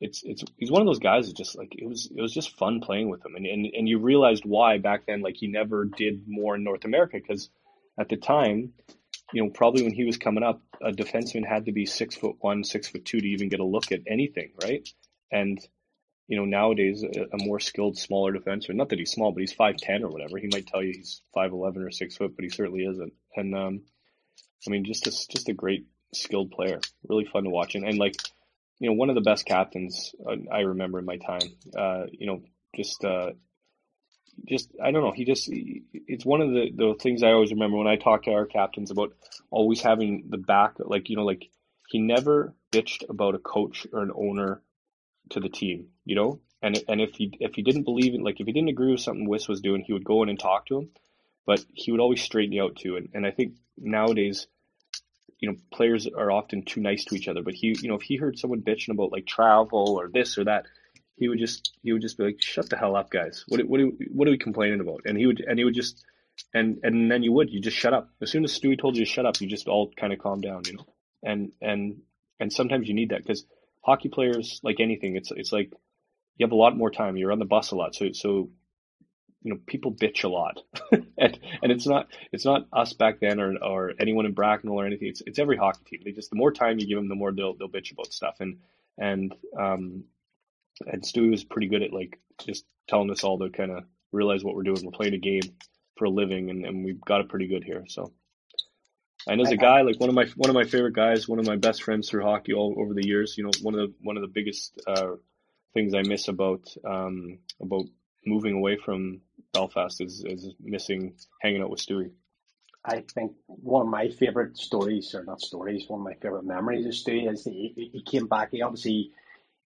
It's 0.00 0.22
it's 0.24 0.44
he's 0.56 0.70
one 0.70 0.80
of 0.80 0.86
those 0.86 1.00
guys 1.00 1.26
that 1.26 1.36
just 1.36 1.56
like 1.56 1.74
it 1.76 1.86
was 1.86 2.08
it 2.14 2.20
was 2.20 2.32
just 2.32 2.56
fun 2.56 2.80
playing 2.80 3.08
with 3.08 3.24
him, 3.24 3.34
and 3.34 3.46
and 3.46 3.66
and 3.66 3.88
you 3.88 3.98
realized 3.98 4.44
why 4.44 4.78
back 4.78 5.06
then. 5.06 5.22
Like 5.22 5.36
he 5.36 5.48
never 5.48 5.84
did 5.84 6.22
more 6.28 6.54
in 6.54 6.62
North 6.62 6.84
America 6.84 7.18
because 7.20 7.50
at 7.98 8.08
the 8.08 8.16
time, 8.16 8.74
you 9.32 9.42
know, 9.42 9.50
probably 9.50 9.82
when 9.82 9.94
he 9.94 10.04
was 10.04 10.16
coming 10.16 10.44
up, 10.44 10.62
a 10.80 10.92
defenseman 10.92 11.44
had 11.44 11.66
to 11.66 11.72
be 11.72 11.84
six 11.84 12.14
foot 12.14 12.36
one, 12.40 12.62
six 12.62 12.88
foot 12.88 13.04
two 13.04 13.20
to 13.20 13.26
even 13.26 13.48
get 13.48 13.60
a 13.60 13.64
look 13.64 13.90
at 13.90 14.00
anything, 14.06 14.52
right? 14.62 14.88
And 15.32 15.58
you 16.28 16.36
know, 16.36 16.44
nowadays 16.44 17.02
a, 17.02 17.22
a 17.22 17.44
more 17.44 17.58
skilled, 17.58 17.98
smaller 17.98 18.32
defenseman. 18.32 18.76
Not 18.76 18.90
that 18.90 18.98
he's 18.98 19.10
small, 19.10 19.32
but 19.32 19.40
he's 19.40 19.52
five 19.52 19.78
ten 19.78 20.04
or 20.04 20.10
whatever. 20.10 20.38
He 20.38 20.48
might 20.52 20.66
tell 20.66 20.82
you 20.82 20.92
he's 20.94 21.22
five 21.34 21.52
eleven 21.52 21.82
or 21.82 21.90
six 21.90 22.16
foot, 22.16 22.36
but 22.36 22.44
he 22.44 22.50
certainly 22.50 22.84
isn't. 22.84 23.12
And 23.34 23.54
um, 23.56 23.82
I 24.66 24.70
mean, 24.70 24.84
just 24.84 25.06
a, 25.06 25.10
just 25.10 25.48
a 25.48 25.54
great 25.54 25.86
skilled 26.14 26.50
player. 26.50 26.80
Really 27.08 27.24
fun 27.24 27.44
to 27.44 27.50
watch, 27.50 27.74
and, 27.74 27.84
and 27.84 27.98
like 27.98 28.14
you 28.80 28.88
know, 28.88 28.94
one 28.94 29.08
of 29.08 29.14
the 29.14 29.20
best 29.20 29.44
captains 29.44 30.14
I 30.52 30.60
remember 30.60 30.98
in 30.98 31.04
my 31.04 31.16
time. 31.16 31.56
Uh, 31.76 32.04
you 32.12 32.26
know, 32.26 32.42
just 32.76 33.04
uh, 33.04 33.30
just 34.46 34.70
I 34.82 34.90
don't 34.90 35.02
know. 35.02 35.12
He 35.12 35.24
just 35.24 35.48
it's 35.50 36.24
one 36.24 36.40
of 36.40 36.50
the 36.50 36.70
the 36.74 36.94
things 37.00 37.22
I 37.22 37.32
always 37.32 37.50
remember 37.50 37.76
when 37.76 37.86
I 37.86 37.96
talk 37.96 38.24
to 38.24 38.32
our 38.32 38.46
captains 38.46 38.90
about 38.90 39.14
always 39.50 39.80
having 39.80 40.24
the 40.28 40.38
back. 40.38 40.74
Like 40.78 41.08
you 41.08 41.16
know, 41.16 41.24
like 41.24 41.48
he 41.88 41.98
never 41.98 42.54
bitched 42.72 43.08
about 43.08 43.34
a 43.34 43.38
coach 43.38 43.86
or 43.92 44.02
an 44.02 44.12
owner 44.14 44.62
to 45.30 45.40
the 45.40 45.48
team. 45.48 45.88
You 46.04 46.16
know, 46.16 46.40
and 46.62 46.82
and 46.88 47.00
if 47.00 47.16
he 47.16 47.32
if 47.40 47.54
he 47.54 47.62
didn't 47.62 47.84
believe 47.84 48.14
in 48.14 48.22
like 48.22 48.40
if 48.40 48.46
he 48.46 48.52
didn't 48.52 48.70
agree 48.70 48.92
with 48.92 49.00
something 49.00 49.28
Wiss 49.28 49.48
was 49.48 49.60
doing, 49.60 49.82
he 49.82 49.92
would 49.92 50.04
go 50.04 50.22
in 50.22 50.28
and 50.28 50.38
talk 50.38 50.66
to 50.66 50.78
him. 50.78 50.90
But 51.46 51.64
he 51.72 51.90
would 51.90 52.00
always 52.00 52.22
straighten 52.22 52.52
you 52.52 52.62
out 52.62 52.76
too. 52.76 52.96
And 52.96 53.08
and 53.14 53.26
I 53.26 53.30
think 53.30 53.54
nowadays 53.76 54.46
you 55.40 55.48
know, 55.48 55.56
players 55.72 56.06
are 56.06 56.30
often 56.30 56.62
too 56.62 56.80
nice 56.80 57.04
to 57.04 57.14
each 57.14 57.28
other. 57.28 57.42
But 57.42 57.54
he, 57.54 57.76
you 57.80 57.88
know, 57.88 57.94
if 57.94 58.02
he 58.02 58.16
heard 58.16 58.38
someone 58.38 58.62
bitching 58.62 58.90
about 58.90 59.12
like 59.12 59.26
travel 59.26 59.96
or 59.98 60.08
this 60.12 60.36
or 60.38 60.44
that, 60.44 60.66
he 61.16 61.28
would 61.28 61.38
just 61.38 61.72
he 61.82 61.92
would 61.92 62.02
just 62.02 62.18
be 62.18 62.24
like, 62.24 62.42
"Shut 62.42 62.68
the 62.68 62.76
hell 62.76 62.96
up, 62.96 63.10
guys! 63.10 63.44
What 63.48 63.60
what 63.62 63.80
are, 63.80 63.90
what 64.12 64.28
are 64.28 64.30
we 64.30 64.38
complaining 64.38 64.80
about?" 64.80 65.02
And 65.04 65.16
he 65.16 65.26
would 65.26 65.40
and 65.40 65.58
he 65.58 65.64
would 65.64 65.74
just 65.74 66.04
and 66.54 66.78
and 66.82 67.10
then 67.10 67.22
you 67.22 67.32
would 67.32 67.50
you 67.50 67.60
just 67.60 67.76
shut 67.76 67.92
up 67.92 68.10
as 68.20 68.30
soon 68.30 68.44
as 68.44 68.58
Stewie 68.58 68.80
told 68.80 68.96
you 68.96 69.04
to 69.04 69.10
shut 69.10 69.26
up, 69.26 69.40
you 69.40 69.48
just 69.48 69.68
all 69.68 69.90
kind 69.98 70.12
of 70.12 70.18
calm 70.18 70.40
down, 70.40 70.62
you 70.66 70.74
know. 70.74 70.86
And 71.22 71.52
and 71.60 72.02
and 72.40 72.52
sometimes 72.52 72.88
you 72.88 72.94
need 72.94 73.10
that 73.10 73.22
because 73.22 73.44
hockey 73.82 74.08
players, 74.08 74.60
like 74.62 74.80
anything, 74.80 75.16
it's 75.16 75.30
it's 75.32 75.52
like 75.52 75.72
you 76.36 76.46
have 76.46 76.52
a 76.52 76.56
lot 76.56 76.76
more 76.76 76.90
time. 76.90 77.16
You're 77.16 77.32
on 77.32 77.38
the 77.38 77.44
bus 77.44 77.72
a 77.72 77.76
lot, 77.76 77.94
so 77.94 78.12
so 78.12 78.50
you 79.42 79.52
know 79.52 79.60
people 79.66 79.92
bitch 79.92 80.24
a 80.24 80.28
lot. 80.28 80.60
And 81.20 81.36
and 81.62 81.72
it's 81.72 81.84
not 81.84 82.06
it's 82.32 82.44
not 82.44 82.68
us 82.72 82.92
back 82.92 83.18
then 83.18 83.40
or 83.40 83.56
or 83.60 83.92
anyone 83.98 84.24
in 84.24 84.34
Bracknell 84.34 84.74
or 84.74 84.86
anything. 84.86 85.08
It's 85.08 85.20
it's 85.26 85.40
every 85.40 85.56
hockey 85.56 85.80
team. 85.84 86.00
They 86.04 86.12
just 86.12 86.30
the 86.30 86.36
more 86.36 86.52
time 86.52 86.78
you 86.78 86.86
give 86.86 86.96
them 86.96 87.08
the 87.08 87.16
more 87.16 87.32
they'll 87.32 87.56
they'll 87.56 87.68
bitch 87.68 87.90
about 87.90 88.12
stuff. 88.12 88.36
And 88.38 88.58
and 88.96 89.34
um 89.58 90.04
and 90.86 91.04
Stu 91.04 91.30
was 91.30 91.42
pretty 91.42 91.66
good 91.66 91.82
at 91.82 91.92
like 91.92 92.20
just 92.46 92.64
telling 92.88 93.10
us 93.10 93.24
all 93.24 93.36
to 93.40 93.50
kind 93.50 93.72
of 93.72 93.84
realize 94.12 94.44
what 94.44 94.54
we're 94.54 94.62
doing. 94.62 94.84
We're 94.84 94.92
playing 94.92 95.14
a 95.14 95.18
game 95.18 95.42
for 95.96 96.04
a 96.04 96.10
living 96.10 96.50
and, 96.50 96.64
and 96.64 96.84
we've 96.84 97.00
got 97.00 97.20
it 97.20 97.28
pretty 97.28 97.48
good 97.48 97.64
here. 97.64 97.84
So 97.88 98.12
and 99.26 99.40
as 99.40 99.50
a 99.50 99.56
guy 99.56 99.82
like 99.82 99.98
one 99.98 100.08
of 100.08 100.14
my 100.14 100.26
one 100.36 100.50
of 100.50 100.54
my 100.54 100.64
favorite 100.64 100.94
guys 100.94 101.28
one 101.28 101.40
of 101.40 101.46
my 101.46 101.56
best 101.56 101.82
friends 101.82 102.08
through 102.08 102.22
hockey 102.22 102.52
all 102.52 102.76
over 102.78 102.94
the 102.94 103.04
years 103.04 103.34
you 103.36 103.42
know 103.42 103.50
one 103.62 103.74
of 103.74 103.80
the 103.80 103.94
one 104.00 104.16
of 104.16 104.22
the 104.22 104.28
biggest 104.28 104.80
uh 104.86 105.14
things 105.74 105.94
I 105.94 106.02
miss 106.02 106.28
about 106.28 106.68
um 106.86 107.38
about 107.60 107.86
moving 108.26 108.54
away 108.54 108.76
from 108.76 109.20
Belfast 109.52 110.00
is, 110.00 110.24
is 110.24 110.54
missing 110.60 111.14
hanging 111.40 111.62
out 111.62 111.70
with 111.70 111.80
Stewie. 111.80 112.10
I 112.84 113.04
think 113.14 113.32
one 113.46 113.82
of 113.86 113.88
my 113.88 114.08
favourite 114.08 114.56
stories, 114.56 115.14
or 115.14 115.24
not 115.24 115.40
stories, 115.40 115.84
one 115.88 116.00
of 116.00 116.04
my 116.04 116.14
favourite 116.14 116.44
memories 116.44 116.86
of 116.86 116.92
Stewie 116.92 117.30
is 117.30 117.44
he, 117.44 117.90
he 117.92 118.02
came 118.02 118.26
back. 118.26 118.50
He 118.52 118.62
obviously 118.62 119.12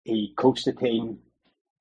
he 0.04 0.34
coached 0.36 0.64
the 0.64 0.72
team, 0.72 1.18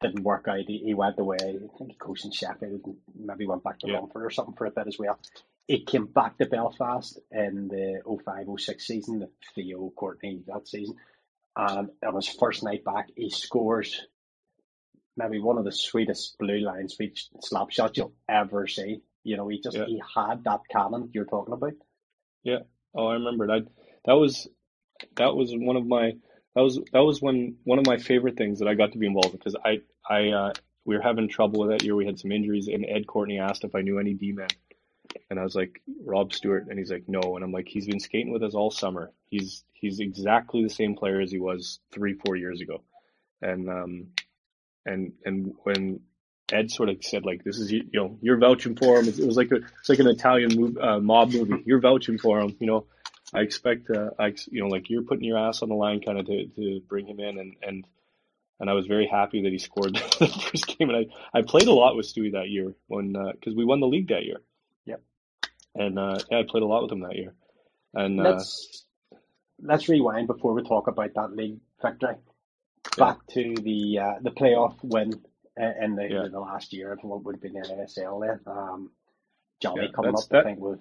didn't 0.01 0.23
work 0.23 0.47
out. 0.47 0.65
He, 0.67 0.79
he 0.79 0.93
went 0.93 1.19
away. 1.19 1.37
I 1.41 1.77
think 1.77 1.91
he 1.91 1.97
coached 1.97 2.25
in 2.25 2.31
Sheffield, 2.31 2.81
maybe 3.15 3.47
went 3.47 3.63
back 3.63 3.79
to 3.79 3.87
yeah. 3.87 4.01
Or 4.13 4.29
something 4.29 4.55
for 4.55 4.65
a 4.65 4.71
bit 4.71 4.87
as 4.87 4.99
well. 4.99 5.19
He 5.67 5.83
came 5.83 6.05
back 6.05 6.37
to 6.37 6.45
Belfast 6.45 7.19
in 7.31 7.69
the 7.69 8.01
05-06 8.05 8.81
season, 8.81 9.19
the 9.19 9.29
Theo 9.55 9.91
Courtenay 9.95 10.39
that 10.47 10.67
season, 10.67 10.97
and 11.55 11.89
on 12.05 12.15
his 12.15 12.27
first 12.27 12.63
night 12.63 12.83
back, 12.83 13.09
he 13.15 13.29
scores 13.29 14.05
maybe 15.15 15.39
one 15.39 15.57
of 15.57 15.65
the 15.65 15.71
sweetest 15.71 16.37
blue 16.39 16.59
line 16.59 16.89
sweet 16.89 17.19
slap 17.41 17.71
shots 17.71 17.97
you'll 17.97 18.13
ever 18.27 18.67
see. 18.67 19.01
You 19.23 19.37
know, 19.37 19.47
he 19.47 19.61
just 19.61 19.77
yeah. 19.77 19.85
he 19.85 20.01
had 20.15 20.43
that 20.43 20.61
cannon 20.71 21.09
you're 21.13 21.25
talking 21.25 21.53
about. 21.53 21.73
Yeah. 22.43 22.59
Oh, 22.95 23.07
I 23.07 23.13
remember 23.13 23.47
that. 23.47 23.67
That 24.05 24.13
was 24.13 24.47
that 25.15 25.35
was 25.35 25.51
one 25.53 25.75
of 25.75 25.85
my 25.85 26.13
that 26.55 26.61
was 26.61 26.79
that 26.91 27.03
was 27.03 27.21
when 27.21 27.55
one 27.63 27.79
of 27.79 27.87
my 27.87 27.97
favorite 27.97 28.37
things 28.37 28.59
that 28.59 28.67
I 28.67 28.75
got 28.75 28.91
to 28.91 28.97
be 28.97 29.07
involved 29.07 29.31
with 29.31 29.43
because 29.43 29.55
I 29.63 29.81
I 30.07 30.29
uh, 30.29 30.53
we 30.85 30.95
were 30.95 31.01
having 31.01 31.29
trouble 31.29 31.61
with 31.61 31.69
that 31.69 31.83
year. 31.83 31.95
We 31.95 32.05
had 32.05 32.19
some 32.19 32.31
injuries, 32.31 32.67
and 32.67 32.85
Ed 32.85 33.07
Courtenay 33.07 33.39
asked 33.39 33.63
if 33.63 33.75
I 33.75 33.81
knew 33.81 33.99
any 33.99 34.13
D 34.13 34.33
men, 34.33 34.49
and 35.29 35.39
I 35.39 35.43
was 35.43 35.55
like 35.55 35.81
Rob 36.05 36.33
Stewart, 36.33 36.67
and 36.69 36.77
he's 36.77 36.91
like 36.91 37.05
no, 37.07 37.35
and 37.35 37.43
I'm 37.43 37.51
like 37.51 37.67
he's 37.67 37.87
been 37.87 37.99
skating 37.99 38.31
with 38.31 38.43
us 38.43 38.53
all 38.53 38.71
summer. 38.71 39.11
He's 39.29 39.63
he's 39.73 39.99
exactly 39.99 40.63
the 40.63 40.69
same 40.69 40.95
player 40.95 41.21
as 41.21 41.31
he 41.31 41.39
was 41.39 41.79
three 41.91 42.13
four 42.13 42.35
years 42.35 42.61
ago, 42.61 42.83
and 43.41 43.69
um 43.69 44.07
and 44.85 45.13
and 45.25 45.53
when 45.63 46.01
Ed 46.51 46.71
sort 46.71 46.89
of 46.89 47.03
said 47.03 47.25
like, 47.25 47.43
"This 47.43 47.57
is 47.57 47.71
you 47.71 47.83
know 47.93 48.17
you're 48.21 48.37
vouching 48.37 48.75
for 48.75 48.99
him," 48.99 49.07
it 49.07 49.25
was 49.25 49.37
like 49.37 49.51
a, 49.51 49.55
it's 49.55 49.89
like 49.89 49.99
an 49.99 50.07
Italian 50.07 50.59
move, 50.59 50.77
uh, 50.77 50.99
mob 50.99 51.31
movie. 51.31 51.63
You're 51.65 51.79
vouching 51.79 52.17
for 52.17 52.39
him, 52.39 52.55
you 52.59 52.67
know. 52.67 52.85
I 53.35 53.39
expect, 53.39 53.89
uh, 53.89 54.11
I 54.19 54.35
you 54.51 54.61
know, 54.61 54.67
like 54.67 54.89
you're 54.89 55.03
putting 55.03 55.23
your 55.23 55.37
ass 55.37 55.61
on 55.63 55.69
the 55.69 55.75
line, 55.75 56.01
kind 56.01 56.19
of 56.19 56.25
to 56.27 56.47
to 56.47 56.81
bring 56.87 57.07
him 57.07 57.19
in, 57.19 57.39
and 57.39 57.55
and 57.63 57.87
and 58.59 58.69
I 58.69 58.73
was 58.73 58.85
very 58.85 59.07
happy 59.07 59.41
that 59.43 59.51
he 59.51 59.57
scored 59.57 59.95
the 60.19 60.27
first 60.27 60.67
game. 60.67 60.89
And 60.89 61.09
I 61.33 61.39
I 61.39 61.41
played 61.41 61.67
a 61.67 61.73
lot 61.73 61.95
with 61.95 62.05
Stewie 62.05 62.33
that 62.33 62.49
year 62.49 62.75
when 62.87 63.13
because 63.13 63.53
uh, 63.53 63.57
we 63.57 63.65
won 63.65 63.79
the 63.79 63.87
league 63.87 64.09
that 64.09 64.25
year. 64.25 64.41
Yep. 64.85 65.01
And 65.75 65.97
uh, 65.97 66.19
yeah, 66.29 66.39
I 66.39 66.43
played 66.47 66.63
a 66.63 66.67
lot 66.67 66.83
with 66.83 66.91
him 66.91 67.01
that 67.01 67.15
year. 67.15 67.33
And 67.93 68.19
uh, 68.19 68.23
let's 68.23 68.85
let's 69.61 69.87
rewind 69.87 70.27
before 70.27 70.53
we 70.53 70.63
talk 70.63 70.87
about 70.87 71.13
that 71.15 71.31
league 71.31 71.59
victory 71.81 72.15
back 72.97 73.17
to 73.31 73.55
the 73.61 73.99
uh, 73.99 74.13
the 74.21 74.31
playoff 74.31 74.75
win 74.83 75.13
in 75.55 75.95
the, 75.95 76.07
yeah. 76.09 76.25
in 76.25 76.31
the 76.31 76.39
last 76.39 76.73
year 76.73 76.93
of 76.93 76.99
what 77.03 77.23
would 77.23 77.35
have 77.35 77.41
been 77.41 77.53
the 77.53 77.59
NASL 77.59 78.25
then. 78.25 78.39
Um, 78.47 78.91
Johnny 79.61 79.83
yeah, 79.83 79.91
coming 79.95 80.15
up, 80.15 80.27
that. 80.29 80.39
I 80.39 80.43
think, 80.43 80.59
with 80.59 80.79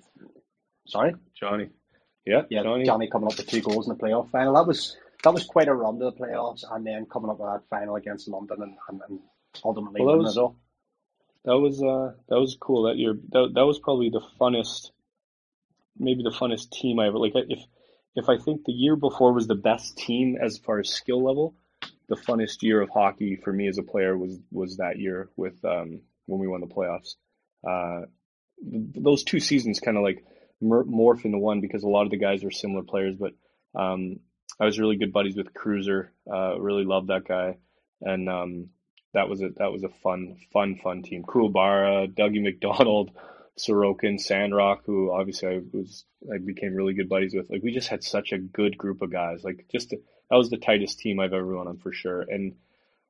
sorry, 0.87 1.15
Johnny. 1.39 1.69
Yeah, 2.27 2.43
yeah, 2.51 2.63
Johnny. 2.63 2.85
Johnny 2.85 3.09
coming 3.11 3.29
up 3.29 3.37
with 3.37 3.47
two 3.47 3.61
goals 3.61 3.89
in 3.89 3.97
the 3.97 4.03
playoff 4.03 4.31
final. 4.31 4.55
That 4.55 4.67
was 4.67 4.97
that 5.23 5.33
was 5.33 5.45
quite 5.45 5.69
a 5.69 5.75
run 5.75 5.99
to 5.99 6.07
the 6.07 6.13
playoffs, 6.13 6.65
and 6.71 6.87
then 6.87 7.07
coming 7.07 7.31
up 7.31 7.39
with 7.39 7.49
that 7.49 7.69
final 7.71 7.97
against 7.97 8.29
London 8.29 8.59
and, 8.63 8.77
and, 8.89 9.01
and 9.09 9.21
ultimately 9.65 10.03
well, 10.03 10.17
that 10.17 10.23
was, 10.23 10.37
it 10.37 10.41
all. 10.41 10.57
That 11.45 11.59
was 11.59 11.83
uh, 11.83 12.17
that 12.29 12.41
was 12.41 12.57
cool 12.61 12.85
that 12.85 12.97
year. 12.97 13.15
That 13.31 13.53
that 13.55 13.67
was 13.67 13.79
probably 13.79 14.11
the 14.11 14.23
funnest, 14.41 14.91
maybe 15.99 16.23
the 16.23 16.31
funnest 16.31 16.71
team 16.71 16.99
I 16.99 17.09
ever 17.09 17.19
like. 17.19 17.33
If 17.35 17.61
if 18.15 18.29
I 18.29 18.39
think 18.39 18.65
the 18.65 18.73
year 18.73 18.97
before 18.97 19.33
was 19.33 19.47
the 19.47 19.55
best 19.55 19.97
team 19.97 20.37
as 20.41 20.59
far 20.59 20.79
as 20.79 20.89
skill 20.89 21.25
level, 21.25 21.55
the 22.13 22.21
funnest 22.21 22.63
year 22.63 22.83
of 22.83 22.91
hockey 22.91 23.37
for 23.43 23.51
me 23.51 23.69
as 23.69 23.79
a 23.79 23.83
player 23.83 24.17
was 24.17 24.39
was 24.51 24.77
that 24.77 24.99
year 24.99 25.31
with 25.35 25.65
um, 25.65 26.03
when 26.27 26.41
we 26.41 26.47
won 26.47 26.61
the 26.61 26.67
playoffs. 26.67 27.15
Uh, 27.67 28.05
those 28.63 29.25
two 29.25 29.41
seasons 29.41 29.81
kind 29.81 29.97
of 29.97 30.03
like 30.03 30.23
morph 30.63 31.25
into 31.25 31.39
one 31.39 31.63
because 31.63 31.85
a 31.85 31.89
lot 31.89 32.05
of 32.05 32.11
the 32.11 32.19
guys 32.19 32.45
are 32.45 32.51
similar 32.51 32.83
players. 32.83 33.17
But 33.17 33.33
um, 33.75 34.17
I 34.61 34.67
was 34.67 34.79
really 34.79 34.97
good 34.97 35.15
buddies 35.15 35.37
with 35.37 35.55
Cruiser. 35.55 36.13
Uh, 36.31 36.61
really 36.61 36.85
loved 36.85 37.09
that 37.09 37.27
guy, 37.27 37.57
and 38.03 38.29
um, 38.29 38.69
that 39.15 39.31
was 39.31 39.41
a 39.41 39.49
that 39.57 39.73
was 39.73 39.83
a 39.83 39.89
fun 40.03 40.37
fun 40.53 40.77
fun 40.85 41.03
team. 41.03 41.23
Kuwabara, 41.23 42.13
Dougie 42.13 42.43
McDonald. 42.43 43.11
Sorokin, 43.59 44.19
Sandrock, 44.19 44.81
who 44.87 45.13
obviously 45.13 45.49
I 45.49 45.61
was 45.75 46.07
I 46.33 46.39
became 46.39 46.75
really 46.75 46.95
good 46.95 47.11
buddies 47.11 47.35
with. 47.35 47.51
Like 47.51 47.63
we 47.63 47.71
just 47.71 47.89
had 47.89 48.03
such 48.03 48.33
a 48.33 48.39
good 48.39 48.79
group 48.79 49.03
of 49.03 49.13
guys. 49.13 49.45
Like 49.45 49.67
just 49.71 49.95
that 50.33 50.39
was 50.39 50.49
the 50.49 50.57
tightest 50.57 50.99
team 50.99 51.21
I've 51.21 51.35
ever 51.35 51.45
run 51.45 51.69
on 51.69 51.77
for 51.77 51.93
sure. 51.93 52.23
And 52.23 52.55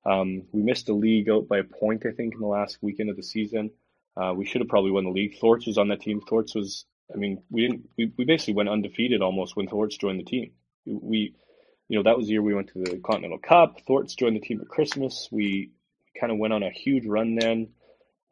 um, 0.05 0.43
we 0.51 0.61
missed 0.61 0.87
the 0.87 0.93
league 0.93 1.31
out 1.31 1.47
by 1.47 1.59
a 1.59 1.63
point, 1.63 2.05
I 2.05 2.11
think, 2.11 2.35
in 2.35 2.41
the 2.41 2.49
last 2.49 2.79
weekend 2.83 3.11
of 3.11 3.17
the 3.17 3.23
season. 3.23 3.71
Uh, 4.17 4.35
we 4.37 4.45
should 4.45 4.61
have 4.61 4.69
probably 4.69 4.91
won 4.91 5.05
the 5.05 5.11
league. 5.11 5.39
Thorts 5.39 5.69
was 5.69 5.79
on 5.79 5.87
that 5.91 6.01
team. 6.01 6.21
Thorts 6.21 6.53
was, 6.53 6.85
I 7.15 7.19
mean, 7.19 7.41
we 7.49 7.61
didn't, 7.63 7.89
we, 7.97 8.13
we 8.19 8.25
basically 8.25 8.55
went 8.55 8.71
undefeated 8.71 9.23
almost 9.23 9.55
when 9.55 9.69
Thorts 9.69 9.97
joined 9.97 10.19
the 10.19 10.25
team. 10.25 10.51
We, 10.85 11.37
you 11.87 11.97
know, 11.97 12.03
that 12.03 12.19
was 12.19 12.27
the 12.27 12.33
year 12.33 12.43
we 12.43 12.55
went 12.55 12.73
to 12.73 12.83
the 12.83 12.99
Continental 12.99 13.39
Cup. 13.39 13.77
Thorts 13.87 14.17
joined 14.17 14.35
the 14.35 14.41
team 14.41 14.61
at 14.61 14.67
Christmas. 14.67 15.29
We 15.31 15.71
kind 16.21 16.33
of 16.33 16.39
went 16.39 16.55
on 16.55 16.65
a 16.65 16.71
huge 16.71 17.07
run 17.07 17.37
then. 17.37 17.69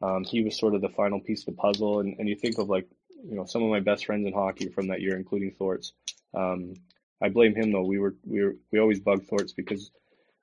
Um, 0.01 0.25
he 0.25 0.43
was 0.43 0.59
sort 0.59 0.75
of 0.75 0.81
the 0.81 0.89
final 0.89 1.21
piece 1.21 1.47
of 1.47 1.55
the 1.55 1.61
puzzle. 1.61 2.01
And, 2.01 2.17
and 2.19 2.27
you 2.27 2.35
think 2.35 2.57
of 2.57 2.67
like, 2.67 2.89
you 3.23 3.37
know, 3.37 3.45
some 3.45 3.63
of 3.63 3.69
my 3.69 3.79
best 3.79 4.05
friends 4.05 4.27
in 4.27 4.33
hockey 4.33 4.67
from 4.67 4.89
that 4.89 4.99
year, 4.99 5.15
including 5.15 5.51
Thorts. 5.57 5.93
Um, 6.33 6.73
I 7.21 7.29
blame 7.29 7.55
him 7.55 7.71
though. 7.71 7.83
We 7.83 7.99
were 7.99 8.15
we 8.25 8.43
were 8.43 8.55
we 8.71 8.79
always 8.79 8.99
bugged 8.99 9.27
Thorts 9.27 9.53
because 9.53 9.91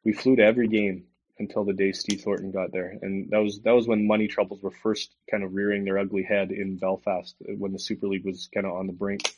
we 0.05 0.13
flew 0.13 0.37
to 0.37 0.45
every 0.45 0.69
game 0.69 1.05
until 1.39 1.65
the 1.65 1.73
day 1.73 1.93
Steve 1.93 2.23
Thornton 2.23 2.51
got 2.51 2.73
there, 2.73 2.99
and 3.03 3.31
that 3.31 3.39
was 3.39 3.61
that 3.61 3.75
was 3.75 3.89
when 3.89 4.07
money 4.07 4.29
troubles 4.29 4.63
were 4.63 4.71
first 4.71 5.15
kind 5.31 5.43
of 5.43 5.55
rearing 5.55 5.85
their 5.85 5.99
ugly 5.99 6.23
head 6.23 6.51
in 6.51 6.77
Belfast 6.77 7.35
when 7.41 7.73
the 7.73 7.79
Super 7.79 8.07
League 8.07 8.25
was 8.25 8.49
kind 8.53 8.67
of 8.67 8.73
on 8.75 8.87
the 8.87 8.93
brink, 8.93 9.35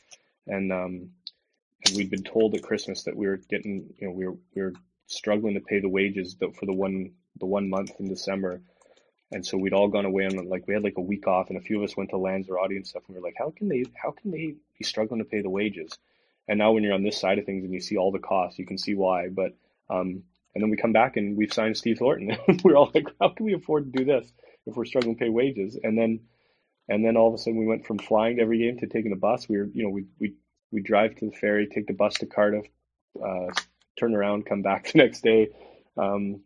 and 0.46 0.72
um, 0.72 1.10
and 1.86 1.96
we'd 1.96 2.10
been 2.10 2.22
told 2.22 2.54
at 2.54 2.62
Christmas 2.62 3.04
that 3.04 3.16
we 3.16 3.26
were 3.26 3.36
getting, 3.36 3.92
you 3.98 4.06
know, 4.06 4.12
we 4.12 4.26
were 4.26 4.36
we 4.54 4.62
were 4.62 4.74
struggling 5.06 5.54
to 5.54 5.60
pay 5.60 5.80
the 5.80 5.88
wages 5.88 6.36
for 6.38 6.66
the 6.66 6.72
one 6.72 7.12
the 7.38 7.46
one 7.46 7.68
month 7.70 7.92
in 7.98 8.08
December, 8.08 8.60
and 9.32 9.44
so 9.44 9.56
we'd 9.56 9.72
all 9.72 9.88
gone 9.88 10.04
away 10.04 10.26
on 10.26 10.48
like 10.48 10.66
we 10.66 10.74
had 10.74 10.84
like 10.84 10.98
a 10.98 11.02
week 11.02 11.26
off, 11.26 11.48
and 11.48 11.58
a 11.58 11.62
few 11.62 11.78
of 11.78 11.84
us 11.84 11.96
went 11.96 12.10
to 12.10 12.18
Lanzarote 12.18 12.72
and 12.72 12.86
stuff. 12.86 13.02
And 13.06 13.16
we 13.16 13.20
were 13.20 13.28
like, 13.28 13.36
how 13.38 13.50
can 13.50 13.68
they 13.68 13.84
how 13.94 14.10
can 14.10 14.30
they 14.30 14.54
be 14.78 14.84
struggling 14.84 15.20
to 15.20 15.24
pay 15.24 15.40
the 15.40 15.50
wages? 15.50 15.98
And 16.50 16.58
now 16.58 16.72
when 16.72 16.82
you're 16.82 16.94
on 16.94 17.04
this 17.04 17.20
side 17.20 17.38
of 17.38 17.46
things 17.46 17.62
and 17.62 17.72
you 17.72 17.80
see 17.80 17.96
all 17.96 18.10
the 18.10 18.18
costs, 18.18 18.58
you 18.58 18.66
can 18.66 18.76
see 18.76 18.96
why. 18.96 19.28
But 19.28 19.54
um, 19.88 20.24
and 20.52 20.60
then 20.60 20.68
we 20.68 20.76
come 20.76 20.92
back 20.92 21.16
and 21.16 21.36
we've 21.36 21.52
signed 21.52 21.76
Steve 21.76 21.98
Thornton. 21.98 22.36
we're 22.64 22.74
all 22.74 22.90
like, 22.92 23.06
how 23.20 23.28
can 23.28 23.46
we 23.46 23.54
afford 23.54 23.84
to 23.84 23.96
do 23.96 24.04
this 24.04 24.32
if 24.66 24.74
we're 24.74 24.84
struggling 24.84 25.14
to 25.14 25.24
pay 25.24 25.30
wages? 25.30 25.78
And 25.80 25.96
then, 25.96 26.18
and 26.88 27.04
then 27.04 27.16
all 27.16 27.28
of 27.28 27.34
a 27.34 27.38
sudden 27.38 27.56
we 27.56 27.66
went 27.66 27.86
from 27.86 27.98
flying 27.98 28.36
to 28.36 28.42
every 28.42 28.58
game 28.58 28.78
to 28.78 28.88
taking 28.88 29.12
the 29.12 29.16
bus. 29.16 29.48
We 29.48 29.58
were, 29.58 29.68
you 29.72 29.84
know, 29.84 29.90
we 29.90 30.06
we 30.18 30.34
we 30.72 30.82
drive 30.82 31.14
to 31.16 31.26
the 31.26 31.36
ferry, 31.36 31.68
take 31.68 31.86
the 31.86 31.92
bus 31.92 32.14
to 32.14 32.26
Cardiff, 32.26 32.66
uh, 33.24 33.52
turn 33.96 34.16
around, 34.16 34.44
come 34.44 34.62
back 34.62 34.88
the 34.92 34.98
next 34.98 35.22
day. 35.22 35.50
Um, 35.96 36.40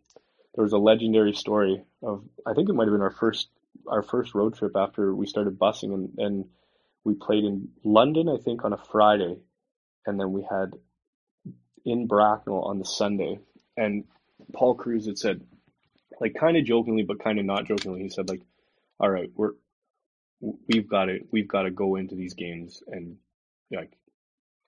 there 0.53 0.63
was 0.63 0.73
a 0.73 0.77
legendary 0.77 1.33
story 1.33 1.81
of 2.03 2.23
I 2.45 2.53
think 2.53 2.69
it 2.69 2.73
might 2.73 2.85
have 2.85 2.93
been 2.93 3.01
our 3.01 3.09
first 3.09 3.49
our 3.87 4.03
first 4.03 4.35
road 4.35 4.55
trip 4.55 4.73
after 4.75 5.15
we 5.15 5.25
started 5.25 5.57
busing 5.57 5.95
and, 5.95 6.09
and 6.19 6.45
we 7.03 7.15
played 7.15 7.43
in 7.43 7.69
London 7.83 8.29
I 8.29 8.37
think 8.37 8.63
on 8.63 8.71
a 8.71 8.77
Friday 8.77 9.37
and 10.05 10.19
then 10.19 10.31
we 10.31 10.45
had 10.49 10.73
in 11.85 12.07
Bracknell 12.07 12.61
on 12.63 12.79
the 12.79 12.85
Sunday 12.85 13.39
and 13.77 14.05
Paul 14.53 14.75
Kruse 14.75 15.05
had 15.05 15.17
said, 15.17 15.41
like 16.19 16.35
kind 16.35 16.57
of 16.57 16.65
jokingly, 16.65 17.03
but 17.03 17.23
kind 17.23 17.39
of 17.39 17.45
not 17.45 17.65
jokingly, 17.65 18.03
he 18.03 18.09
said 18.09 18.29
like, 18.29 18.41
"All 18.99 19.09
right, 19.09 19.29
we're 19.35 19.53
we've 20.67 20.89
got 20.89 21.05
to 21.05 21.19
we've 21.31 21.47
got 21.47 21.63
to 21.63 21.71
go 21.71 21.95
into 21.95 22.15
these 22.15 22.33
games 22.33 22.81
and 22.87 23.17
like 23.71 23.91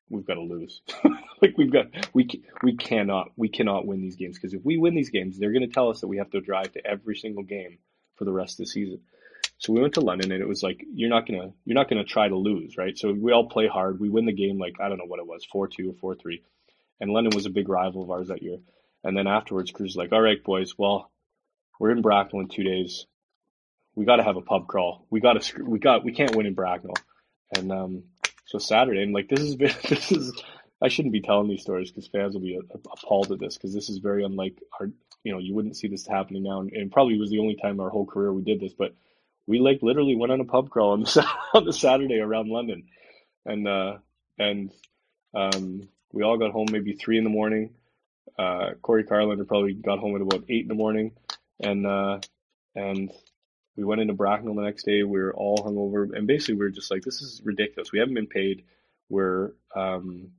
we've 0.09 0.25
got 0.25 0.35
to 0.35 0.41
lose. 0.41 0.81
like 1.41 1.57
we've 1.57 1.71
got 1.71 1.87
we 2.13 2.27
we 2.63 2.75
cannot 2.75 3.29
we 3.37 3.49
cannot 3.49 3.85
win 3.85 4.01
these 4.01 4.15
games 4.17 4.37
because 4.37 4.53
if 4.53 4.63
we 4.63 4.77
win 4.77 4.95
these 4.95 5.09
games, 5.09 5.39
they're 5.39 5.53
going 5.53 5.67
to 5.67 5.73
tell 5.73 5.89
us 5.89 6.01
that 6.01 6.07
we 6.07 6.17
have 6.17 6.31
to 6.31 6.41
drive 6.41 6.71
to 6.73 6.85
every 6.85 7.15
single 7.15 7.43
game 7.43 7.77
for 8.15 8.25
the 8.25 8.33
rest 8.33 8.53
of 8.59 8.65
the 8.65 8.71
season." 8.71 9.01
So 9.59 9.73
we 9.73 9.81
went 9.81 9.95
to 9.95 10.01
London 10.01 10.31
and 10.31 10.41
it 10.41 10.47
was 10.47 10.61
like 10.61 10.85
you're 10.93 11.09
not 11.09 11.27
gonna 11.27 11.51
you're 11.65 11.75
not 11.75 11.89
gonna 11.89 12.03
try 12.03 12.27
to 12.27 12.35
lose, 12.35 12.77
right? 12.77 12.97
So 12.97 13.11
we 13.11 13.31
all 13.31 13.49
play 13.49 13.67
hard. 13.67 13.99
We 13.99 14.09
win 14.09 14.25
the 14.25 14.33
game 14.33 14.59
like 14.59 14.75
I 14.79 14.87
don't 14.87 14.99
know 14.99 15.05
what 15.07 15.19
it 15.19 15.27
was, 15.27 15.45
four 15.45 15.67
two 15.67 15.89
or 15.89 15.93
four 15.93 16.15
three. 16.15 16.43
And 16.99 17.11
London 17.11 17.35
was 17.35 17.45
a 17.45 17.51
big 17.51 17.69
rival 17.69 18.03
of 18.03 18.11
ours 18.11 18.27
that 18.29 18.41
year. 18.41 18.57
And 19.03 19.15
then 19.15 19.27
afterwards, 19.27 19.71
Kruse 19.71 19.95
like, 19.95 20.11
all 20.11 20.21
right, 20.21 20.43
boys, 20.43 20.77
well, 20.77 21.11
we're 21.79 21.91
in 21.91 22.01
Bracknell 22.01 22.41
in 22.41 22.49
two 22.49 22.63
days. 22.63 23.05
We 23.95 24.05
got 24.05 24.17
to 24.17 24.23
have 24.23 24.37
a 24.37 24.41
pub 24.41 24.67
crawl. 24.67 25.05
We 25.09 25.19
got 25.19 25.41
to, 25.41 25.63
we 25.63 25.79
got, 25.79 26.03
we 26.03 26.11
can't 26.11 26.35
win 26.35 26.45
in 26.45 26.53
Bracknell. 26.53 26.95
And, 27.55 27.71
um, 27.71 28.03
so 28.45 28.59
Saturday, 28.59 29.01
I'm 29.01 29.13
like, 29.13 29.29
this 29.29 29.39
is, 29.39 29.57
this 29.57 30.11
is, 30.11 30.33
I 30.81 30.89
shouldn't 30.89 31.13
be 31.13 31.21
telling 31.21 31.47
these 31.47 31.61
stories 31.61 31.91
because 31.91 32.07
fans 32.07 32.33
will 32.33 32.41
be 32.41 32.59
appalled 32.71 33.31
at 33.31 33.39
this 33.39 33.55
because 33.55 33.73
this 33.73 33.89
is 33.89 33.99
very 33.99 34.23
unlike 34.23 34.61
our, 34.79 34.89
you 35.23 35.31
know, 35.31 35.39
you 35.39 35.55
wouldn't 35.55 35.77
see 35.77 35.87
this 35.87 36.07
happening 36.07 36.43
now. 36.43 36.61
And, 36.61 36.71
and 36.71 36.91
probably 36.91 37.17
was 37.17 37.29
the 37.29 37.39
only 37.39 37.55
time 37.55 37.79
our 37.79 37.89
whole 37.89 38.05
career 38.05 38.31
we 38.33 38.43
did 38.43 38.59
this, 38.59 38.73
but 38.73 38.93
we 39.47 39.59
like 39.59 39.79
literally 39.81 40.15
went 40.15 40.31
on 40.31 40.41
a 40.41 40.45
pub 40.45 40.69
crawl 40.69 40.91
on 40.91 41.01
the, 41.03 41.27
on 41.53 41.65
the 41.65 41.73
Saturday 41.73 42.19
around 42.19 42.49
London. 42.49 42.85
And, 43.45 43.67
uh, 43.67 43.97
and, 44.37 44.71
um, 45.33 45.89
we 46.13 46.23
all 46.23 46.37
got 46.37 46.51
home 46.51 46.67
maybe 46.71 46.93
three 46.93 47.17
in 47.17 47.23
the 47.23 47.29
morning 47.29 47.71
uh, 48.37 48.71
Kory 48.81 49.03
Karlander 49.03 49.47
probably 49.47 49.73
got 49.73 49.99
home 49.99 50.15
at 50.15 50.21
about 50.21 50.45
eight 50.49 50.63
in 50.63 50.67
the 50.67 50.75
morning, 50.75 51.11
and 51.59 51.85
uh, 51.85 52.19
and 52.75 53.11
we 53.75 53.83
went 53.83 54.01
into 54.01 54.13
Bracknell 54.13 54.55
the 54.55 54.61
next 54.61 54.85
day. 54.85 55.03
We 55.03 55.19
were 55.19 55.33
all 55.33 55.57
hungover, 55.57 56.15
and 56.15 56.27
basically 56.27 56.55
we 56.55 56.61
were 56.61 56.69
just 56.69 56.91
like, 56.91 57.03
"This 57.03 57.21
is 57.21 57.41
ridiculous. 57.43 57.91
We 57.91 57.99
haven't 57.99 58.15
been 58.15 58.27
paid. 58.27 58.65
We're, 59.09 59.53
um, 59.75 60.31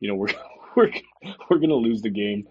you 0.00 0.08
know, 0.08 0.14
we're 0.14 0.34
we're 0.76 0.92
we're 1.50 1.58
gonna 1.58 1.74
lose 1.74 2.02
the 2.02 2.10
game. 2.10 2.48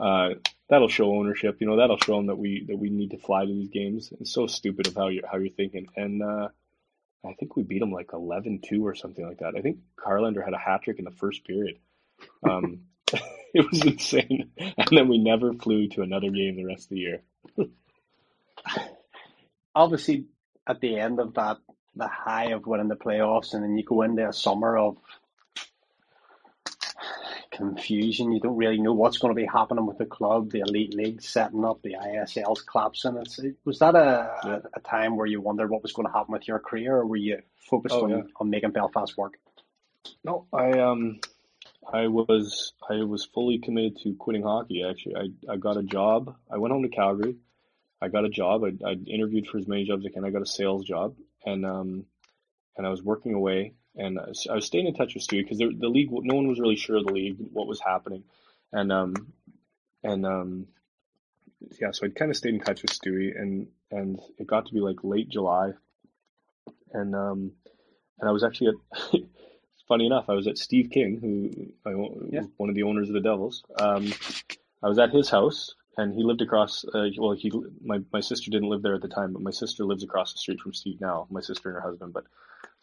Uh, 0.00 0.30
that'll 0.68 0.88
show 0.88 1.14
ownership. 1.14 1.56
You 1.60 1.66
know, 1.66 1.76
that'll 1.76 1.98
show 1.98 2.16
them 2.16 2.26
that 2.26 2.38
we 2.38 2.64
that 2.68 2.78
we 2.78 2.90
need 2.90 3.10
to 3.10 3.18
fly 3.18 3.44
to 3.44 3.52
these 3.52 3.68
games. 3.68 4.12
It's 4.20 4.32
so 4.32 4.46
stupid 4.46 4.86
of 4.86 4.94
how 4.94 5.08
you 5.08 5.22
how 5.30 5.38
you're 5.38 5.50
thinking, 5.50 5.86
and 5.96 6.22
uh, 6.22 6.48
I 7.26 7.34
think 7.34 7.56
we 7.56 7.62
beat 7.62 7.80
them 7.80 7.92
like 7.92 8.08
11-2 8.08 8.82
or 8.82 8.94
something 8.94 9.26
like 9.26 9.38
that. 9.38 9.54
I 9.56 9.62
think 9.62 9.78
Karlander 9.96 10.44
had 10.44 10.52
a 10.52 10.58
hat 10.58 10.82
trick 10.82 10.98
in 10.98 11.04
the 11.04 11.10
first 11.10 11.46
period. 11.46 11.78
Um, 12.48 12.82
it 13.54 13.70
was 13.70 13.82
insane. 13.82 14.50
And 14.58 14.88
then 14.90 15.08
we 15.08 15.18
never 15.18 15.54
flew 15.54 15.88
to 15.88 16.02
another 16.02 16.30
game 16.30 16.56
the 16.56 16.64
rest 16.64 16.84
of 16.84 16.90
the 16.90 16.98
year. 16.98 17.22
Obviously, 19.74 20.26
at 20.66 20.80
the 20.80 20.98
end 20.98 21.18
of 21.18 21.34
that, 21.34 21.58
the 21.96 22.08
high 22.08 22.50
of 22.50 22.66
winning 22.66 22.88
the 22.88 22.96
playoffs, 22.96 23.54
and 23.54 23.62
then 23.62 23.76
you 23.76 23.84
go 23.84 24.02
into 24.02 24.28
a 24.28 24.32
summer 24.32 24.76
of 24.76 24.98
confusion. 27.56 28.32
You 28.32 28.40
don't 28.40 28.56
really 28.56 28.80
know 28.80 28.92
what's 28.92 29.18
going 29.18 29.34
to 29.34 29.40
be 29.40 29.46
happening 29.46 29.86
with 29.86 29.98
the 29.98 30.06
club, 30.06 30.50
the 30.50 30.60
elite 30.60 30.94
league 30.94 31.22
setting 31.22 31.64
up, 31.64 31.82
the 31.82 31.94
ISL's 31.94 32.62
collapsing. 32.62 33.16
It's, 33.18 33.40
was 33.64 33.78
that 33.78 33.94
a, 33.94 34.36
yeah. 34.44 34.58
a, 34.74 34.80
time 34.80 35.16
where 35.16 35.26
you 35.26 35.40
wondered 35.40 35.70
what 35.70 35.82
was 35.82 35.92
going 35.92 36.06
to 36.06 36.12
happen 36.12 36.32
with 36.32 36.48
your 36.48 36.58
career, 36.58 36.96
or 36.96 37.06
were 37.06 37.16
you 37.16 37.40
focused 37.56 37.94
oh, 37.94 38.04
on, 38.04 38.10
yeah. 38.10 38.22
on 38.36 38.50
making 38.50 38.70
Belfast 38.70 39.16
work? 39.16 39.38
No, 40.22 40.46
I 40.52 40.78
um 40.80 41.20
I 41.90 42.08
was 42.08 42.72
I 42.88 43.04
was 43.04 43.24
fully 43.24 43.58
committed 43.58 43.98
to 44.02 44.14
quitting 44.14 44.42
hockey. 44.42 44.84
Actually, 44.88 45.16
I, 45.16 45.52
I 45.52 45.56
got 45.56 45.76
a 45.76 45.82
job. 45.82 46.36
I 46.50 46.58
went 46.58 46.72
home 46.72 46.82
to 46.82 46.88
Calgary. 46.88 47.36
I 48.00 48.08
got 48.08 48.24
a 48.24 48.28
job. 48.28 48.64
I, 48.64 48.88
I 48.88 48.92
interviewed 48.92 49.46
for 49.46 49.58
as 49.58 49.66
many 49.66 49.84
jobs 49.84 50.04
as 50.04 50.10
I 50.10 50.14
can. 50.14 50.24
I 50.24 50.30
got 50.30 50.42
a 50.42 50.46
sales 50.46 50.84
job, 50.84 51.16
and 51.44 51.64
um, 51.64 52.06
and 52.76 52.86
I 52.86 52.90
was 52.90 53.02
working 53.02 53.34
away. 53.34 53.74
And 53.96 54.18
I 54.18 54.28
was, 54.28 54.46
I 54.50 54.54
was 54.54 54.66
staying 54.66 54.86
in 54.86 54.94
touch 54.94 55.14
with 55.14 55.26
Stewie 55.26 55.42
because 55.42 55.58
the, 55.58 55.72
the 55.72 55.88
league, 55.88 56.10
no 56.10 56.34
one 56.34 56.48
was 56.48 56.58
really 56.58 56.76
sure 56.76 56.96
of 56.96 57.06
the 57.06 57.12
league, 57.12 57.36
what 57.52 57.68
was 57.68 57.80
happening, 57.80 58.24
and 58.72 58.90
um, 58.92 59.14
and 60.02 60.26
um, 60.26 60.66
yeah, 61.80 61.92
so 61.92 62.04
I'd 62.04 62.16
kind 62.16 62.30
of 62.30 62.36
stayed 62.36 62.54
in 62.54 62.60
touch 62.60 62.82
with 62.82 62.90
Stewie, 62.90 63.38
and 63.40 63.68
and 63.90 64.20
it 64.38 64.46
got 64.46 64.66
to 64.66 64.74
be 64.74 64.80
like 64.80 65.04
late 65.04 65.28
July, 65.28 65.72
and 66.92 67.14
um, 67.14 67.52
and 68.18 68.28
I 68.28 68.32
was 68.32 68.42
actually 68.42 68.72
at 69.12 69.20
funny 69.88 70.06
enough, 70.06 70.26
I 70.28 70.34
was 70.34 70.46
at 70.46 70.58
Steve 70.58 70.90
King, 70.90 71.18
who 71.20 71.72
I, 71.86 71.90
yeah. 72.30 72.40
was 72.40 72.50
one 72.56 72.68
of 72.68 72.74
the 72.74 72.84
owners 72.84 73.08
of 73.08 73.14
the 73.14 73.20
Devils. 73.20 73.62
Um, 73.78 74.12
I 74.82 74.88
was 74.88 74.98
at 74.98 75.10
his 75.10 75.30
house, 75.30 75.74
and 75.96 76.14
he 76.14 76.22
lived 76.22 76.42
across. 76.42 76.84
Uh, 76.84 77.08
well, 77.18 77.32
he 77.32 77.52
my 77.82 78.00
my 78.12 78.20
sister 78.20 78.50
didn't 78.50 78.68
live 78.68 78.82
there 78.82 78.94
at 78.94 79.02
the 79.02 79.08
time, 79.08 79.32
but 79.32 79.42
my 79.42 79.50
sister 79.50 79.84
lives 79.84 80.02
across 80.02 80.32
the 80.32 80.38
street 80.38 80.60
from 80.60 80.74
Steve 80.74 81.00
now. 81.00 81.26
My 81.30 81.40
sister 81.40 81.68
and 81.68 81.76
her 81.76 81.88
husband. 81.88 82.12
But 82.12 82.24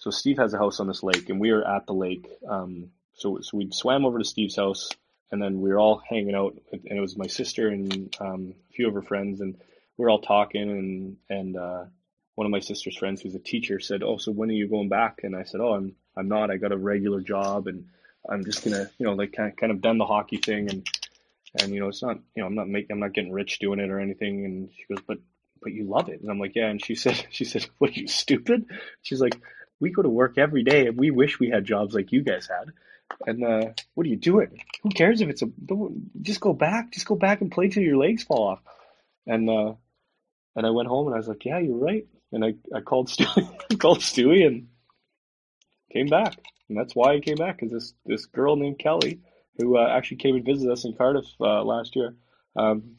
so 0.02 0.10
Steve 0.10 0.40
has 0.40 0.52
a 0.56 0.58
house 0.58 0.80
on 0.80 0.88
this 0.88 1.04
lake, 1.04 1.30
and 1.30 1.40
we 1.40 1.54
were 1.54 1.66
at 1.66 1.86
the 1.86 1.94
lake. 1.94 2.28
Um, 2.50 2.90
so 3.14 3.40
so 3.42 3.56
we 3.56 3.70
swam 3.72 4.04
over 4.04 4.18
to 4.18 4.26
Steve's 4.26 4.56
house, 4.56 4.90
and 5.32 5.40
then 5.40 5.62
we 5.62 5.70
were 5.70 5.80
all 5.80 6.02
hanging 6.10 6.34
out, 6.34 6.58
and 6.72 6.98
it 6.98 7.00
was 7.00 7.16
my 7.16 7.28
sister 7.28 7.68
and 7.68 8.14
um, 8.20 8.56
a 8.72 8.74
few 8.74 8.88
of 8.88 8.96
her 8.96 9.04
friends, 9.04 9.42
and 9.42 9.54
we 9.98 10.04
were 10.04 10.10
all 10.10 10.20
talking, 10.20 10.64
and 10.72 11.18
and 11.30 11.56
uh, 11.56 11.86
one 12.34 12.48
of 12.48 12.52
my 12.52 12.62
sister's 12.62 12.98
friends, 12.98 13.22
who's 13.22 13.36
a 13.36 13.40
teacher, 13.40 13.80
said, 13.80 14.02
"Oh, 14.02 14.18
so 14.18 14.32
when 14.32 14.50
are 14.50 14.54
you 14.54 14.68
going 14.68 14.90
back?" 14.90 15.20
And 15.22 15.36
I 15.36 15.44
said, 15.44 15.62
"Oh, 15.62 15.74
I'm 15.74 15.96
I'm 16.18 16.28
not. 16.28 16.50
I 16.50 16.58
got 16.58 16.72
a 16.72 16.78
regular 16.78 17.22
job, 17.22 17.68
and 17.68 17.86
I'm 18.28 18.44
just 18.44 18.64
gonna, 18.64 18.90
you 18.98 19.06
know, 19.06 19.14
like 19.14 19.34
kind 19.34 19.52
of, 19.52 19.56
kind 19.56 19.72
of 19.72 19.82
done 19.82 20.00
the 20.00 20.06
hockey 20.08 20.38
thing, 20.38 20.68
and 20.68 20.88
and 21.62 21.72
you 21.72 21.80
know, 21.80 21.90
it's 21.90 22.02
not, 22.02 22.18
you 22.36 22.42
know, 22.42 22.48
I'm 22.48 22.56
not 22.56 22.68
making, 22.68 22.92
I'm 22.92 23.00
not 23.00 23.14
getting 23.14 23.32
rich 23.32 23.60
doing 23.60 23.80
it 23.80 23.92
or 23.92 24.00
anything." 24.00 24.46
And 24.46 24.72
she 24.76 24.86
goes, 24.92 25.04
"But 25.06 25.20
but 25.62 25.74
you 25.74 25.84
love 25.84 26.10
it," 26.10 26.22
and 26.22 26.32
I'm 26.32 26.40
like, 26.40 26.56
"Yeah." 26.56 26.70
And 26.70 26.84
she 26.84 26.96
said, 26.96 27.24
"She 27.30 27.46
said, 27.46 27.68
what 27.78 27.92
are 27.92 28.00
you 28.00 28.08
stupid?" 28.08 28.66
She's 29.04 29.22
like, 29.22 29.40
"We 29.82 29.92
go 29.92 30.02
to 30.02 30.10
work 30.10 30.38
every 30.38 30.64
day, 30.64 30.88
and 30.88 30.98
we 30.98 31.12
wish 31.12 31.40
we 31.40 31.50
had 31.50 31.66
jobs 31.66 31.94
like 31.94 32.12
you 32.12 32.24
guys 32.24 32.48
had." 32.48 32.72
And 33.26 33.44
uh, 33.44 33.74
what 33.94 34.06
are 34.06 34.10
you 34.10 34.16
doing? 34.16 34.62
Who 34.84 34.90
cares 34.90 35.22
if 35.22 35.30
it's 35.30 35.42
a? 35.42 35.48
Just 36.22 36.40
go 36.40 36.54
back. 36.54 36.94
Just 36.94 37.06
go 37.06 37.16
back 37.16 37.42
and 37.42 37.52
play 37.52 37.68
till 37.68 37.84
your 37.84 37.98
legs 37.98 38.24
fall 38.24 38.48
off. 38.48 38.60
And 39.28 39.50
uh, 39.50 39.74
and 40.56 40.66
I 40.66 40.70
went 40.70 40.88
home 40.88 41.08
and 41.08 41.16
I 41.16 41.18
was 41.18 41.28
like, 41.28 41.46
yeah, 41.46 41.60
you're 41.60 41.78
right. 41.78 42.08
And 42.32 42.46
I, 42.46 42.56
I 42.76 42.82
called 42.82 43.08
Stewie, 43.10 43.80
called 43.80 44.00
Stewie 44.00 44.46
and 44.46 44.68
came 45.92 46.08
back, 46.08 46.36
and 46.70 46.78
that's 46.78 46.96
why 46.96 47.14
I 47.14 47.20
came 47.20 47.36
back 47.36 47.60
because 47.60 47.72
this 47.72 47.94
this 48.06 48.26
girl 48.26 48.56
named 48.56 48.80
Kelly, 48.80 49.20
who 49.58 49.78
uh, 49.78 49.88
actually 49.88 50.18
came 50.18 50.36
and 50.36 50.46
visited 50.46 50.72
us 50.72 50.86
in 50.86 50.94
Cardiff 50.94 51.26
uh, 51.40 51.64
last 51.64 51.96
year, 51.96 52.16
um, 52.56 52.96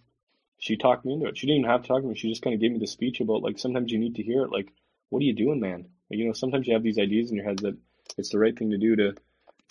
she 0.58 0.76
talked 0.76 1.04
me 1.04 1.14
into 1.14 1.26
it. 1.26 1.38
She 1.38 1.46
didn't 1.46 1.60
even 1.60 1.70
have 1.70 1.82
to 1.82 1.88
talk 1.88 2.02
to 2.02 2.08
me. 2.08 2.14
She 2.14 2.28
just 2.28 2.42
kind 2.42 2.54
of 2.54 2.60
gave 2.60 2.72
me 2.72 2.78
the 2.78 2.86
speech 2.86 3.20
about 3.20 3.42
like 3.42 3.58
sometimes 3.58 3.90
you 3.90 3.98
need 3.98 4.16
to 4.16 4.22
hear 4.22 4.42
it. 4.42 4.52
Like, 4.52 4.68
what 5.08 5.20
are 5.20 5.24
you 5.24 5.34
doing, 5.34 5.60
man? 5.60 5.86
You 6.12 6.26
know, 6.26 6.32
sometimes 6.32 6.66
you 6.66 6.74
have 6.74 6.82
these 6.82 6.98
ideas 6.98 7.30
in 7.30 7.36
your 7.36 7.46
head 7.46 7.58
that 7.60 7.76
it's 8.18 8.30
the 8.30 8.38
right 8.38 8.56
thing 8.56 8.70
to 8.70 8.78
do 8.78 8.96
to, 8.96 9.14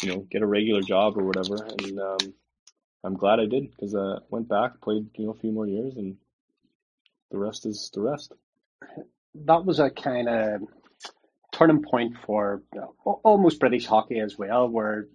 you 0.02 0.10
know, 0.10 0.20
get 0.30 0.42
a 0.42 0.48
regular 0.48 0.82
job 0.82 1.18
or 1.18 1.24
whatever. 1.24 1.64
And 1.64 2.00
um, 2.00 2.34
I'm 3.04 3.16
glad 3.16 3.40
I 3.40 3.46
did 3.46 3.72
because 3.72 3.96
I 3.96 4.00
uh, 4.00 4.20
went 4.30 4.48
back, 4.48 4.82
played 4.82 5.10
you 5.18 5.26
know 5.26 5.32
a 5.32 5.40
few 5.40 5.52
more 5.52 5.68
years, 5.68 5.96
and 5.96 6.18
the 7.32 7.38
rest 7.38 7.66
is 7.66 7.90
the 7.94 8.02
rest. 8.02 8.34
That 9.46 9.66
was 9.66 9.80
a 9.80 9.90
kind 9.90 10.28
of 10.28 10.62
turning 11.52 11.84
point 11.84 12.18
for 12.26 12.64
almost 13.04 13.60
British 13.60 13.86
hockey 13.86 14.20
as 14.20 14.38
well, 14.38 14.68
where 14.68 15.08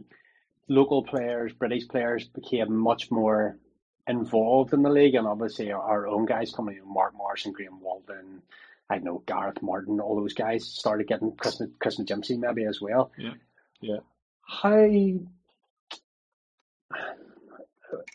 local 0.68 1.04
players, 1.04 1.52
British 1.52 1.86
players 1.88 2.28
became 2.28 2.76
much 2.76 3.10
more 3.10 3.58
involved 4.06 4.72
in 4.72 4.82
the 4.82 4.90
league, 4.90 5.14
and 5.14 5.26
obviously 5.26 5.72
our, 5.72 6.06
own 6.06 6.26
guys 6.26 6.52
coming 6.52 6.76
in, 6.76 6.92
Mark 6.92 7.14
and 7.44 7.54
Graham 7.54 7.80
Walton, 7.80 8.42
I 8.88 8.98
know 8.98 9.22
Gareth 9.26 9.62
Martin, 9.62 10.00
all 10.00 10.16
those 10.16 10.34
guys 10.34 10.64
started 10.66 11.08
getting 11.08 11.32
Christmas 11.36 11.70
Chris 11.80 11.98
McGimpsey 11.98 12.38
maybe 12.38 12.64
as 12.64 12.80
well. 12.80 13.10
Yeah, 13.18 13.32
yeah. 13.80 13.98
How 14.42 14.86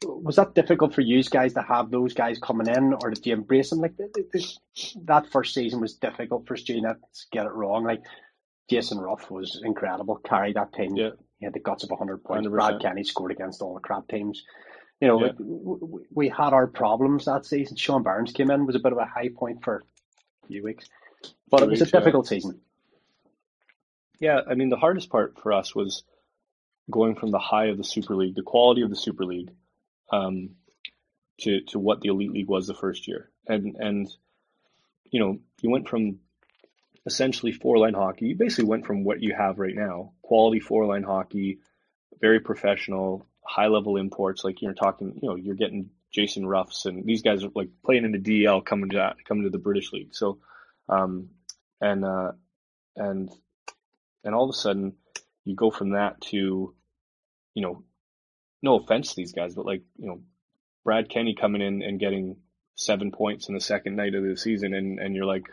was 0.05 0.35
that 0.35 0.55
difficult 0.55 0.93
for 0.93 1.01
you 1.01 1.23
guys 1.23 1.53
to 1.53 1.61
have 1.61 1.91
those 1.91 2.13
guys 2.13 2.39
coming 2.39 2.67
in, 2.67 2.93
or 3.01 3.09
did 3.11 3.25
you 3.25 3.33
embrace 3.33 3.69
them? 3.69 3.79
Like 3.79 3.93
that 3.97 5.27
first 5.31 5.53
season 5.53 5.79
was 5.81 5.93
difficult 5.95 6.47
for 6.47 6.55
Stu. 6.57 6.79
Let's 6.81 7.27
get 7.31 7.45
it 7.45 7.51
wrong. 7.53 7.83
Like 7.83 8.01
Jason 8.69 8.99
Ruff 8.99 9.29
was 9.31 9.61
incredible, 9.63 10.15
carried 10.17 10.55
that 10.55 10.73
team. 10.73 10.95
Yeah. 10.95 11.11
He 11.39 11.45
had 11.45 11.53
the 11.53 11.59
guts 11.59 11.83
of 11.83 11.89
100 11.89 12.23
points. 12.23 12.47
100%. 12.47 12.51
Brad 12.51 12.81
Kenny 12.81 13.03
scored 13.03 13.31
against 13.31 13.61
all 13.61 13.73
the 13.73 13.79
crap 13.79 14.07
teams. 14.07 14.43
You 14.99 15.07
know, 15.07 15.19
Yeah. 15.19 15.27
like, 15.27 15.37
w- 15.37 15.79
w- 15.79 16.05
we 16.13 16.29
had 16.29 16.53
our 16.53 16.67
problems 16.67 17.25
that 17.25 17.45
season. 17.45 17.75
Sean 17.77 18.03
Barnes 18.03 18.31
came 18.31 18.51
in, 18.51 18.67
was 18.67 18.75
a 18.75 18.79
bit 18.79 18.91
of 18.91 18.99
a 18.99 19.05
high 19.05 19.29
point 19.35 19.63
for 19.63 19.83
few 20.51 20.63
weeks, 20.63 20.89
but 21.49 21.61
it 21.61 21.69
was 21.69 21.81
a 21.81 21.85
difficult 21.85 22.27
season. 22.27 22.59
Yeah, 24.19 24.41
I 24.47 24.55
mean 24.55 24.69
the 24.69 24.77
hardest 24.77 25.09
part 25.09 25.39
for 25.39 25.53
us 25.53 25.73
was 25.73 26.03
going 26.89 27.15
from 27.15 27.31
the 27.31 27.39
high 27.39 27.67
of 27.67 27.77
the 27.77 27.83
Super 27.83 28.15
League, 28.15 28.35
the 28.35 28.43
quality 28.43 28.81
of 28.81 28.89
the 28.89 28.95
Super 28.95 29.25
League, 29.25 29.51
um, 30.11 30.51
to 31.41 31.61
to 31.69 31.79
what 31.79 32.01
the 32.01 32.09
Elite 32.09 32.31
League 32.31 32.47
was 32.47 32.67
the 32.67 32.73
first 32.73 33.07
year, 33.07 33.29
and 33.47 33.75
and 33.79 34.13
you 35.09 35.19
know 35.19 35.39
you 35.61 35.69
went 35.69 35.89
from 35.89 36.19
essentially 37.05 37.51
four 37.51 37.77
line 37.77 37.93
hockey. 37.93 38.27
You 38.27 38.35
basically 38.35 38.65
went 38.65 38.85
from 38.85 39.03
what 39.03 39.21
you 39.21 39.33
have 39.35 39.57
right 39.57 39.75
now, 39.75 40.13
quality 40.21 40.59
four 40.59 40.85
line 40.85 41.03
hockey, 41.03 41.59
very 42.19 42.39
professional, 42.39 43.25
high 43.43 43.67
level 43.67 43.97
imports. 43.97 44.43
Like 44.43 44.61
you're 44.61 44.73
talking, 44.73 45.19
you 45.21 45.29
know, 45.29 45.35
you're 45.35 45.55
getting 45.55 45.89
Jason 46.13 46.45
Ruffs 46.45 46.85
and 46.85 47.05
these 47.05 47.21
guys 47.21 47.43
are 47.43 47.51
like 47.55 47.69
playing 47.85 48.05
in 48.05 48.11
the 48.11 48.19
DL 48.19 48.63
coming 48.65 48.89
to 48.89 49.15
coming 49.25 49.43
to 49.43 49.49
the 49.49 49.57
British 49.57 49.93
League. 49.93 50.13
So, 50.13 50.39
um, 50.89 51.29
and 51.79 52.03
uh, 52.03 52.31
and 52.95 53.29
and 54.23 54.35
all 54.35 54.43
of 54.43 54.49
a 54.49 54.57
sudden 54.57 54.93
you 55.45 55.55
go 55.55 55.71
from 55.71 55.91
that 55.91 56.21
to, 56.21 56.73
you 57.55 57.61
know, 57.61 57.83
no 58.61 58.77
offense 58.77 59.09
to 59.09 59.15
these 59.15 59.33
guys, 59.33 59.55
but 59.55 59.65
like 59.65 59.83
you 59.97 60.07
know, 60.07 60.21
Brad 60.83 61.09
Kenny 61.09 61.35
coming 61.35 61.61
in 61.61 61.81
and 61.81 61.99
getting 61.99 62.37
seven 62.75 63.11
points 63.11 63.47
in 63.47 63.55
the 63.55 63.61
second 63.61 63.95
night 63.95 64.15
of 64.15 64.23
the 64.23 64.35
season, 64.37 64.73
and 64.73 64.99
and 64.99 65.15
you're 65.15 65.25
like, 65.25 65.45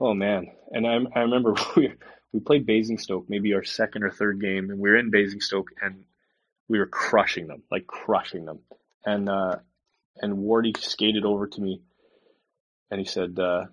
oh 0.00 0.14
man. 0.14 0.48
And 0.70 0.86
I 0.86 0.98
I 1.14 1.22
remember 1.22 1.54
we 1.76 1.92
we 2.32 2.40
played 2.40 2.66
Basingstoke, 2.66 3.26
maybe 3.28 3.54
our 3.54 3.64
second 3.64 4.04
or 4.04 4.10
third 4.10 4.40
game, 4.40 4.70
and 4.70 4.78
we 4.78 4.90
were 4.90 4.96
in 4.96 5.10
Basingstoke, 5.10 5.70
and 5.82 6.04
we 6.68 6.78
were 6.78 6.86
crushing 6.86 7.48
them, 7.48 7.62
like 7.70 7.86
crushing 7.86 8.44
them. 8.44 8.60
And 9.04 9.28
uh, 9.28 9.56
and 10.20 10.38
Wardy 10.38 10.76
skated 10.76 11.24
over 11.24 11.46
to 11.46 11.60
me, 11.60 11.80
and 12.90 13.00
he 13.00 13.06
said, 13.06 13.38
uh, 13.38 13.66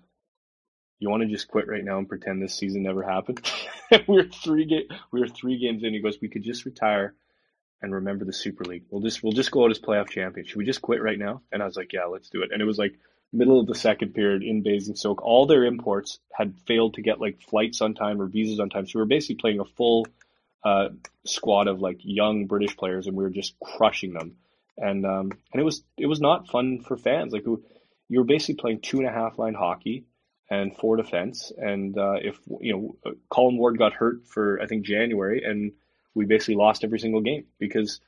"You 0.98 1.10
want 1.10 1.22
to 1.22 1.28
just 1.28 1.48
quit 1.48 1.68
right 1.68 1.84
now 1.84 1.98
and 1.98 2.08
pretend 2.08 2.42
this 2.42 2.54
season 2.54 2.82
never 2.82 3.02
happened?" 3.02 3.40
we 4.06 4.16
were 4.16 4.24
three 4.24 4.64
ga- 4.64 4.96
we 5.12 5.20
were 5.20 5.28
three 5.28 5.58
games 5.58 5.82
in. 5.82 5.92
He 5.92 6.00
goes, 6.00 6.18
"We 6.20 6.28
could 6.28 6.44
just 6.44 6.64
retire." 6.64 7.14
And 7.80 7.94
remember 7.94 8.24
the 8.24 8.32
Super 8.32 8.64
League. 8.64 8.84
We'll 8.90 9.02
just 9.02 9.22
we'll 9.22 9.32
just 9.32 9.52
go 9.52 9.64
out 9.64 9.70
as 9.70 9.78
playoff 9.78 10.08
champions. 10.10 10.48
Should 10.48 10.58
we 10.58 10.64
just 10.64 10.82
quit 10.82 11.00
right 11.00 11.18
now? 11.18 11.42
And 11.52 11.62
I 11.62 11.66
was 11.66 11.76
like, 11.76 11.92
yeah, 11.92 12.06
let's 12.06 12.28
do 12.28 12.42
it. 12.42 12.50
And 12.52 12.60
it 12.60 12.64
was 12.64 12.76
like 12.76 12.98
middle 13.32 13.60
of 13.60 13.66
the 13.66 13.74
second 13.74 14.14
period 14.14 14.42
in 14.42 14.62
Basingstoke. 14.62 15.22
All 15.22 15.46
their 15.46 15.64
imports 15.64 16.18
had 16.32 16.58
failed 16.66 16.94
to 16.94 17.02
get 17.02 17.20
like 17.20 17.40
flights 17.40 17.80
on 17.80 17.94
time 17.94 18.20
or 18.20 18.26
visas 18.26 18.60
on 18.60 18.70
time. 18.70 18.86
So 18.86 18.98
we 18.98 19.02
were 19.02 19.06
basically 19.06 19.36
playing 19.36 19.60
a 19.60 19.64
full 19.64 20.06
uh, 20.64 20.88
squad 21.24 21.68
of 21.68 21.80
like 21.80 21.98
young 22.00 22.46
British 22.46 22.76
players, 22.76 23.06
and 23.06 23.16
we 23.16 23.24
were 23.24 23.30
just 23.30 23.54
crushing 23.60 24.12
them. 24.12 24.36
And 24.80 25.04
um, 25.04 25.32
and 25.52 25.60
it 25.60 25.64
was 25.64 25.82
it 25.96 26.06
was 26.06 26.20
not 26.20 26.48
fun 26.48 26.80
for 26.80 26.96
fans. 26.96 27.32
Like 27.32 27.44
you 27.44 28.18
were 28.18 28.24
basically 28.24 28.54
playing 28.56 28.80
two 28.80 28.98
and 28.98 29.06
a 29.06 29.12
half 29.12 29.38
line 29.38 29.54
hockey 29.54 30.06
and 30.50 30.76
four 30.76 30.96
defense. 30.96 31.52
And 31.56 31.96
uh, 31.98 32.16
if 32.22 32.38
you 32.60 32.72
know 33.02 33.12
Colin 33.28 33.58
Ward 33.58 33.78
got 33.78 33.92
hurt 33.92 34.26
for 34.26 34.60
I 34.62 34.66
think 34.66 34.86
January, 34.86 35.42
and 35.44 35.72
we 36.14 36.24
basically 36.24 36.56
lost 36.56 36.84
every 36.84 36.98
single 36.98 37.20
game 37.20 37.44
because 37.58 38.00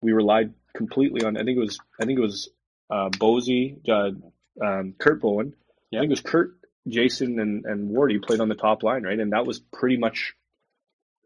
we 0.00 0.12
relied 0.12 0.54
completely 0.74 1.22
on. 1.24 1.36
I 1.36 1.44
think 1.44 1.56
it 1.56 1.60
was 1.60 1.78
I 2.00 2.04
think 2.04 2.18
it 2.18 2.22
was 2.22 2.50
uh, 2.90 3.10
Bosey, 3.10 3.78
uh, 3.88 4.64
um, 4.64 4.94
Kurt 4.98 5.20
Bowen. 5.20 5.54
Yeah. 5.90 6.00
I 6.00 6.02
think 6.02 6.10
it 6.10 6.12
was 6.12 6.20
Kurt, 6.20 6.54
Jason, 6.86 7.40
and 7.40 7.64
and 7.64 7.90
Wardy 7.90 8.22
played 8.22 8.40
on 8.40 8.48
the 8.48 8.54
top 8.54 8.82
line, 8.82 9.02
right? 9.02 9.18
And 9.18 9.32
that 9.32 9.46
was 9.46 9.60
pretty 9.60 9.96
much 9.96 10.34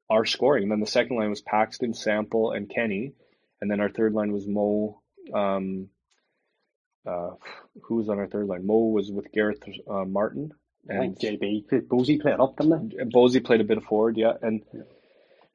our 0.09 0.25
scoring. 0.25 0.65
And 0.65 0.73
then 0.73 0.81
the 0.81 0.87
second 0.87 1.17
line 1.17 1.31
was 1.31 1.41
Paxton, 1.41 1.95
Sample, 1.95 2.53
and 2.53 2.69
Kenny, 2.69 3.15
and 3.63 3.71
then 3.71 3.81
our 3.81 3.89
third 3.89 4.13
line 4.13 4.33
was 4.33 4.47
Mo. 4.47 5.01
Um, 5.33 5.89
uh, 7.07 7.31
who 7.83 7.95
was 7.97 8.09
on 8.09 8.19
our 8.19 8.27
third 8.27 8.49
line? 8.49 8.67
Mo 8.67 8.89
was 8.89 9.11
with 9.11 9.31
Gareth 9.33 9.63
uh, 9.89 10.05
Martin, 10.05 10.53
and 10.89 11.17
JB, 11.17 11.87
Bosey 11.87 12.21
played 12.21 12.41
up, 12.41 12.57
didn't 12.57 12.93
they? 13.33 13.41
played 13.41 13.61
a 13.61 13.65
bit 13.65 13.79
of 13.79 13.85
forward, 13.85 14.17
yeah, 14.17 14.33
and 14.43 14.63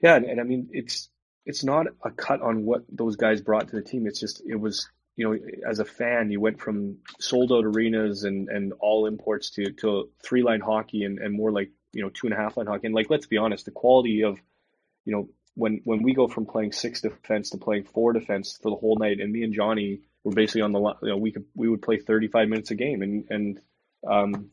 yeah, 0.01 0.16
and, 0.16 0.26
and 0.26 0.39
I 0.39 0.43
mean 0.43 0.70
it's 0.72 1.10
it's 1.45 1.66
not 1.66 1.88
a 2.03 2.10
cut 2.10 2.41
on 2.41 2.66
what 2.66 2.86
those 2.89 3.18
guys 3.18 3.41
brought 3.41 3.68
to 3.70 3.76
the 3.76 3.82
team. 3.82 4.08
It's 4.08 4.22
just 4.22 4.41
it 4.47 4.55
was 4.55 4.89
you 5.18 5.26
know 5.26 5.38
as 5.70 5.80
a 5.80 5.86
fan 5.86 6.32
you 6.32 6.39
went 6.39 6.62
from 6.62 6.99
sold 7.20 7.51
out 7.51 7.66
arenas 7.66 8.24
and 8.24 8.47
and 8.47 8.72
all 8.80 9.05
imports 9.05 9.49
to 9.51 9.74
to 9.82 10.10
three 10.24 10.43
line 10.43 10.62
hockey 10.62 11.03
and 11.03 11.20
and 11.20 11.34
more 11.34 11.51
like 11.51 11.72
you 11.91 12.03
know 12.03 12.10
two 12.10 12.28
and 12.28 12.34
a 12.34 12.38
half 12.38 12.55
line 12.55 12.68
hockey. 12.68 12.88
And 12.88 12.95
like 12.95 13.10
let's 13.10 13.28
be 13.28 13.38
honest, 13.38 13.66
the 13.66 13.72
quality 13.72 14.24
of 14.24 14.39
you 15.03 15.14
know 15.14 15.30
when 15.58 15.82
when 15.86 16.03
we 16.03 16.14
go 16.14 16.28
from 16.28 16.45
playing 16.45 16.72
six 16.72 17.01
defense 17.01 17.49
to 17.49 17.58
playing 17.58 17.84
four 17.84 18.14
defense 18.14 18.60
for 18.62 18.70
the 18.70 18.76
whole 18.76 18.95
night, 18.95 19.20
and 19.20 19.34
me 19.34 19.41
and 19.41 19.53
Johnny 19.53 20.01
were 20.24 20.32
basically 20.32 20.62
on 20.62 20.72
the 20.72 20.80
you 21.01 21.10
know 21.10 21.18
we 21.18 21.32
could 21.32 21.45
we 21.55 21.68
would 21.68 21.82
play 21.82 21.97
thirty 21.97 22.28
five 22.28 22.47
minutes 22.47 22.70
a 22.70 22.76
game, 22.76 23.01
and 23.01 23.26
and 23.32 23.60
um 24.08 24.51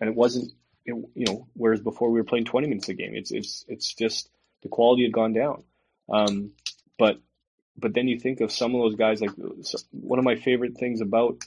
and 0.00 0.10
it 0.10 0.14
wasn't 0.14 0.52
it, 0.84 0.94
you 1.14 1.24
know 1.26 1.48
whereas 1.54 1.80
before 1.80 2.10
we 2.10 2.20
were 2.20 2.24
playing 2.24 2.44
twenty 2.44 2.68
minutes 2.68 2.90
a 2.90 2.94
game. 2.94 3.14
It's 3.14 3.30
it's 3.30 3.64
it's 3.68 3.94
just 3.94 4.28
the 4.62 4.68
quality 4.68 5.04
had 5.04 5.12
gone 5.12 5.32
down. 5.32 5.64
Um, 6.10 6.52
but 6.98 7.20
but 7.78 7.94
then 7.94 8.06
you 8.06 8.20
think 8.20 8.42
of 8.42 8.52
some 8.52 8.74
of 8.74 8.82
those 8.82 8.96
guys 8.96 9.22
like 9.22 9.32
one 9.92 10.18
of 10.18 10.26
my 10.26 10.36
favorite 10.36 10.76
things 10.76 11.00
about 11.00 11.38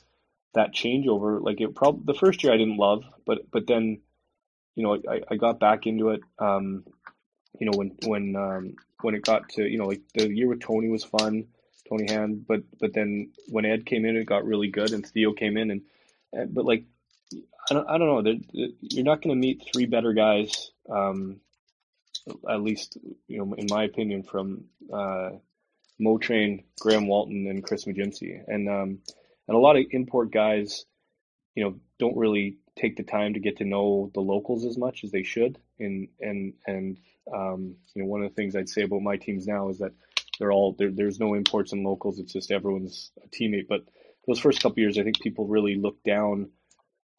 that 0.55 0.73
changeover, 0.73 1.39
like 1.39 1.61
it 1.61 1.75
probably 1.75 2.01
the 2.11 2.19
first 2.19 2.43
year 2.43 2.51
I 2.51 2.57
didn't 2.57 2.77
love, 2.77 3.03
but 3.27 3.51
but 3.51 3.67
then 3.67 4.01
you 4.73 4.83
know 4.83 4.97
I, 5.07 5.21
I 5.29 5.35
got 5.35 5.59
back 5.59 5.85
into 5.85 6.09
it. 6.09 6.21
Um, 6.39 6.83
you 7.59 7.69
know 7.69 7.77
when 7.77 7.95
when 8.07 8.35
um, 8.35 8.75
when 9.01 9.15
it 9.15 9.23
got 9.23 9.49
to 9.49 9.63
you 9.63 9.77
know 9.77 9.87
like 9.87 10.01
the 10.13 10.29
year 10.33 10.47
with 10.47 10.61
Tony 10.61 10.89
was 10.89 11.03
fun, 11.03 11.47
Tony 11.89 12.11
Hand, 12.11 12.45
but 12.47 12.61
but 12.79 12.93
then 12.93 13.31
when 13.49 13.65
Ed 13.65 13.85
came 13.85 14.05
in, 14.05 14.17
it 14.17 14.25
got 14.25 14.45
really 14.45 14.69
good, 14.69 14.91
and 14.93 15.05
Theo 15.05 15.33
came 15.33 15.57
in, 15.57 15.71
and, 15.71 15.81
and 16.33 16.53
but 16.53 16.65
like 16.65 16.85
I 17.69 17.73
don't 17.73 17.89
I 17.89 17.97
don't 17.97 18.07
know, 18.07 18.21
there- 18.21 18.45
there- 18.53 18.75
you're 18.81 19.05
not 19.05 19.21
going 19.21 19.35
to 19.35 19.39
meet 19.47 19.63
three 19.73 19.85
better 19.85 20.13
guys. 20.13 20.71
Um, 20.89 21.41
at 22.49 22.61
least 22.61 22.97
you 23.27 23.37
know 23.37 23.53
in 23.53 23.67
my 23.69 23.83
opinion 23.83 24.23
from 24.23 24.65
uh, 24.93 25.29
Mo 25.99 26.17
Train, 26.17 26.63
Graham 26.79 27.07
Walton, 27.07 27.47
and 27.47 27.63
Chris 27.63 27.85
McGimpsey, 27.85 28.41
and 28.47 28.69
um, 28.69 28.99
and 29.47 29.55
a 29.55 29.59
lot 29.59 29.77
of 29.77 29.85
import 29.91 30.31
guys, 30.31 30.85
you 31.55 31.63
know, 31.63 31.75
don't 31.99 32.17
really 32.17 32.57
take 32.75 32.97
the 32.97 33.03
time 33.03 33.33
to 33.33 33.39
get 33.39 33.57
to 33.57 33.65
know 33.65 34.11
the 34.13 34.19
locals 34.19 34.65
as 34.65 34.77
much 34.77 35.03
as 35.03 35.11
they 35.11 35.23
should. 35.23 35.57
And 35.79 36.09
and 36.19 36.53
and 36.65 36.97
um, 37.34 37.75
you 37.93 38.03
know, 38.03 38.07
one 38.07 38.23
of 38.23 38.30
the 38.30 38.36
things 38.36 38.55
I'd 38.55 38.69
say 38.69 38.84
about 38.84 39.01
my 39.01 39.17
teams 39.17 39.47
now 39.47 39.69
is 39.69 39.80
that 39.80 39.91
they're 40.39 40.51
all 40.51 40.75
there. 40.78 40.91
There's 40.91 41.19
no 41.19 41.34
imports 41.34 41.73
and 41.73 41.84
locals. 41.84 42.19
It's 42.19 42.34
just 42.34 42.51
everyone's 42.51 43.11
a 43.23 43.28
teammate. 43.30 43.67
But 43.67 43.86
those 44.28 44.39
first 44.39 44.61
couple 44.61 44.80
years, 44.80 44.97
I 44.97 45.03
think 45.03 45.19
people 45.19 45.47
really 45.47 45.75
looked 45.75 46.03
down 46.03 46.49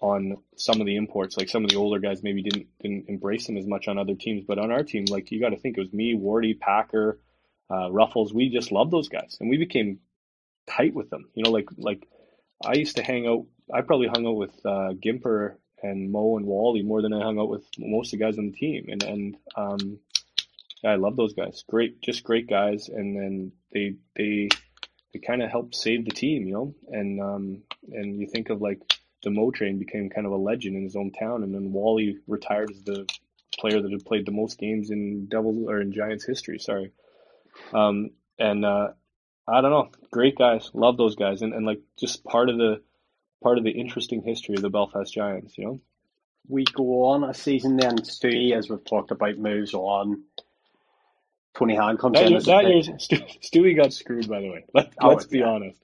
on 0.01 0.37
some 0.57 0.81
of 0.81 0.87
the 0.87 0.97
imports. 0.97 1.37
Like 1.37 1.49
some 1.49 1.65
of 1.65 1.71
the 1.71 1.77
older 1.77 1.99
guys 1.99 2.23
maybe 2.23 2.43
didn't 2.43 2.67
didn't 2.81 3.07
embrace 3.09 3.47
them 3.47 3.57
as 3.57 3.67
much 3.67 3.89
on 3.89 3.99
other 3.99 4.15
teams. 4.15 4.45
But 4.47 4.59
on 4.59 4.71
our 4.71 4.85
team, 4.85 5.07
like 5.07 5.31
you 5.31 5.41
got 5.41 5.51
to 5.51 5.57
think 5.59 5.77
it 5.77 5.81
was 5.81 5.93
me, 5.93 6.15
Wardy, 6.15 6.59
Packer, 6.59 7.21
uh, 7.71 7.91
Ruffles. 7.91 8.33
We 8.33 8.51
just 8.51 8.73
loved 8.73 8.91
those 8.91 9.09
guys, 9.09 9.37
and 9.41 9.51
we 9.51 9.57
became 9.57 9.99
tight 10.69 10.95
with 10.95 11.11
them. 11.11 11.29
You 11.35 11.45
know, 11.45 11.51
like 11.51 11.69
like 11.77 12.09
I 12.65 12.75
used 12.75 12.97
to 12.97 13.03
hang 13.03 13.27
out. 13.27 13.47
I 13.73 13.83
probably 13.83 14.09
hung 14.09 14.27
out 14.27 14.37
with 14.37 14.55
uh, 14.65 14.95
Gimper 14.95 15.57
and 15.83 16.11
Mo 16.11 16.37
and 16.37 16.47
Wally 16.47 16.83
more 16.83 17.03
than 17.03 17.13
I 17.13 17.23
hung 17.23 17.39
out 17.39 17.49
with 17.49 17.65
most 17.79 18.13
of 18.13 18.19
the 18.19 18.25
guys 18.25 18.39
on 18.39 18.47
the 18.47 18.57
team. 18.57 18.87
And 18.89 19.03
and 19.03 19.37
um, 19.57 19.99
yeah, 20.83 20.91
I 20.91 20.97
love 20.97 21.17
those 21.17 21.35
guys. 21.35 21.65
Great, 21.69 22.01
just 22.01 22.25
great 22.25 22.49
guys. 22.49 22.89
And 22.89 23.17
then 23.17 23.53
they 23.73 23.97
they 24.17 24.49
they 25.13 25.21
kind 25.21 25.43
of 25.43 25.51
helped 25.51 25.75
save 25.75 26.05
the 26.05 26.11
team, 26.11 26.47
you 26.47 26.53
know. 26.53 26.75
And 26.89 27.21
um, 27.21 27.63
and 27.93 28.21
you 28.21 28.29
think 28.29 28.51
of 28.51 28.61
like 28.61 28.81
the 29.23 29.31
Mo 29.31 29.51
Train 29.51 29.79
became 29.79 30.11
kind 30.11 30.27
of 30.27 30.33
a 30.33 30.37
legend 30.37 30.77
in 30.77 30.85
his 30.85 30.97
own 30.97 31.13
town, 31.13 31.43
and 31.43 31.55
then 31.55 31.73
Wally 31.73 32.19
retired 32.27 32.71
as 32.71 32.83
the 32.83 33.07
player 33.59 33.81
that 33.83 33.91
had 33.91 34.05
played 34.05 34.27
the 34.27 34.33
most 34.33 34.59
games 34.59 34.91
in 34.91 35.27
Devil 35.27 35.69
or 35.69 35.81
in 35.81 35.93
Giants 35.93 36.25
history. 36.25 36.59
Sorry. 36.59 36.93
Um, 37.73 38.11
and 38.39 38.65
uh, 38.65 38.89
I 39.49 39.61
don't 39.61 39.71
know, 39.71 39.91
great 40.11 40.37
guys, 40.37 40.71
love 40.75 40.97
those 40.97 41.17
guys, 41.17 41.43
and, 41.43 41.55
and 41.55 41.67
like 41.67 41.81
just 41.99 42.23
part 42.23 42.51
of 42.51 42.59
the 42.59 42.83
part 43.43 43.59
of 43.59 43.65
the 43.65 43.71
interesting 43.71 44.23
history 44.23 44.55
of 44.57 44.63
the 44.63 44.71
Belfast 44.71 45.13
Giants, 45.13 45.57
you 45.59 45.65
know. 45.65 45.81
We 46.49 46.65
go 46.65 47.05
on 47.07 47.25
a 47.25 47.35
season 47.35 47.77
then, 47.77 47.99
Stewie, 47.99 48.57
as 48.57 48.71
we've 48.71 48.85
talked 48.85 49.11
about, 49.11 49.37
moves 49.37 49.75
on. 49.75 50.23
Tony 51.55 51.75
Hand 51.75 51.99
comes 51.99 52.15
That, 52.15 52.27
in 52.27 52.33
year, 52.33 52.41
that 52.41 53.01
Stu, 53.01 53.17
Stewie 53.43 53.77
got 53.77 53.93
screwed, 53.93 54.29
by 54.29 54.41
the 54.41 54.51
way. 54.51 54.65
Let, 54.75 54.93
Oh, 55.01 55.09
let's 55.09 55.27
be 55.27 55.39
yeah. 55.39 55.47
honest, 55.47 55.83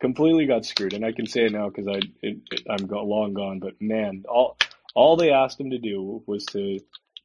completely 0.00 0.46
got 0.46 0.66
screwed, 0.66 0.92
and 0.94 1.04
I 1.04 1.12
can 1.12 1.26
say 1.26 1.46
it 1.46 1.52
now 1.52 1.68
because 1.68 1.86
I 1.88 2.00
it, 2.22 2.38
it, 2.50 2.62
I'm 2.68 2.86
long 2.88 3.32
gone. 3.32 3.60
But 3.60 3.80
man, 3.80 4.24
all 4.28 4.56
all 4.94 5.16
they 5.16 5.30
asked 5.30 5.60
him 5.60 5.70
to 5.70 5.78
do 5.78 6.22
was 6.26 6.44
to 6.46 6.80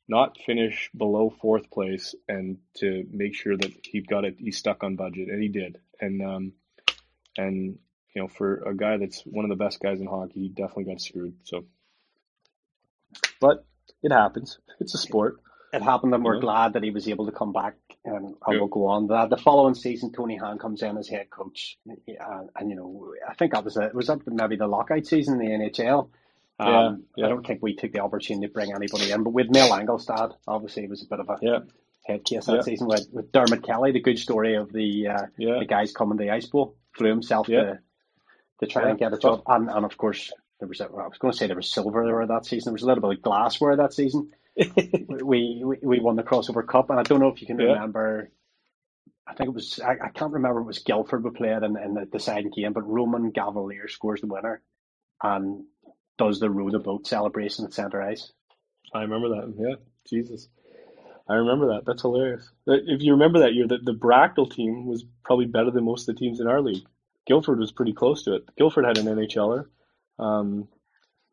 not 0.07 0.37
finish 0.45 0.89
below 0.95 1.33
fourth 1.41 1.69
place 1.69 2.15
and 2.29 2.57
to 2.77 3.05
make 3.11 3.35
sure 3.35 3.57
that 3.57 3.71
he 3.83 4.01
got 4.01 4.23
it. 4.23 4.35
He 4.39 4.51
stuck 4.51 4.83
on 4.83 4.95
budget, 4.95 5.27
and 5.29 5.41
he 5.41 5.49
did. 5.49 5.79
And 5.99 6.21
um, 6.21 6.53
and 7.35 7.79
you 8.17 8.23
know, 8.23 8.27
for 8.27 8.63
a 8.65 8.75
guy 8.75 8.97
that's 8.97 9.21
one 9.27 9.45
of 9.45 9.49
the 9.49 9.63
best 9.63 9.79
guys 9.79 10.01
in 10.01 10.07
hockey, 10.07 10.39
he 10.39 10.49
definitely 10.49 10.85
got 10.85 10.99
screwed. 10.99 11.35
So, 11.43 11.65
but 13.39 13.63
it 14.01 14.11
happens. 14.11 14.57
It's 14.79 14.95
a 14.95 14.97
sport. 14.97 15.37
It 15.71 15.83
happened, 15.83 16.15
and 16.15 16.23
we're 16.23 16.35
yeah. 16.35 16.41
glad 16.41 16.73
that 16.73 16.81
he 16.81 16.89
was 16.89 17.07
able 17.07 17.27
to 17.27 17.31
come 17.31 17.53
back. 17.53 17.75
And 18.03 18.33
I 18.43 18.57
will 18.57 18.69
go 18.69 18.87
on 18.87 19.05
that. 19.07 19.29
The 19.29 19.37
following 19.37 19.75
season, 19.75 20.11
Tony 20.11 20.35
Hand 20.35 20.59
comes 20.59 20.81
in 20.81 20.97
as 20.97 21.07
head 21.07 21.29
coach, 21.29 21.77
and, 21.85 21.99
and 22.55 22.71
you 22.71 22.75
know, 22.75 23.13
I 23.29 23.35
think 23.35 23.51
that 23.51 23.63
was 23.63 23.77
it. 23.77 23.93
Was 23.93 24.07
that 24.07 24.21
maybe 24.25 24.55
the 24.55 24.65
lockout 24.65 25.05
season 25.05 25.39
in 25.39 25.59
the 25.59 25.69
NHL? 25.69 26.09
Um, 26.59 26.67
yeah, 26.67 26.95
yeah, 27.17 27.25
I 27.27 27.29
don't 27.29 27.45
think 27.45 27.61
we 27.61 27.75
took 27.75 27.91
the 27.91 27.99
opportunity 27.99 28.47
to 28.47 28.53
bring 28.53 28.73
anybody 28.73 29.11
in, 29.11 29.21
but 29.21 29.29
with 29.33 29.51
Mel 29.51 29.69
Angelstad, 29.69 30.33
obviously 30.47 30.85
it 30.85 30.89
was 30.89 31.03
a 31.03 31.07
bit 31.07 31.19
of 31.19 31.29
a 31.29 31.37
yeah. 31.39 31.59
head 32.03 32.25
case 32.25 32.45
that 32.45 32.63
season 32.63 32.87
with, 32.87 33.07
with 33.11 33.31
Dermot 33.31 33.63
Kelly, 33.63 33.91
the 33.91 33.99
good 33.99 34.17
story 34.17 34.55
of 34.55 34.73
the 34.73 35.07
uh, 35.07 35.25
the 35.37 35.67
guys 35.69 35.91
coming 35.91 36.17
to 36.17 36.23
the 36.23 36.31
Ice 36.31 36.47
Bowl, 36.47 36.75
flew 36.93 37.09
himself 37.09 37.45
to 37.45 37.79
to 38.59 38.67
try 38.67 38.89
and 38.89 38.99
get 38.99 39.13
a 39.13 39.17
job, 39.17 39.43
and, 39.47 39.69
and 39.69 39.85
of 39.85 39.97
course 39.97 40.31
there 40.59 40.67
was 40.67 40.79
a, 40.79 40.87
well, 40.91 41.05
I 41.05 41.07
was 41.07 41.17
going 41.17 41.31
to 41.31 41.37
say 41.37 41.47
there 41.47 41.55
was 41.55 41.71
silver 41.71 42.05
there 42.05 42.25
that 42.27 42.45
season. 42.45 42.71
There 42.71 42.73
was 42.73 42.83
a 42.83 42.87
little 42.87 43.01
bit 43.01 43.17
of 43.17 43.23
glassware 43.23 43.75
that 43.77 43.93
season. 43.93 44.31
we, 44.57 45.61
we 45.63 45.77
we 45.83 45.99
won 45.99 46.15
the 46.15 46.23
crossover 46.23 46.65
cup, 46.65 46.89
and 46.89 46.99
I 46.99 47.03
don't 47.03 47.19
know 47.19 47.29
if 47.29 47.41
you 47.41 47.47
can 47.47 47.57
remember. 47.57 48.31
I 49.27 49.33
think 49.33 49.49
it 49.49 49.53
was 49.53 49.79
I, 49.79 49.91
I 50.05 50.09
can't 50.09 50.33
remember 50.33 50.61
it 50.61 50.65
was 50.65 50.79
Guildford 50.79 51.23
we 51.23 51.31
played 51.31 51.63
in, 51.63 51.77
in 51.77 51.93
the 51.93 52.05
deciding 52.11 52.51
game, 52.51 52.73
but 52.73 52.87
Roman 52.87 53.29
Gavalier 53.31 53.87
scores 53.87 54.21
the 54.21 54.27
winner, 54.27 54.61
and 55.21 55.65
does 56.17 56.39
the 56.39 56.49
row 56.49 56.71
the 56.71 56.79
boat 56.79 57.05
celebration 57.05 57.65
at 57.65 57.73
centre 57.73 58.01
ice. 58.01 58.31
I 58.93 59.01
remember 59.01 59.29
that. 59.29 59.53
Yeah, 59.57 59.75
Jesus. 60.09 60.47
I 61.29 61.35
remember 61.35 61.75
that. 61.75 61.85
That's 61.85 62.01
hilarious. 62.01 62.49
If 62.65 63.01
you 63.01 63.11
remember 63.11 63.39
that 63.39 63.53
year, 63.53 63.67
the, 63.67 63.79
the 63.83 63.93
Bracknell 63.93 64.47
team 64.47 64.85
was 64.85 65.03
probably 65.23 65.45
better 65.45 65.71
than 65.71 65.83
most 65.83 66.07
of 66.07 66.15
the 66.15 66.19
teams 66.19 66.39
in 66.39 66.47
our 66.47 66.61
league. 66.61 66.85
Guildford 67.27 67.59
was 67.59 67.71
pretty 67.71 67.93
close 67.93 68.23
to 68.23 68.35
it. 68.35 68.43
Guildford 68.57 68.85
had 68.85 68.97
an 68.97 69.05
NHLer, 69.05 69.65
um, 70.19 70.67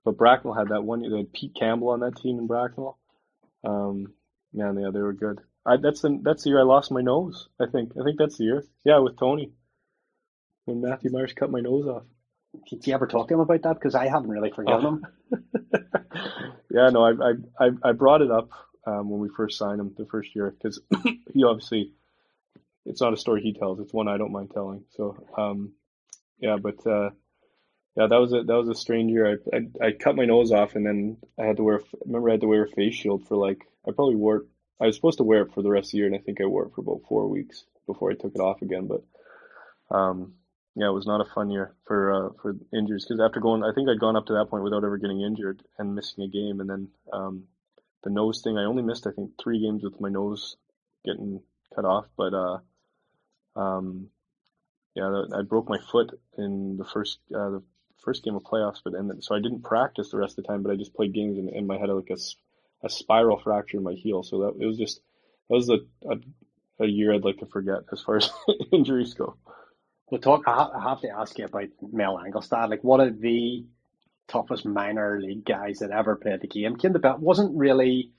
but 0.04 0.18
Bracknell 0.18 0.54
had 0.54 0.68
that 0.68 0.84
one. 0.84 1.02
They 1.08 1.16
had 1.16 1.32
Pete 1.32 1.54
Campbell 1.58 1.90
on 1.90 2.00
that 2.00 2.16
team 2.16 2.38
in 2.38 2.46
Bracknell. 2.46 2.98
Um, 3.64 4.12
man, 4.52 4.78
yeah, 4.78 4.90
they 4.92 5.00
were 5.00 5.12
good. 5.12 5.40
I, 5.66 5.76
that's 5.78 6.02
the 6.02 6.20
that's 6.22 6.44
the 6.44 6.50
year 6.50 6.60
I 6.60 6.64
lost 6.64 6.90
my 6.90 7.00
nose. 7.00 7.48
I 7.60 7.66
think. 7.66 7.92
I 7.98 8.04
think 8.04 8.18
that's 8.18 8.36
the 8.36 8.44
year. 8.44 8.64
Yeah, 8.84 8.98
with 8.98 9.18
Tony, 9.18 9.52
when 10.66 10.82
Matthew 10.82 11.10
Myers 11.10 11.32
cut 11.32 11.50
my 11.50 11.60
nose 11.60 11.86
off. 11.86 12.02
Did 12.68 12.86
you 12.86 12.94
ever 12.94 13.06
talk 13.06 13.28
to 13.28 13.34
him 13.34 13.40
about 13.40 13.62
that? 13.62 13.74
Because 13.74 13.94
I 13.94 14.06
haven't 14.06 14.30
really 14.30 14.52
forgiven 14.54 14.84
oh. 14.84 14.88
him. 14.88 15.06
yeah, 16.70 16.90
no, 16.90 17.04
I, 17.04 17.32
I 17.58 17.70
I 17.82 17.92
brought 17.92 18.22
it 18.22 18.30
up 18.30 18.50
um, 18.86 19.10
when 19.10 19.20
we 19.20 19.28
first 19.34 19.58
signed 19.58 19.80
him 19.80 19.94
the 19.96 20.06
first 20.06 20.34
year 20.34 20.54
because 20.56 20.80
he 21.32 21.44
obviously 21.44 21.94
it's 22.84 23.00
not 23.00 23.12
a 23.12 23.16
story 23.16 23.42
he 23.42 23.54
tells; 23.54 23.80
it's 23.80 23.92
one 23.92 24.08
I 24.08 24.18
don't 24.18 24.32
mind 24.32 24.50
telling. 24.52 24.84
So, 24.90 25.16
um, 25.36 25.72
yeah, 26.38 26.56
but 26.60 26.86
uh, 26.86 27.10
yeah, 27.96 28.08
that 28.08 28.20
was 28.20 28.32
a 28.32 28.42
that 28.42 28.56
was 28.56 28.68
a 28.68 28.74
strange 28.74 29.10
year. 29.10 29.40
I, 29.52 29.56
I 29.56 29.86
I 29.86 29.92
cut 29.92 30.16
my 30.16 30.24
nose 30.24 30.52
off 30.52 30.74
and 30.74 30.84
then 30.84 31.18
I 31.38 31.44
had 31.44 31.56
to 31.58 31.62
wear. 31.62 31.80
Remember, 32.04 32.28
I 32.28 32.32
had 32.32 32.40
to 32.40 32.48
wear 32.48 32.64
a 32.64 32.68
face 32.68 32.94
shield 32.94 33.26
for 33.26 33.36
like 33.36 33.66
I 33.86 33.92
probably 33.92 34.16
wore. 34.16 34.36
It, 34.36 34.42
I 34.80 34.86
was 34.86 34.96
supposed 34.96 35.18
to 35.18 35.24
wear 35.24 35.42
it 35.42 35.52
for 35.54 35.62
the 35.62 35.70
rest 35.70 35.88
of 35.88 35.92
the 35.92 35.98
year, 35.98 36.06
and 36.06 36.16
I 36.16 36.18
think 36.18 36.40
I 36.40 36.46
wore 36.46 36.64
it 36.64 36.72
for 36.74 36.80
about 36.80 37.02
four 37.08 37.28
weeks 37.28 37.64
before 37.86 38.10
I 38.10 38.14
took 38.14 38.34
it 38.34 38.40
off 38.40 38.62
again. 38.62 38.88
But 38.88 39.96
um, 39.96 40.34
yeah, 40.74 40.88
it 40.88 40.94
was 40.94 41.06
not 41.06 41.20
a 41.20 41.32
fun 41.34 41.50
year 41.50 41.74
for 41.86 42.12
uh, 42.12 42.28
for 42.42 42.56
injuries 42.72 43.04
because 43.04 43.20
after 43.20 43.38
going, 43.38 43.62
I 43.62 43.72
think 43.72 43.88
I'd 43.88 44.00
gone 44.00 44.16
up 44.16 44.26
to 44.26 44.34
that 44.34 44.50
point 44.50 44.64
without 44.64 44.84
ever 44.84 44.98
getting 44.98 45.20
injured 45.20 45.62
and 45.78 45.94
missing 45.94 46.24
a 46.24 46.28
game, 46.28 46.60
and 46.60 46.68
then 46.68 46.88
um, 47.12 47.44
the 48.02 48.10
nose 48.10 48.42
thing. 48.42 48.58
I 48.58 48.64
only 48.64 48.82
missed 48.82 49.06
I 49.06 49.12
think 49.12 49.32
three 49.40 49.60
games 49.60 49.84
with 49.84 50.00
my 50.00 50.08
nose 50.08 50.56
getting 51.04 51.40
cut 51.74 51.84
off, 51.84 52.06
but 52.16 52.34
uh, 52.34 52.58
um, 53.54 54.08
yeah, 54.94 55.24
I 55.34 55.42
broke 55.42 55.68
my 55.68 55.78
foot 55.78 56.18
in 56.38 56.76
the 56.76 56.84
first 56.84 57.18
uh, 57.34 57.50
the 57.50 57.62
first 58.04 58.22
game 58.22 58.36
of 58.36 58.42
playoffs, 58.42 58.80
but 58.84 58.94
and 58.94 59.22
so 59.22 59.34
I 59.34 59.40
didn't 59.40 59.62
practice 59.62 60.10
the 60.10 60.18
rest 60.18 60.38
of 60.38 60.44
the 60.44 60.48
time, 60.48 60.62
but 60.62 60.72
I 60.72 60.76
just 60.76 60.94
played 60.94 61.12
games 61.12 61.38
and, 61.38 61.48
and 61.48 61.70
head 61.70 61.80
had 61.80 61.90
like 61.90 62.10
a, 62.10 62.86
a 62.86 62.90
spiral 62.90 63.38
fracture 63.38 63.78
in 63.78 63.82
my 63.82 63.94
heel, 63.94 64.22
so 64.22 64.40
that 64.40 64.62
it 64.62 64.66
was 64.66 64.78
just 64.78 65.00
that 65.48 65.56
was 65.56 65.68
a, 65.68 65.78
a 66.08 66.16
a 66.80 66.86
year 66.86 67.12
I'd 67.12 67.24
like 67.24 67.38
to 67.38 67.46
forget 67.46 67.80
as 67.92 68.02
far 68.02 68.16
as 68.16 68.30
injuries 68.72 69.14
go. 69.14 69.36
We'll 70.10 70.20
talk. 70.20 70.42
I 70.46 70.80
have 70.82 71.00
to 71.00 71.08
ask 71.08 71.38
you 71.38 71.46
about 71.46 71.68
Mel 71.92 72.18
Angelstad. 72.18 72.68
Like, 72.68 72.84
what 72.84 73.00
are 73.00 73.10
the 73.10 73.64
toughest 74.28 74.64
minor 74.64 75.20
league 75.20 75.44
guys 75.44 75.78
that 75.78 75.90
ever 75.90 76.16
played 76.16 76.40
the 76.40 76.46
game? 76.46 76.76
The 76.80 76.98
Belt 76.98 77.20
wasn't 77.20 77.56
really 77.56 78.12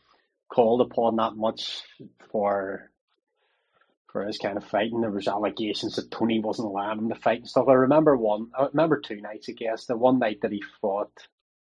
called 0.50 0.82
upon 0.82 1.18
that 1.18 1.36
much 1.36 1.82
for 2.32 2.90
for 4.16 4.26
his 4.26 4.38
kind 4.38 4.56
of 4.56 4.64
fighting. 4.64 5.02
There 5.02 5.12
was 5.12 5.28
allegations 5.28 5.98
that 5.98 6.10
Tony 6.10 6.40
wasn't 6.40 6.70
allowing 6.70 7.00
him 7.00 7.10
to 7.10 7.16
fight 7.16 7.40
and 7.40 7.50
stuff. 7.50 7.68
I 7.68 7.74
remember 7.74 8.16
one. 8.16 8.48
I 8.58 8.68
remember 8.68 9.02
two 9.02 9.20
nights. 9.20 9.50
I 9.50 9.52
guess 9.52 9.88
the 9.88 9.98
one 9.98 10.20
night 10.20 10.40
that 10.44 10.54
he 10.54 10.64
fought 10.80 11.12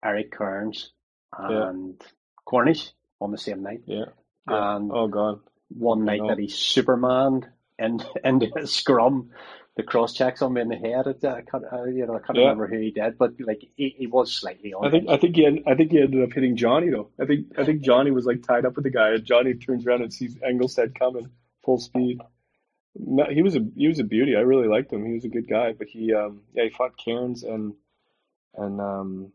Eric 0.03 0.35
Cairns 0.35 0.91
and 1.37 1.95
yeah. 2.01 2.07
Cornish 2.45 2.89
on 3.21 3.29
the 3.29 3.37
same 3.37 3.61
night. 3.61 3.81
Yeah. 3.85 4.05
yeah. 4.49 4.77
And 4.77 4.89
oh 4.91 5.07
god. 5.07 5.41
One 5.67 6.05
night 6.05 6.21
that 6.27 6.39
he 6.39 6.47
Superman 6.47 7.45
and 7.77 8.03
into 8.23 8.47
a 8.57 8.65
scrum 8.67 9.29
the 9.77 9.83
cross 9.83 10.13
checks 10.13 10.41
on 10.41 10.53
me 10.53 10.61
in 10.61 10.69
the 10.69 10.75
head. 10.75 11.05
I 11.07 11.41
can't, 11.41 11.63
uh, 11.71 11.83
you 11.83 12.07
know, 12.07 12.15
I 12.15 12.19
can't 12.25 12.35
yeah. 12.35 12.45
remember 12.45 12.67
who 12.67 12.79
he 12.79 12.89
did, 12.89 13.19
but 13.19 13.33
like 13.39 13.61
he, 13.75 13.95
he 13.95 14.07
was 14.07 14.33
slightly 14.33 14.73
on. 14.73 14.87
I 14.87 14.89
think 14.89 15.07
I 15.07 15.17
think 15.17 15.35
he 15.35 15.45
I 15.67 15.75
think 15.75 15.91
he 15.91 16.01
ended 16.01 16.23
up 16.23 16.33
hitting 16.33 16.57
Johnny 16.57 16.89
though. 16.89 17.11
I 17.21 17.25
think 17.25 17.59
I 17.59 17.63
think 17.63 17.81
Johnny 17.81 18.09
was 18.09 18.25
like 18.25 18.41
tied 18.41 18.65
up 18.65 18.75
with 18.75 18.85
the 18.85 18.89
guy, 18.89 19.09
and 19.09 19.23
Johnny 19.23 19.53
turns 19.53 19.85
around 19.85 20.01
and 20.01 20.11
sees 20.11 20.35
Angelstad 20.37 20.97
coming 20.97 21.29
full 21.63 21.77
speed. 21.77 22.19
No, 22.95 23.25
he 23.25 23.41
was 23.41 23.55
a 23.55 23.65
he 23.75 23.87
was 23.87 23.99
a 23.99 24.03
beauty. 24.03 24.35
I 24.35 24.41
really 24.41 24.67
liked 24.67 24.91
him. 24.91 25.05
He 25.05 25.13
was 25.13 25.25
a 25.25 25.29
good 25.29 25.47
guy, 25.47 25.73
but 25.73 25.87
he 25.87 26.13
um 26.13 26.41
yeah 26.53 26.63
he 26.63 26.69
fought 26.69 26.97
Cairns 26.97 27.43
and 27.43 27.73
and 28.55 28.81
um 28.81 29.31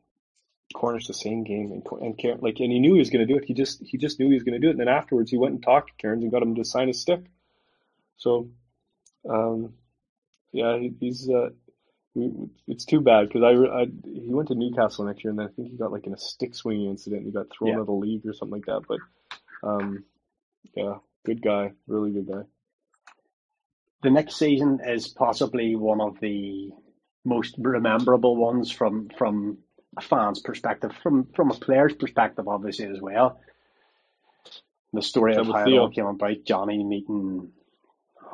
Cornish 0.75 1.07
the 1.07 1.15
same 1.15 1.45
game 1.45 1.73
and 1.73 1.87
and 2.03 2.19
Cairns, 2.19 2.43
like 2.43 2.59
and 2.61 2.73
he 2.73 2.81
knew 2.81 2.95
he 2.95 2.99
was 2.99 3.11
going 3.11 3.27
to 3.27 3.33
do 3.33 3.39
it. 3.39 3.45
He 3.45 3.55
just 3.55 3.83
he 3.83 3.97
just 3.97 4.19
knew 4.19 4.29
he 4.29 4.35
was 4.35 4.43
going 4.43 4.61
to 4.61 4.65
do 4.65 4.69
it. 4.69 4.73
And 4.73 4.81
then 4.81 4.89
afterwards 4.89 5.31
he 5.31 5.37
went 5.37 5.55
and 5.55 5.63
talked 5.63 5.89
to 5.89 5.95
Cairns 5.99 6.23
and 6.23 6.33
got 6.33 6.43
him 6.43 6.57
to 6.57 6.65
sign 6.65 6.89
his 6.89 7.01
stick. 7.01 7.21
So 8.17 8.51
um 9.29 9.75
yeah, 10.53 10.79
he's 11.01 11.29
uh, 11.29 11.51
it's 12.15 12.85
too 12.85 13.01
bad 13.01 13.29
because 13.29 13.43
I, 13.43 13.81
I 13.83 13.87
he 14.05 14.33
went 14.33 14.49
to 14.49 14.55
Newcastle 14.55 15.05
next 15.05 15.25
year 15.25 15.31
and 15.31 15.39
then 15.39 15.47
I 15.47 15.51
think 15.51 15.71
he 15.71 15.77
got 15.77 15.91
like 15.91 16.07
in 16.07 16.15
a 16.15 16.19
stick 16.19 16.55
swinging 16.55 16.91
incident. 16.91 17.23
And 17.23 17.27
he 17.27 17.33
got 17.33 17.47
thrown 17.51 17.71
yeah. 17.71 17.77
out 17.77 17.81
of 17.81 17.87
the 17.87 17.93
league 17.93 18.25
or 18.25 18.33
something 18.33 18.61
like 18.61 18.67
that. 18.67 18.83
But 18.87 19.69
um, 19.69 20.05
yeah, 20.75 20.99
good 21.27 21.43
guy, 21.43 21.73
really 21.89 22.13
good 22.13 22.29
guy. 22.29 22.43
The 24.05 24.11
next 24.11 24.37
season 24.37 24.81
is 24.87 25.09
possibly 25.09 25.75
one 25.75 26.01
of 26.01 26.21
the 26.21 26.71
most 27.25 27.55
rememberable 27.59 28.37
ones 28.37 28.71
from 28.71 29.09
from 29.17 29.59
a 29.97 30.03
fan's 30.03 30.41
perspective, 30.41 30.93
from 31.03 31.25
from 31.35 31.51
a 31.51 31.55
player's 31.55 31.95
perspective, 31.95 32.47
obviously 32.47 32.85
as 32.87 33.01
well. 33.01 33.41
The 34.93 35.03
story 35.03 35.35
of 35.37 35.47
how 35.47 35.67
it 35.67 35.79
all 35.79 35.91
came 35.91 36.07
about, 36.07 36.45
Johnny 36.45 36.85
meeting 36.85 37.51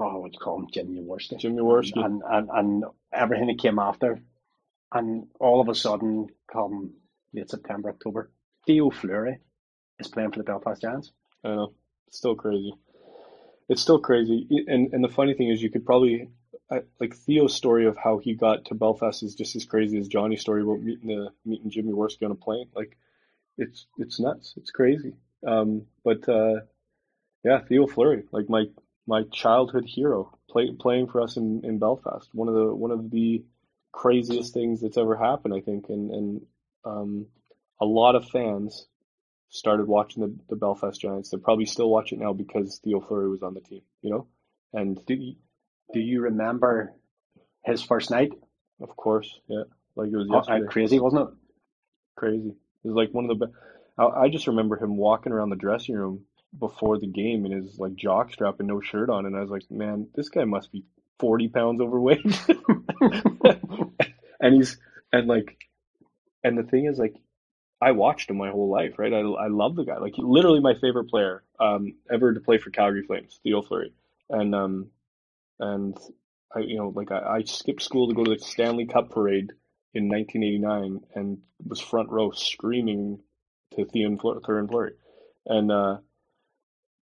oh, 0.00 0.18
what 0.18 0.32
do 0.32 0.36
you 0.36 0.44
call 0.44 0.58
him, 0.58 0.66
Jimmy 0.72 1.00
Jaworski. 1.00 1.38
Jimmy 1.38 1.58
Jaworski. 1.58 2.04
And, 2.04 2.22
and, 2.28 2.48
and 2.52 2.84
everything 3.12 3.46
that 3.48 3.60
came 3.60 3.78
after. 3.78 4.20
And 4.92 5.28
all 5.38 5.60
of 5.60 5.68
a 5.68 5.74
sudden, 5.74 6.28
come 6.52 6.94
late 7.32 7.48
September, 7.48 7.90
October, 7.90 8.30
Theo 8.66 8.90
Fleury 8.90 9.38
is 9.98 10.08
playing 10.08 10.32
for 10.32 10.38
the 10.38 10.44
Belfast 10.44 10.82
Giants. 10.82 11.12
I 11.44 11.48
know. 11.48 11.74
It's 12.08 12.18
still 12.18 12.34
crazy. 12.34 12.72
It's 13.70 13.80
still 13.80 14.00
crazy. 14.00 14.46
And 14.66 14.92
and 14.92 15.02
the 15.02 15.08
funny 15.08 15.32
thing 15.32 15.48
is, 15.48 15.62
you 15.62 15.70
could 15.70 15.86
probably 15.86 16.28
like 17.00 17.14
Theo's 17.14 17.54
story 17.54 17.86
of 17.86 17.96
how 17.96 18.18
he 18.18 18.34
got 18.34 18.66
to 18.66 18.74
Belfast 18.74 19.22
is 19.22 19.34
just 19.36 19.56
as 19.56 19.64
crazy 19.64 19.96
as 19.98 20.08
Johnny's 20.08 20.40
story 20.40 20.62
about 20.62 20.80
meeting 20.80 21.08
the 21.08 21.30
meeting 21.44 21.70
Jimmy 21.70 21.92
Jaworski 21.92 22.24
on 22.24 22.32
a 22.32 22.34
plane. 22.34 22.66
Like, 22.74 22.96
it's 23.56 23.86
it's 23.96 24.20
nuts. 24.20 24.54
It's 24.56 24.72
crazy. 24.72 25.14
Um, 25.46 25.86
but 26.04 26.28
uh, 26.28 26.60
yeah, 27.44 27.60
Theo 27.60 27.86
Fleury, 27.86 28.24
like 28.32 28.48
my 28.48 28.64
my 29.06 29.22
childhood 29.32 29.84
hero, 29.86 30.36
play, 30.50 30.72
playing 30.72 31.06
for 31.06 31.20
us 31.20 31.36
in, 31.36 31.62
in 31.64 31.78
Belfast. 31.78 32.28
One 32.32 32.48
of 32.48 32.54
the 32.54 32.74
one 32.74 32.90
of 32.90 33.10
the 33.10 33.44
craziest 33.92 34.52
things 34.52 34.80
that's 34.80 34.98
ever 34.98 35.16
happened, 35.16 35.54
I 35.54 35.60
think, 35.60 35.88
and 35.88 36.10
and 36.10 36.46
um, 36.84 37.26
a 37.80 37.84
lot 37.84 38.16
of 38.16 38.28
fans 38.28 38.86
started 39.50 39.86
watching 39.86 40.22
the, 40.22 40.36
the 40.48 40.56
Belfast 40.56 41.00
Giants. 41.00 41.30
They 41.30 41.38
probably 41.38 41.66
still 41.66 41.90
watch 41.90 42.12
it 42.12 42.18
now 42.18 42.32
because 42.32 42.80
Theo 42.82 43.00
Fleury 43.00 43.28
was 43.28 43.42
on 43.42 43.54
the 43.54 43.60
team, 43.60 43.82
you 44.00 44.10
know. 44.10 44.26
And 44.72 45.04
do 45.04 45.14
you, 45.14 45.34
do 45.92 46.00
you 46.00 46.22
remember 46.22 46.94
his 47.64 47.82
first 47.82 48.10
night? 48.10 48.30
Of 48.80 48.96
course, 48.96 49.40
yeah. 49.48 49.64
Like 49.96 50.08
it 50.08 50.16
was 50.16 50.28
oh, 50.30 50.34
uh, 50.34 50.38
yesterday. 50.38 50.66
crazy, 50.68 51.00
wasn't 51.00 51.28
it? 51.28 51.34
Crazy. 52.16 52.48
It 52.48 52.88
was 52.88 52.94
like 52.94 53.12
one 53.12 53.28
of 53.28 53.38
the 53.38 53.46
best. 53.46 53.58
I 53.98 54.28
just 54.30 54.46
remember 54.46 54.82
him 54.82 54.96
walking 54.96 55.32
around 55.32 55.50
the 55.50 55.56
dressing 55.56 55.94
room 55.94 56.24
before 56.58 56.98
the 56.98 57.06
game 57.06 57.44
in 57.44 57.52
his 57.52 57.78
like 57.78 57.96
jock 57.96 58.32
strap 58.32 58.60
and 58.60 58.68
no 58.68 58.80
shirt 58.80 59.10
on, 59.10 59.26
and 59.26 59.36
I 59.36 59.40
was 59.40 59.50
like, 59.50 59.70
man, 59.70 60.08
this 60.14 60.30
guy 60.30 60.44
must 60.44 60.72
be 60.72 60.84
40 61.18 61.48
pounds 61.48 61.80
overweight. 61.80 62.24
and 64.40 64.54
he's, 64.54 64.78
and 65.12 65.28
like, 65.28 65.58
and 66.42 66.56
the 66.56 66.62
thing 66.62 66.86
is, 66.86 66.98
like, 66.98 67.14
I 67.80 67.92
watched 67.92 68.28
him 68.28 68.36
my 68.36 68.50
whole 68.50 68.70
life, 68.70 68.98
right? 68.98 69.12
I, 69.12 69.20
I 69.20 69.48
love 69.48 69.74
the 69.74 69.84
guy. 69.84 69.98
Like, 69.98 70.14
literally 70.18 70.60
my 70.60 70.74
favorite 70.74 71.08
player 71.08 71.42
um, 71.58 71.94
ever 72.12 72.34
to 72.34 72.40
play 72.40 72.58
for 72.58 72.70
Calgary 72.70 73.02
Flames, 73.02 73.40
Theo 73.42 73.62
Fleury. 73.62 73.92
And, 74.28 74.54
um, 74.54 74.90
and 75.58 75.96
I, 76.54 76.60
you 76.60 76.76
know, 76.76 76.92
like 76.94 77.10
I, 77.10 77.18
I 77.18 77.42
skipped 77.44 77.82
school 77.82 78.08
to 78.08 78.14
go 78.14 78.24
to 78.24 78.34
the 78.34 78.38
Stanley 78.38 78.86
Cup 78.86 79.10
parade 79.10 79.52
in 79.94 80.08
1989 80.08 81.00
and 81.14 81.38
was 81.66 81.80
front 81.80 82.10
row 82.10 82.30
screaming 82.32 83.20
to 83.76 83.84
Theo 83.86 84.16
Fleury. 84.16 84.94
And, 85.46 85.72
uh, 85.72 85.96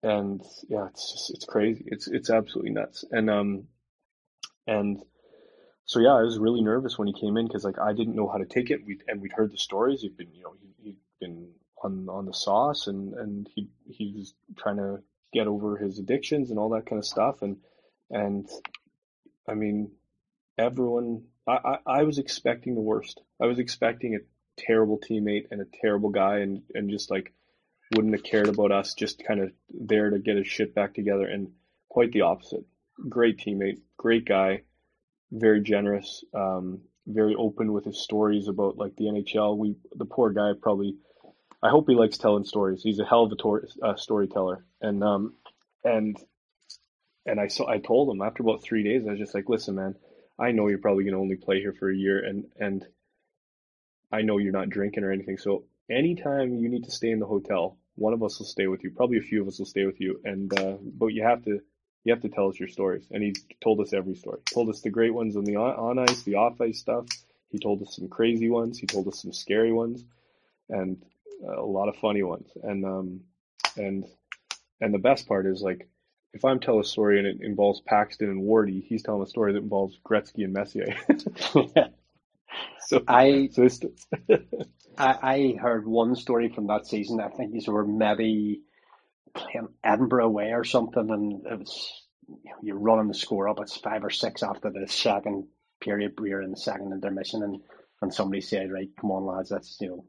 and 0.03 0.43
yeah, 0.69 0.87
it's 0.89 1.13
just, 1.13 1.31
it's 1.31 1.45
crazy. 1.45 1.85
It's, 1.87 2.09
it's 2.09 2.31
absolutely 2.31 2.73
nuts. 2.73 3.05
And, 3.11 3.31
um, 3.31 3.65
and 4.67 5.01
so 5.87 6.01
yeah, 6.01 6.15
I 6.15 6.23
was 6.23 6.39
really 6.39 6.63
nervous 6.63 6.99
when 6.99 7.07
he 7.07 7.15
came 7.15 7.37
in 7.37 7.47
because 7.47 7.65
like 7.65 7.79
I 7.79 7.93
didn't 7.93 8.17
know 8.17 8.29
how 8.29 8.39
to 8.39 8.45
take 8.45 8.71
it. 8.71 8.85
We 8.85 8.99
and 9.07 9.21
we'd 9.21 9.33
heard 9.33 9.53
the 9.53 9.59
stories. 9.59 10.03
He'd 10.03 10.17
been, 10.17 10.33
you 10.35 10.43
know, 10.43 10.55
he, 10.61 10.75
he'd 10.83 10.99
been 11.21 11.49
on 11.83 12.09
on 12.09 12.27
the 12.27 12.35
sauce 12.35 12.89
and 12.89 13.15
and 13.15 13.49
he 13.55 13.69
he 13.87 14.13
was 14.17 14.35
trying 14.59 14.77
to 14.77 14.99
get 15.33 15.47
over 15.47 15.77
his 15.77 15.99
addictions 15.99 16.51
and 16.51 16.59
all 16.59 16.71
that 16.71 16.87
kind 16.87 16.99
of 16.99 17.07
stuff. 17.07 17.43
And 17.43 17.59
and 18.11 18.49
I 19.49 19.55
mean, 19.55 19.93
everyone, 20.59 21.23
I, 21.47 21.53
I, 21.53 21.79
I 21.87 22.03
was 22.03 22.19
expecting 22.19 22.75
the 22.75 22.81
worst. 22.81 23.21
I 23.41 23.47
was 23.47 23.61
expecting 23.61 24.17
a 24.17 24.61
terrible 24.61 24.99
teammate 24.99 25.47
and 25.51 25.61
a 25.61 25.67
terrible 25.81 26.11
guy 26.11 26.39
and, 26.39 26.63
and 26.75 26.91
just 26.91 27.11
like 27.11 27.33
wouldn't 27.95 28.15
have 28.15 28.25
cared 28.25 28.49
about 28.49 28.73
us, 28.73 28.95
just 28.95 29.23
kind 29.25 29.41
of 29.41 29.53
there 29.71 30.11
to 30.11 30.19
get 30.19 30.37
his 30.37 30.49
shit 30.49 30.75
back 30.75 30.95
together. 30.95 31.27
And 31.27 31.53
quite 31.89 32.11
the 32.13 32.23
opposite. 32.23 32.65
Great 33.09 33.39
teammate, 33.39 33.81
great 33.97 34.25
guy, 34.25 34.63
very 35.31 35.61
generous, 35.61 36.25
um, 36.35 36.81
very 37.07 37.35
open 37.35 37.73
with 37.73 37.85
his 37.85 38.03
stories 38.03 38.49
about 38.49 38.77
like 38.77 38.97
the 38.97 39.05
NHL. 39.05 39.57
We, 39.57 39.77
the 39.95 40.05
poor 40.05 40.31
guy 40.31 40.53
probably, 40.61 40.97
I 41.63 41.71
hope 41.71 41.87
he 41.89 41.95
likes 41.95 42.19
telling 42.19 42.45
stories. 42.45 42.83
He's 42.83 42.99
a 42.99 43.05
hell 43.05 43.25
of 43.25 43.33
a 43.33 43.37
tor- 43.37 43.69
uh, 43.83 43.97
storyteller. 43.97 44.65
And, 44.81 45.03
um, 45.03 45.35
and 45.85 46.17
and 47.27 47.41
I 47.41 47.49
saw 47.49 47.69
I 47.69 47.79
told 47.79 48.09
him 48.09 48.23
after 48.23 48.43
about 48.43 48.63
three 48.63 48.85
days, 48.85 49.07
I 49.07 49.11
was 49.11 49.19
just 49.19 49.35
like, 49.35 49.49
listen, 49.49 49.75
man, 49.75 49.97
I 50.39 50.53
know 50.53 50.69
you're 50.69 50.79
probably 50.79 51.05
gonna 51.05 51.21
only 51.21 51.37
play 51.37 51.61
here 51.61 51.73
for 51.73 51.91
a 51.91 51.97
year, 51.97 52.25
and 52.25 52.47
and 52.59 52.87
I 54.13 54.23
know 54.23 54.39
you're 54.39 54.53
not 54.53 54.71
drinking 54.71 55.05
or 55.05 55.13
anything. 55.13 55.37
So 55.37 55.65
anytime 55.91 56.55
you 56.55 56.69
need 56.69 56.85
to 56.85 56.91
stay 56.91 57.11
in 57.11 57.19
the 57.19 57.27
hotel, 57.27 57.79
one 57.97 58.13
of 58.13 58.23
us 58.23 58.39
will 58.39 58.47
stay 58.47 58.69
with 58.69 58.85
you. 58.85 58.93
Probably 58.93 59.19
a 59.19 59.23
few 59.23 59.43
of 59.43 59.49
us 59.49 59.59
will 59.59 59.67
stay 59.67 59.85
with 59.85 60.01
you, 60.01 60.21
and 60.25 60.57
uh, 60.59 60.77
but 60.83 61.09
you 61.09 61.25
have 61.25 61.45
to 61.45 61.61
you 62.07 62.13
have 62.13 62.23
to 62.23 62.29
tell 62.29 62.49
us 62.49 62.59
your 62.59 62.69
stories. 62.69 63.05
And 63.11 63.21
he 63.21 63.35
told 63.61 63.81
us 63.81 63.93
every 63.93 64.15
story. 64.15 64.39
He 64.49 64.55
told 64.55 64.69
us 64.69 64.81
the 64.81 64.91
great 64.91 65.13
ones 65.13 65.37
on 65.37 65.43
the 65.43 65.57
on, 65.57 65.99
on 65.99 66.09
ice, 66.09 66.23
the 66.23 66.37
off 66.37 66.61
ice 66.61 66.79
stuff. 66.79 67.07
He 67.51 67.59
told 67.59 67.83
us 67.83 67.97
some 67.97 68.07
crazy 68.09 68.49
ones. 68.49 68.79
He 68.79 68.87
told 68.87 69.09
us 69.09 69.21
some 69.21 69.33
scary 69.33 69.73
ones, 69.73 70.05
and 70.69 71.03
a 71.45 71.63
lot 71.63 71.89
of 71.89 71.97
funny 71.97 72.23
ones. 72.23 72.49
And 72.63 72.85
um 72.85 73.21
and 73.77 74.05
and 74.81 74.95
the 74.95 74.99
best 74.99 75.27
part 75.27 75.47
is 75.47 75.63
like 75.63 75.89
if 76.33 76.45
I'm 76.45 76.61
telling 76.61 76.83
a 76.83 76.85
story 76.85 77.19
and 77.19 77.27
it 77.27 77.41
involves 77.41 77.81
Paxton 77.81 78.31
and 78.31 78.43
Wardy, 78.43 78.85
he's 78.85 79.03
telling 79.03 79.23
a 79.23 79.27
story 79.27 79.55
that 79.55 79.63
involves 79.63 79.99
Gretzky 80.07 80.45
and 80.45 80.53
Messier. 80.53 80.95
so 82.87 83.03
I 83.09 83.49
so 83.53 83.69
I, 84.97 85.19
I 85.23 85.59
heard 85.61 85.89
one 85.89 86.15
story 86.15 86.51
from 86.51 86.69
that 86.69 86.87
season. 86.87 87.19
I 87.19 87.31
think 87.31 87.53
these 87.53 87.67
were 87.67 87.85
maybe 87.85 88.61
playing 89.35 89.69
Edinburgh 89.85 90.27
away 90.27 90.53
or 90.53 90.65
something, 90.65 91.11
and 91.11 91.47
it 91.47 91.59
was 91.59 91.93
you're 92.63 92.79
running 92.79 93.09
the 93.09 93.15
score 93.15 93.49
up. 93.49 93.61
It's 93.61 93.77
five 93.77 94.05
or 94.05 94.11
six 94.11 94.43
after 94.43 94.71
the 94.71 94.87
second 94.89 95.47
period. 95.81 96.15
We're 96.19 96.43
in 96.43 96.51
the 96.51 96.57
second 96.57 96.93
intermission, 96.93 97.43
and 97.43 97.61
and 98.03 98.13
somebody 98.13 98.41
said, 98.41 98.73
"Right, 98.73 98.91
come 99.01 99.11
on, 99.11 99.25
lads, 99.25 99.51
let's 99.51 99.77
you 99.81 99.89
know 99.89 100.05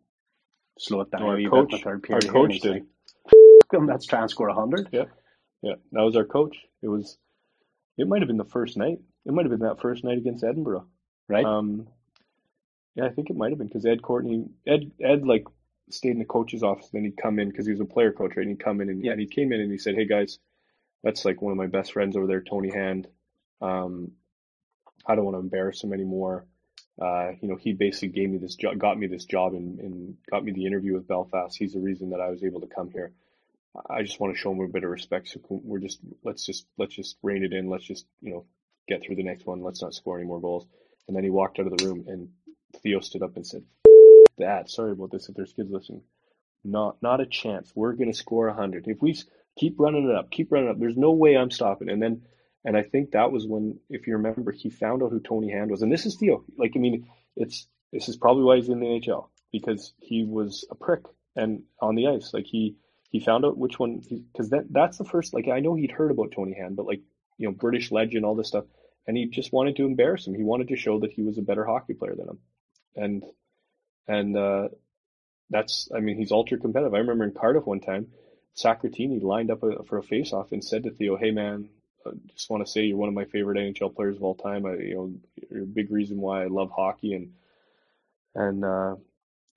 slow 0.80 1.02
it 1.02 1.12
down." 1.12 1.24
Our 1.24 1.50
coach, 1.50 1.72
bit, 1.72 1.84
third 1.84 2.04
period 2.04 2.28
our 2.28 2.34
coach 2.34 2.60
did. 2.60 2.86
Like, 3.74 3.82
let's 3.88 4.06
try 4.06 4.22
and 4.22 4.30
score 4.30 4.50
a 4.50 4.54
hundred. 4.54 4.90
Yeah. 4.92 5.06
Yeah, 5.62 5.76
that 5.92 6.02
was 6.02 6.16
our 6.16 6.26
coach. 6.26 6.56
It 6.82 6.88
was, 6.88 7.18
it 7.98 8.08
might 8.08 8.22
have 8.22 8.28
been 8.28 8.38
the 8.38 8.46
first 8.46 8.78
night. 8.78 9.00
It 9.26 9.34
might 9.34 9.46
have 9.46 9.52
been 9.52 9.68
that 9.68 9.82
first 9.82 10.04
night 10.04 10.18
against 10.18 10.44
Edinburgh, 10.44 10.88
right? 11.28 11.46
Um, 11.46 11.88
yeah, 12.96 13.06
I 13.06 13.10
think 13.10 13.30
it 13.30 13.36
might 13.36 13.50
have 13.50 13.58
been 13.58 13.68
because 13.68 13.86
Ed 13.86 14.02
Courtenay, 14.02 14.46
Ed, 14.66 14.92
Ed 15.04 15.26
like 15.26 15.46
stayed 15.90 16.12
in 16.12 16.20
the 16.20 16.26
coach's 16.26 16.64
office. 16.64 16.90
Then 16.92 17.04
he'd 17.04 17.18
come 17.18 17.40
in 17.40 17.50
because 17.50 17.66
he 17.66 17.72
was 17.72 17.82
a 17.82 17.86
player 17.86 18.12
coach, 18.12 18.36
right? 18.36 18.46
And 18.46 18.50
he'd 18.50 18.64
come 18.64 18.82
in 18.82 18.90
and, 18.90 19.04
yeah. 19.04 19.12
and 19.12 19.20
he 19.20 19.28
came 19.28 19.52
in 19.52 19.62
and 19.62 19.72
he 19.72 19.78
said, 19.78 19.96
"Hey 19.96 20.06
guys, 20.06 20.40
that's 21.04 21.26
like 21.26 21.42
one 21.42 21.52
of 21.52 21.58
my 21.58 21.68
best 21.68 21.94
friends 21.94 22.16
over 22.16 22.28
there, 22.28 22.42
Tony 22.42 22.72
Hand. 22.72 23.08
Um, 23.62 24.12
I 25.06 25.16
don't 25.16 25.26
want 25.26 25.36
to 25.36 25.40
embarrass 25.40 25.84
him 25.84 25.94
anymore. 25.94 26.46
Uh, 27.02 27.32
you 27.42 27.48
know, 27.48 27.56
he 27.56 27.74
basically 27.74 28.10
gave 28.10 28.30
me 28.30 28.40
this 28.40 28.56
job, 28.56 28.78
got 28.78 28.98
me 28.98 29.08
this 29.08 29.26
job, 29.26 29.54
and, 29.54 29.80
and 29.80 30.16
got 30.30 30.44
me 30.44 30.52
the 30.52 30.66
interview 30.66 30.94
with 30.94 31.08
Belfast. 31.08 31.56
He's 31.56 31.74
the 31.74 31.80
reason 31.80 32.10
that 32.10 32.20
I 32.20 32.30
was 32.30 32.44
able 32.44 32.62
to 32.62 32.68
come 32.68 32.90
here. 32.90 33.14
I 33.90 34.02
just 34.02 34.20
want 34.20 34.34
to 34.34 34.40
show 34.40 34.52
him 34.52 34.62
a 34.62 34.68
bit 34.68 34.84
of 34.84 34.90
respect. 34.90 35.30
So 35.30 35.40
we're 35.50 35.80
just 35.80 36.00
let's 36.24 36.46
just 36.46 36.66
let's 36.78 36.96
just 36.96 37.18
rein 37.22 37.44
it 37.44 37.54
in. 37.54 37.70
Let's 37.70 37.86
just 37.86 38.08
you 38.22 38.32
know 38.32 38.46
get 38.88 39.04
through 39.04 39.18
the 39.18 39.24
next 39.24 39.46
one. 39.46 39.62
Let's 39.62 39.82
not 39.82 39.94
score 39.94 40.18
any 40.18 40.28
more 40.28 40.42
goals. 40.42 40.66
And 41.08 41.16
then 41.16 41.24
he 41.24 41.30
walked 41.30 41.60
out 41.60 41.68
of 41.68 41.78
the 41.78 41.86
room, 41.86 42.06
and 42.08 42.30
Theo 42.82 43.00
stood 43.00 43.22
up 43.22 43.36
and 43.36 43.46
said, 43.46 43.64
"Dad, 44.38 44.70
sorry 44.70 44.92
about 44.92 45.12
this. 45.12 45.30
If 45.30 45.36
there's 45.36 45.54
kids 45.54 45.72
listening, 45.72 46.04
not 46.64 47.02
not 47.02 47.22
a 47.22 47.26
chance. 47.26 47.72
We're 47.76 47.94
gonna 47.94 48.14
score 48.14 48.50
hundred. 48.52 48.88
If 48.88 49.02
we 49.02 49.16
keep 49.58 49.80
running 49.80 50.10
it 50.10 50.16
up, 50.16 50.32
keep 50.32 50.52
running 50.52 50.70
it 50.70 50.72
up. 50.72 50.80
There's 50.80 50.98
no 50.98 51.12
way 51.12 51.36
I'm 51.36 51.52
stopping." 51.52 51.90
And 51.90 52.02
then, 52.02 52.24
and 52.66 52.78
I 52.78 52.84
think 52.84 53.12
that 53.12 53.32
was 53.32 53.48
when, 53.48 53.80
if 53.90 54.08
you 54.08 54.14
remember, 54.14 54.52
he 54.52 54.70
found 54.70 55.04
out 55.04 55.12
who 55.12 55.20
Tony 55.20 55.52
Hand 55.52 55.72
was, 55.72 55.82
and 55.82 55.92
this 55.92 56.06
is 56.06 56.16
Theo. 56.16 56.44
Like 56.58 56.74
I 56.76 56.80
mean, 56.80 57.08
it's 57.36 57.68
this 57.92 58.10
is 58.10 58.18
probably 58.18 58.44
why 58.44 58.58
he's 58.58 58.70
in 58.70 58.80
the 58.80 58.86
NHL 58.86 59.30
because 59.52 59.94
he 60.00 60.24
was 60.24 60.66
a 60.70 60.76
prick 60.76 61.04
and 61.36 61.64
on 61.80 61.96
the 61.96 62.08
ice, 62.08 62.34
like 62.34 62.46
he 62.48 62.76
he 63.10 63.20
found 63.20 63.46
out 63.46 63.58
which 63.58 63.80
one 63.80 64.02
because 64.10 64.50
that 64.50 64.66
that's 64.70 64.98
the 64.98 65.06
first 65.06 65.34
like 65.34 65.48
I 65.48 65.60
know 65.60 65.76
he'd 65.76 65.92
heard 65.92 66.12
about 66.12 66.32
Tony 66.32 66.54
Hand, 66.54 66.76
but 66.76 66.86
like 66.86 67.02
you 67.38 67.48
know 67.48 67.54
British 67.54 67.92
legend, 67.92 68.26
all 68.26 68.36
this 68.36 68.50
stuff, 68.50 68.66
and 69.06 69.16
he 69.16 69.28
just 69.28 69.54
wanted 69.54 69.76
to 69.78 69.86
embarrass 69.86 70.28
him. 70.28 70.34
He 70.34 70.44
wanted 70.44 70.68
to 70.70 70.76
show 70.76 71.00
that 71.00 71.12
he 71.12 71.22
was 71.22 71.38
a 71.38 71.44
better 71.44 71.66
hockey 71.66 71.94
player 71.94 72.16
than 72.16 72.28
him, 72.28 72.40
and 72.96 73.24
and 74.08 74.38
uh, 74.38 74.70
that's 75.50 75.90
I 75.96 76.00
mean 76.00 76.18
he's 76.18 76.32
ultra 76.32 76.58
competitive. 76.58 76.94
I 76.94 77.00
remember 77.00 77.24
in 77.24 77.32
Cardiff 77.32 77.66
one 77.66 77.80
time, 77.80 78.08
Sacratini 78.56 79.22
lined 79.22 79.52
up 79.52 79.64
a, 79.64 79.84
for 79.84 79.98
a 79.98 80.04
face-off 80.04 80.52
and 80.52 80.64
said 80.64 80.84
to 80.84 80.92
Theo, 80.92 81.18
"Hey 81.18 81.32
man, 81.32 81.70
I 82.06 82.12
just 82.34 82.50
want 82.50 82.66
to 82.66 82.72
say 82.72 82.84
you're 82.84 82.98
one 82.98 83.10
of 83.10 83.16
my 83.16 83.26
favorite 83.26 83.58
NHL 83.58 83.96
players 83.96 84.18
of 84.18 84.24
all 84.24 84.36
time. 84.36 84.66
I 84.66 84.74
you 84.76 84.96
know 84.96 85.14
you're 85.50 85.64
a 85.64 85.66
big 85.66 85.92
reason 85.92 86.20
why 86.20 86.44
I 86.44 86.48
love 86.48 86.72
hockey 86.76 87.14
and 87.14 87.34
and 88.36 88.64
uh, 88.64 88.96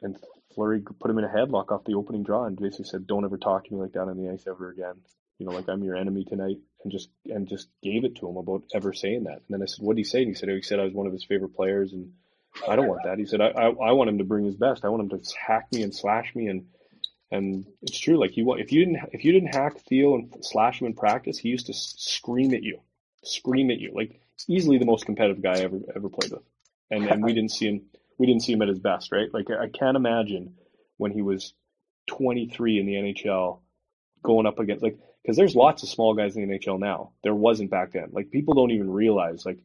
and 0.02 0.16
Fleury 0.54 0.80
put 0.80 1.10
him 1.10 1.18
in 1.18 1.24
a 1.24 1.28
headlock 1.28 1.70
off 1.70 1.84
the 1.84 1.94
opening 1.94 2.22
draw 2.22 2.44
and 2.44 2.58
basically 2.58 2.86
said, 2.86 3.06
"Don't 3.06 3.24
ever 3.24 3.38
talk 3.38 3.64
to 3.64 3.74
me 3.74 3.80
like 3.80 3.92
that 3.92 4.08
on 4.08 4.16
the 4.16 4.30
ice 4.30 4.46
ever 4.46 4.70
again." 4.70 4.94
You 5.38 5.46
know, 5.46 5.52
like 5.52 5.68
I'm 5.68 5.82
your 5.82 5.96
enemy 5.96 6.24
tonight, 6.24 6.58
and 6.82 6.92
just 6.92 7.08
and 7.26 7.48
just 7.48 7.68
gave 7.82 8.04
it 8.04 8.16
to 8.16 8.28
him 8.28 8.36
about 8.36 8.64
ever 8.74 8.92
saying 8.92 9.24
that. 9.24 9.36
And 9.36 9.48
then 9.48 9.62
I 9.62 9.66
said, 9.66 9.84
"What 9.84 9.96
did 9.96 10.00
he 10.00 10.04
say?" 10.04 10.20
And 10.20 10.28
he 10.28 10.34
said, 10.34 10.48
"He 10.48 10.62
said 10.62 10.80
I 10.80 10.84
was 10.84 10.92
one 10.92 11.06
of 11.06 11.12
his 11.12 11.24
favorite 11.24 11.54
players, 11.54 11.92
and 11.92 12.12
I 12.68 12.76
don't 12.76 12.88
want 12.88 13.02
that." 13.04 13.18
He 13.18 13.26
said, 13.26 13.40
"I 13.40 13.48
I, 13.48 13.68
I 13.68 13.92
want 13.92 14.10
him 14.10 14.18
to 14.18 14.24
bring 14.24 14.44
his 14.44 14.56
best. 14.56 14.84
I 14.84 14.88
want 14.88 15.10
him 15.10 15.18
to 15.18 15.34
hack 15.46 15.68
me 15.72 15.82
and 15.82 15.94
slash 15.94 16.34
me 16.34 16.46
and." 16.48 16.66
And 17.32 17.64
it's 17.82 18.00
true. 18.00 18.18
Like 18.18 18.36
you, 18.36 18.54
if 18.54 18.72
you 18.72 18.84
didn't, 18.84 19.08
if 19.12 19.24
you 19.24 19.30
didn't 19.30 19.54
hack 19.54 19.78
Theo 19.88 20.16
and 20.16 20.34
slash 20.40 20.80
him 20.80 20.88
in 20.88 20.94
practice, 20.94 21.38
he 21.38 21.48
used 21.48 21.66
to 21.66 21.72
scream 21.72 22.52
at 22.54 22.64
you, 22.64 22.80
scream 23.22 23.70
at 23.70 23.78
you. 23.78 23.92
Like 23.94 24.20
easily 24.48 24.78
the 24.78 24.84
most 24.84 25.06
competitive 25.06 25.42
guy 25.42 25.58
I 25.58 25.60
ever 25.60 25.78
ever 25.94 26.08
played 26.08 26.32
with. 26.32 26.42
And 26.90 27.06
and 27.06 27.22
we 27.22 27.32
didn't 27.32 27.52
see 27.52 27.68
him 27.68 27.82
we 28.18 28.26
didn't 28.26 28.42
see 28.42 28.52
him 28.52 28.62
at 28.62 28.68
his 28.68 28.78
best, 28.78 29.12
right? 29.12 29.32
Like 29.32 29.46
I 29.50 29.68
can't 29.68 29.96
imagine 29.96 30.54
when 30.96 31.12
he 31.12 31.22
was 31.22 31.54
23 32.08 32.80
in 32.80 32.86
the 32.86 32.94
NHL 32.94 33.60
going 34.22 34.46
up 34.46 34.58
against 34.58 34.82
like 34.82 34.98
because 35.22 35.36
there's 35.36 35.54
lots 35.54 35.82
of 35.82 35.88
small 35.88 36.14
guys 36.14 36.36
in 36.36 36.48
the 36.48 36.58
NHL 36.58 36.78
now. 36.78 37.12
There 37.22 37.34
wasn't 37.34 37.70
back 37.70 37.92
then. 37.92 38.08
Like 38.12 38.30
people 38.30 38.54
don't 38.54 38.70
even 38.70 38.90
realize 38.90 39.46
like 39.46 39.58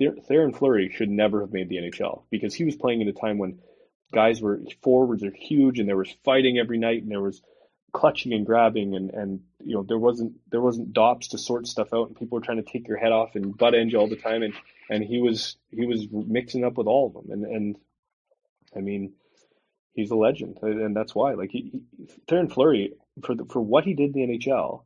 Theoren 0.00 0.56
Fleury 0.56 0.90
should 0.90 1.10
never 1.10 1.42
have 1.42 1.52
made 1.52 1.68
the 1.68 1.76
NHL 1.76 2.24
because 2.30 2.54
he 2.54 2.64
was 2.64 2.76
playing 2.76 3.02
at 3.02 3.08
a 3.08 3.12
time 3.12 3.38
when 3.38 3.60
guys 4.12 4.40
were 4.42 4.60
forwards 4.82 5.22
are 5.22 5.30
huge 5.30 5.78
and 5.78 5.88
there 5.88 5.96
was 5.96 6.14
fighting 6.24 6.58
every 6.58 6.78
night 6.78 7.02
and 7.02 7.10
there 7.10 7.20
was 7.20 7.42
clutching 7.92 8.32
and 8.32 8.46
grabbing 8.46 8.94
and 8.94 9.10
and 9.10 9.40
you 9.64 9.74
know 9.74 9.82
there 9.82 9.98
wasn't 9.98 10.32
there 10.50 10.60
wasn't 10.60 10.92
dops 10.92 11.28
to 11.28 11.38
sort 11.38 11.66
stuff 11.66 11.92
out 11.92 12.08
and 12.08 12.16
people 12.16 12.38
were 12.38 12.44
trying 12.44 12.62
to 12.62 12.70
take 12.70 12.86
your 12.86 12.96
head 12.96 13.12
off 13.12 13.34
and 13.34 13.56
butt 13.56 13.74
end 13.74 13.90
you 13.92 13.98
all 13.98 14.08
the 14.08 14.16
time 14.16 14.42
and 14.42 14.54
and 14.88 15.04
he 15.04 15.20
was 15.20 15.56
he 15.70 15.86
was 15.86 16.06
mixing 16.10 16.64
up 16.64 16.76
with 16.76 16.86
all 16.86 17.06
of 17.06 17.14
them. 17.14 17.32
And 17.32 17.44
and 17.44 17.76
I 18.76 18.80
mean 18.80 19.14
he's 19.92 20.10
a 20.10 20.16
legend 20.16 20.58
and 20.62 20.96
that's 20.96 21.14
why. 21.14 21.34
Like 21.34 21.50
he, 21.50 21.82
he 21.96 22.06
Theoren 22.28 22.52
Fleury 22.52 22.92
for 23.24 23.34
the, 23.34 23.44
for 23.44 23.60
what 23.60 23.84
he 23.84 23.94
did 23.94 24.14
in 24.14 24.28
the 24.28 24.38
NHL 24.38 24.84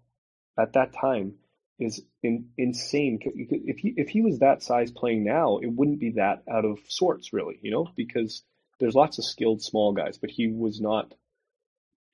at 0.59 0.75
that 0.75 0.93
time 0.93 1.35
is 1.79 2.03
in, 2.23 2.51
insane 2.57 3.19
if 3.23 3.79
he 3.79 3.95
if 3.97 4.09
he 4.09 4.21
was 4.21 4.39
that 4.39 4.63
size 4.63 4.91
playing 4.91 5.25
now 5.25 5.59
it 5.59 5.67
wouldn't 5.67 5.99
be 5.99 6.13
that 6.13 6.43
out 6.49 6.65
of 6.65 6.79
sorts 6.89 7.33
really 7.33 7.59
you 7.63 7.71
know 7.71 7.89
because 7.97 8.45
there's 8.79 8.95
lots 8.95 9.19
of 9.19 9.25
skilled 9.25 9.61
small 9.61 9.93
guys 9.93 10.17
but 10.19 10.31
he 10.31 10.49
was 10.49 10.81
not 10.81 11.13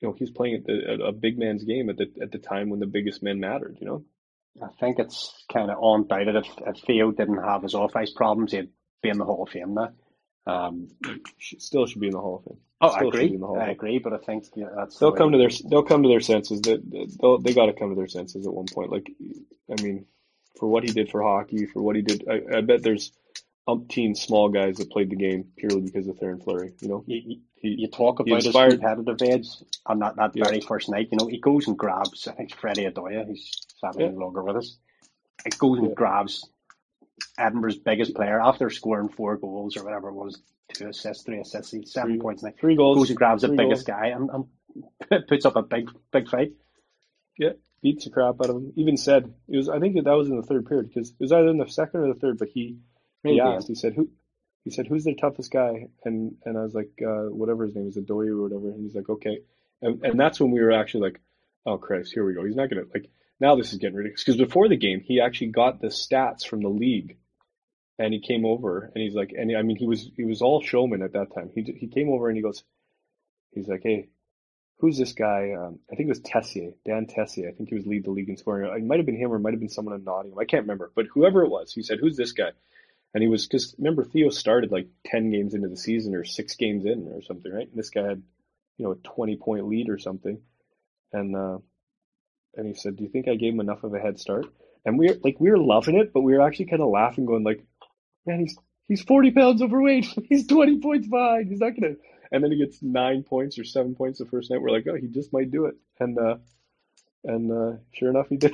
you 0.01 0.07
know, 0.07 0.15
he's 0.17 0.31
playing 0.31 0.55
at, 0.55 0.65
the, 0.65 1.03
a 1.05 1.11
big 1.11 1.37
man's 1.37 1.63
game 1.63 1.89
at 1.89 1.97
the 1.97 2.11
at 2.21 2.31
the 2.31 2.39
time 2.39 2.69
when 2.69 2.79
the 2.79 2.87
biggest 2.87 3.21
men 3.21 3.39
mattered, 3.39 3.77
you 3.79 3.87
know. 3.87 4.03
I 4.61 4.67
think 4.79 4.99
it's 4.99 5.45
kind 5.51 5.71
of 5.71 5.77
undoubted 5.81 6.35
if, 6.35 6.47
if 6.67 6.83
Theo 6.83 7.11
didn't 7.11 7.41
have 7.41 7.63
his 7.63 7.75
off 7.75 7.95
ice 7.95 8.11
problems, 8.11 8.51
he'd 8.51 8.69
be 9.01 9.09
in 9.09 9.17
the 9.17 9.23
Hall 9.23 9.43
of 9.43 9.49
Fame 9.49 9.75
now. 9.75 9.91
Um, 10.47 10.87
still 11.39 11.85
should 11.85 12.01
be 12.01 12.07
in 12.07 12.13
the 12.13 12.19
Hall 12.19 12.37
of 12.37 12.43
Fame. 12.43 12.59
Oh, 12.81 12.89
still 12.89 13.05
I 13.05 13.07
agree. 13.09 13.39
I 13.59 13.71
agree, 13.71 13.99
but 13.99 14.13
I 14.13 14.17
think 14.17 14.45
yeah, 14.55 14.69
that's 14.75 14.97
they'll 14.97 15.11
the 15.11 15.17
come 15.17 15.31
to 15.31 15.37
their 15.37 15.49
they'll 15.69 15.83
come 15.83 16.03
to 16.03 16.09
their 16.09 16.19
senses. 16.19 16.61
That 16.61 16.81
they'll 17.21 17.37
they 17.37 17.53
got 17.53 17.67
to 17.67 17.73
come 17.73 17.89
to 17.89 17.95
their 17.95 18.07
senses 18.07 18.47
at 18.47 18.53
one 18.53 18.65
point. 18.65 18.91
Like, 18.91 19.11
I 19.69 19.81
mean, 19.81 20.05
for 20.59 20.67
what 20.67 20.83
he 20.83 20.91
did 20.91 21.11
for 21.11 21.21
hockey, 21.21 21.67
for 21.67 21.81
what 21.81 21.95
he 21.95 22.01
did, 22.01 22.25
I, 22.27 22.57
I 22.57 22.61
bet 22.61 22.81
there's 22.81 23.11
umpteen 23.67 24.17
small 24.17 24.49
guys 24.49 24.77
that 24.77 24.89
played 24.89 25.11
the 25.11 25.15
game 25.15 25.45
purely 25.57 25.81
because 25.81 26.07
of 26.07 26.17
Theoren 26.17 26.43
Fleury. 26.43 26.73
You 26.81 26.87
know, 26.87 27.03
you, 27.05 27.39
you, 27.61 27.71
you 27.77 27.87
talk 27.87 28.19
about 28.19 28.43
his 28.43 28.51
competitive 28.51 29.21
edge 29.21 29.47
on 29.85 29.99
that, 29.99 30.15
that 30.15 30.31
yeah. 30.35 30.45
very 30.45 30.61
first 30.61 30.89
night. 30.89 31.09
You 31.11 31.19
know, 31.19 31.27
he 31.27 31.39
goes 31.39 31.67
and 31.67 31.77
grabs. 31.77 32.27
I 32.27 32.33
think 32.33 32.55
Freddie 32.55 32.85
Adoya, 32.85 33.27
who's 33.27 33.51
sadly 33.79 34.05
yeah. 34.05 34.11
no 34.11 34.17
longer 34.17 34.43
with 34.43 34.57
us. 34.57 34.77
It 35.45 35.57
goes 35.57 35.77
and 35.77 35.89
yeah. 35.89 35.93
grabs 35.93 36.47
Edinburgh's 37.37 37.77
biggest 37.77 38.13
player 38.13 38.39
after 38.39 38.69
scoring 38.69 39.09
four 39.09 39.37
goals 39.37 39.77
or 39.77 39.83
whatever 39.83 40.09
it 40.09 40.13
was, 40.13 40.41
two 40.73 40.89
assists, 40.89 41.23
three 41.23 41.39
assists, 41.39 41.73
seven 41.91 42.13
three, 42.13 42.19
points. 42.19 42.43
Now. 42.43 42.51
Three 42.59 42.75
goals. 42.75 42.97
Goes 42.97 43.09
and 43.09 43.17
grabs 43.17 43.41
the 43.41 43.49
biggest 43.49 43.85
goals. 43.85 43.99
guy 43.99 44.07
and, 44.07 44.29
and 45.11 45.27
puts 45.27 45.45
up 45.45 45.55
a 45.55 45.63
big, 45.63 45.89
big 46.11 46.29
fight. 46.29 46.53
Yeah, 47.37 47.53
beats 47.81 48.05
the 48.05 48.11
crap 48.11 48.35
out 48.41 48.49
of 48.49 48.55
him. 48.57 48.73
Even 48.75 48.97
said 48.97 49.33
it 49.47 49.57
was. 49.57 49.69
I 49.69 49.79
think 49.79 49.95
that 49.95 50.11
was 50.11 50.29
in 50.29 50.37
the 50.37 50.43
third 50.43 50.65
period 50.67 50.89
because 50.89 51.09
it 51.09 51.19
was 51.19 51.31
either 51.31 51.47
in 51.47 51.57
the 51.57 51.67
second 51.67 52.01
or 52.01 52.13
the 52.13 52.19
third. 52.19 52.37
But 52.37 52.49
he 52.49 52.77
he 53.23 53.39
asked. 53.39 53.67
He 53.67 53.75
said 53.75 53.93
who. 53.93 54.09
He 54.63 54.69
said, 54.69 54.87
"Who's 54.87 55.03
their 55.03 55.15
toughest 55.15 55.51
guy?" 55.51 55.87
And 56.05 56.35
and 56.45 56.57
I 56.57 56.61
was 56.61 56.75
like, 56.75 56.91
uh, 57.01 57.29
"Whatever 57.29 57.65
his 57.65 57.75
name 57.75 57.87
is, 57.87 57.97
Adoya 57.97 58.37
or 58.37 58.43
whatever." 58.43 58.69
And 58.69 58.83
he's 58.83 58.95
like, 58.95 59.09
"Okay." 59.09 59.39
And 59.81 60.03
and 60.03 60.19
that's 60.19 60.39
when 60.39 60.51
we 60.51 60.61
were 60.61 60.71
actually 60.71 61.09
like, 61.09 61.21
"Oh 61.65 61.77
Christ, 61.77 62.13
here 62.13 62.25
we 62.25 62.33
go." 62.33 62.45
He's 62.45 62.55
not 62.55 62.69
gonna 62.69 62.83
like 62.93 63.09
now. 63.41 63.55
This 63.55 63.73
is 63.73 63.79
getting 63.79 63.97
ridiculous 63.97 64.23
because 64.23 64.37
before 64.37 64.69
the 64.69 64.77
game, 64.77 65.01
he 65.01 65.19
actually 65.19 65.47
got 65.47 65.81
the 65.81 65.87
stats 65.87 66.45
from 66.45 66.61
the 66.61 66.69
league, 66.69 67.17
and 67.99 68.13
he 68.13 68.21
came 68.21 68.45
over 68.45 68.91
and 68.93 69.03
he's 69.03 69.15
like, 69.15 69.33
and 69.37 69.55
I 69.57 69.61
mean, 69.63 69.77
he 69.77 69.87
was 69.87 70.09
he 70.15 70.23
was 70.23 70.41
all 70.41 70.61
showman 70.61 71.01
at 71.01 71.13
that 71.13 71.33
time. 71.33 71.49
He 71.53 71.63
he 71.63 71.87
came 71.87 72.09
over 72.09 72.29
and 72.29 72.37
he 72.37 72.43
goes, 72.43 72.63
he's 73.51 73.67
like, 73.67 73.81
"Hey, 73.83 74.09
who's 74.79 74.97
this 74.97 75.13
guy? 75.13 75.53
Um, 75.53 75.79
I 75.91 75.95
think 75.95 76.07
it 76.07 76.11
was 76.11 76.19
Tessier, 76.21 76.71
Dan 76.85 77.05
Tessier. 77.05 77.49
I 77.49 77.51
think 77.53 77.69
he 77.69 77.75
was 77.75 77.85
lead 77.85 78.05
the 78.05 78.11
league 78.11 78.29
in 78.29 78.37
scoring. 78.37 78.71
It 78.73 78.83
might 78.83 78.99
have 78.99 79.05
been 79.05 79.17
him 79.17 79.31
or 79.31 79.35
it 79.35 79.39
might 79.39 79.53
have 79.53 79.59
been 79.59 79.69
someone 79.69 79.95
in 79.95 80.03
Nottingham. 80.03 80.39
I 80.39 80.45
can't 80.45 80.63
remember, 80.63 80.91
but 80.95 81.05
whoever 81.13 81.43
it 81.43 81.49
was, 81.49 81.73
he 81.73 81.83
said, 81.83 81.99
"Who's 81.99 82.17
this 82.17 82.31
guy?" 82.31 82.51
And 83.13 83.21
he 83.21 83.27
was 83.27 83.45
because 83.45 83.75
remember 83.77 84.03
Theo 84.03 84.29
started 84.29 84.71
like 84.71 84.87
ten 85.05 85.31
games 85.31 85.53
into 85.53 85.67
the 85.67 85.77
season 85.77 86.15
or 86.15 86.23
six 86.23 86.55
games 86.55 86.85
in 86.85 87.07
or 87.13 87.21
something, 87.21 87.51
right? 87.51 87.67
And 87.67 87.77
this 87.77 87.89
guy 87.89 88.07
had, 88.07 88.23
you 88.77 88.85
know, 88.85 88.91
a 88.91 88.95
twenty 88.95 89.35
point 89.35 89.67
lead 89.67 89.89
or 89.89 89.97
something, 89.97 90.39
and 91.13 91.35
uh, 91.35 91.57
and 92.55 92.67
he 92.67 92.73
said, 92.73 92.95
"Do 92.95 93.03
you 93.03 93.09
think 93.09 93.27
I 93.27 93.35
gave 93.35 93.53
him 93.53 93.59
enough 93.59 93.83
of 93.83 93.93
a 93.93 93.99
head 93.99 94.19
start?" 94.19 94.45
And 94.85 94.97
we 94.97 95.07
were 95.07 95.17
like 95.23 95.39
we 95.39 95.49
were 95.49 95.57
loving 95.57 95.97
it, 95.97 96.13
but 96.13 96.21
we 96.21 96.33
were 96.33 96.41
actually 96.41 96.65
kind 96.65 96.81
of 96.81 96.89
laughing, 96.89 97.25
going 97.25 97.43
like, 97.43 97.63
"Man, 98.25 98.39
he's 98.41 98.57
he's 98.87 99.01
forty 99.01 99.31
pounds 99.31 99.61
overweight. 99.61 100.05
he's 100.29 100.47
twenty 100.47 100.79
points 100.79 101.07
behind. 101.07 101.49
He's 101.49 101.59
not 101.59 101.79
gonna." 101.79 101.95
And 102.31 102.43
then 102.43 102.51
he 102.51 102.57
gets 102.57 102.81
nine 102.81 103.23
points 103.23 103.59
or 103.59 103.65
seven 103.65 103.93
points 103.93 104.19
the 104.19 104.25
first 104.25 104.49
night. 104.49 104.61
We're 104.61 104.71
like, 104.71 104.87
"Oh, 104.89 104.95
he 104.95 105.07
just 105.07 105.33
might 105.33 105.51
do 105.51 105.65
it." 105.65 105.75
And 105.99 106.17
uh, 106.17 106.37
and 107.23 107.51
uh, 107.51 107.77
sure 107.93 108.09
enough, 108.09 108.29
he 108.29 108.37
did. 108.37 108.53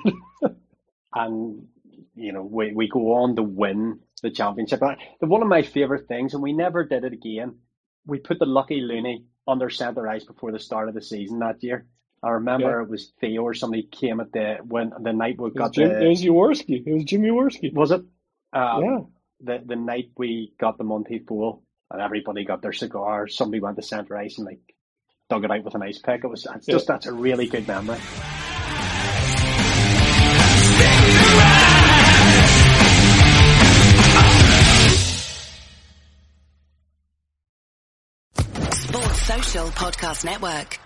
and 1.13 1.67
you 2.15 2.33
know, 2.33 2.43
we 2.43 2.73
we 2.73 2.87
go 2.87 3.13
on 3.13 3.35
to 3.35 3.43
win 3.43 3.99
the 4.21 4.31
championship. 4.31 4.79
The, 4.79 5.27
one 5.27 5.41
of 5.41 5.47
my 5.47 5.61
favourite 5.61 6.07
things, 6.07 6.33
and 6.33 6.41
we 6.41 6.53
never 6.53 6.83
did 6.83 7.03
it 7.03 7.13
again, 7.13 7.57
we 8.05 8.19
put 8.19 8.39
the 8.39 8.45
Lucky 8.45 8.81
Loonie 8.81 9.25
under 9.47 9.69
centre 9.69 10.07
ice 10.07 10.25
before 10.25 10.51
the 10.51 10.59
start 10.59 10.89
of 10.89 10.95
the 10.95 11.01
season 11.01 11.39
that 11.39 11.63
year. 11.63 11.85
I 12.23 12.31
remember 12.31 12.69
yeah. 12.69 12.81
it 12.81 12.89
was 12.89 13.11
Theo 13.21 13.43
or 13.43 13.53
somebody 13.53 13.83
came 13.83 14.19
at 14.19 14.31
the 14.31 14.57
when 14.63 14.91
the 14.99 15.13
night 15.13 15.39
we 15.39 15.51
got 15.51 15.73
Jim, 15.73 15.89
the. 15.89 16.05
It 16.05 16.09
was 16.09 16.23
Jaworski. 16.23 16.85
It 16.85 16.93
was 16.93 17.03
Jim 17.03 17.21
Jaworski. 17.21 17.73
Was 17.73 17.91
it? 17.91 18.01
Um, 18.53 18.83
yeah. 18.83 18.99
The 19.41 19.63
the 19.65 19.75
night 19.75 20.11
we 20.17 20.53
got 20.59 20.77
the 20.77 20.83
Monty 20.83 21.19
Bowl 21.19 21.63
and 21.91 22.01
everybody 22.01 22.43
got 22.43 22.61
their 22.61 22.73
cigar. 22.73 23.27
Somebody 23.27 23.61
went 23.61 23.75
to 23.75 23.83
centre 23.83 24.17
ice 24.17 24.37
and 24.37 24.47
like 24.47 24.73
dug 25.29 25.43
it 25.43 25.51
out 25.51 25.63
with 25.63 25.75
an 25.75 25.83
ice 25.83 25.99
pick. 25.99 26.23
It 26.23 26.27
was 26.27 26.47
it's 26.55 26.67
yeah. 26.67 26.73
just 26.73 26.87
that's 26.87 27.05
a 27.05 27.13
really 27.13 27.47
good 27.47 27.67
memory. 27.67 27.99
Sports 38.71 39.21
Social 39.21 39.67
Podcast 39.67 40.25
Network. 40.25 40.79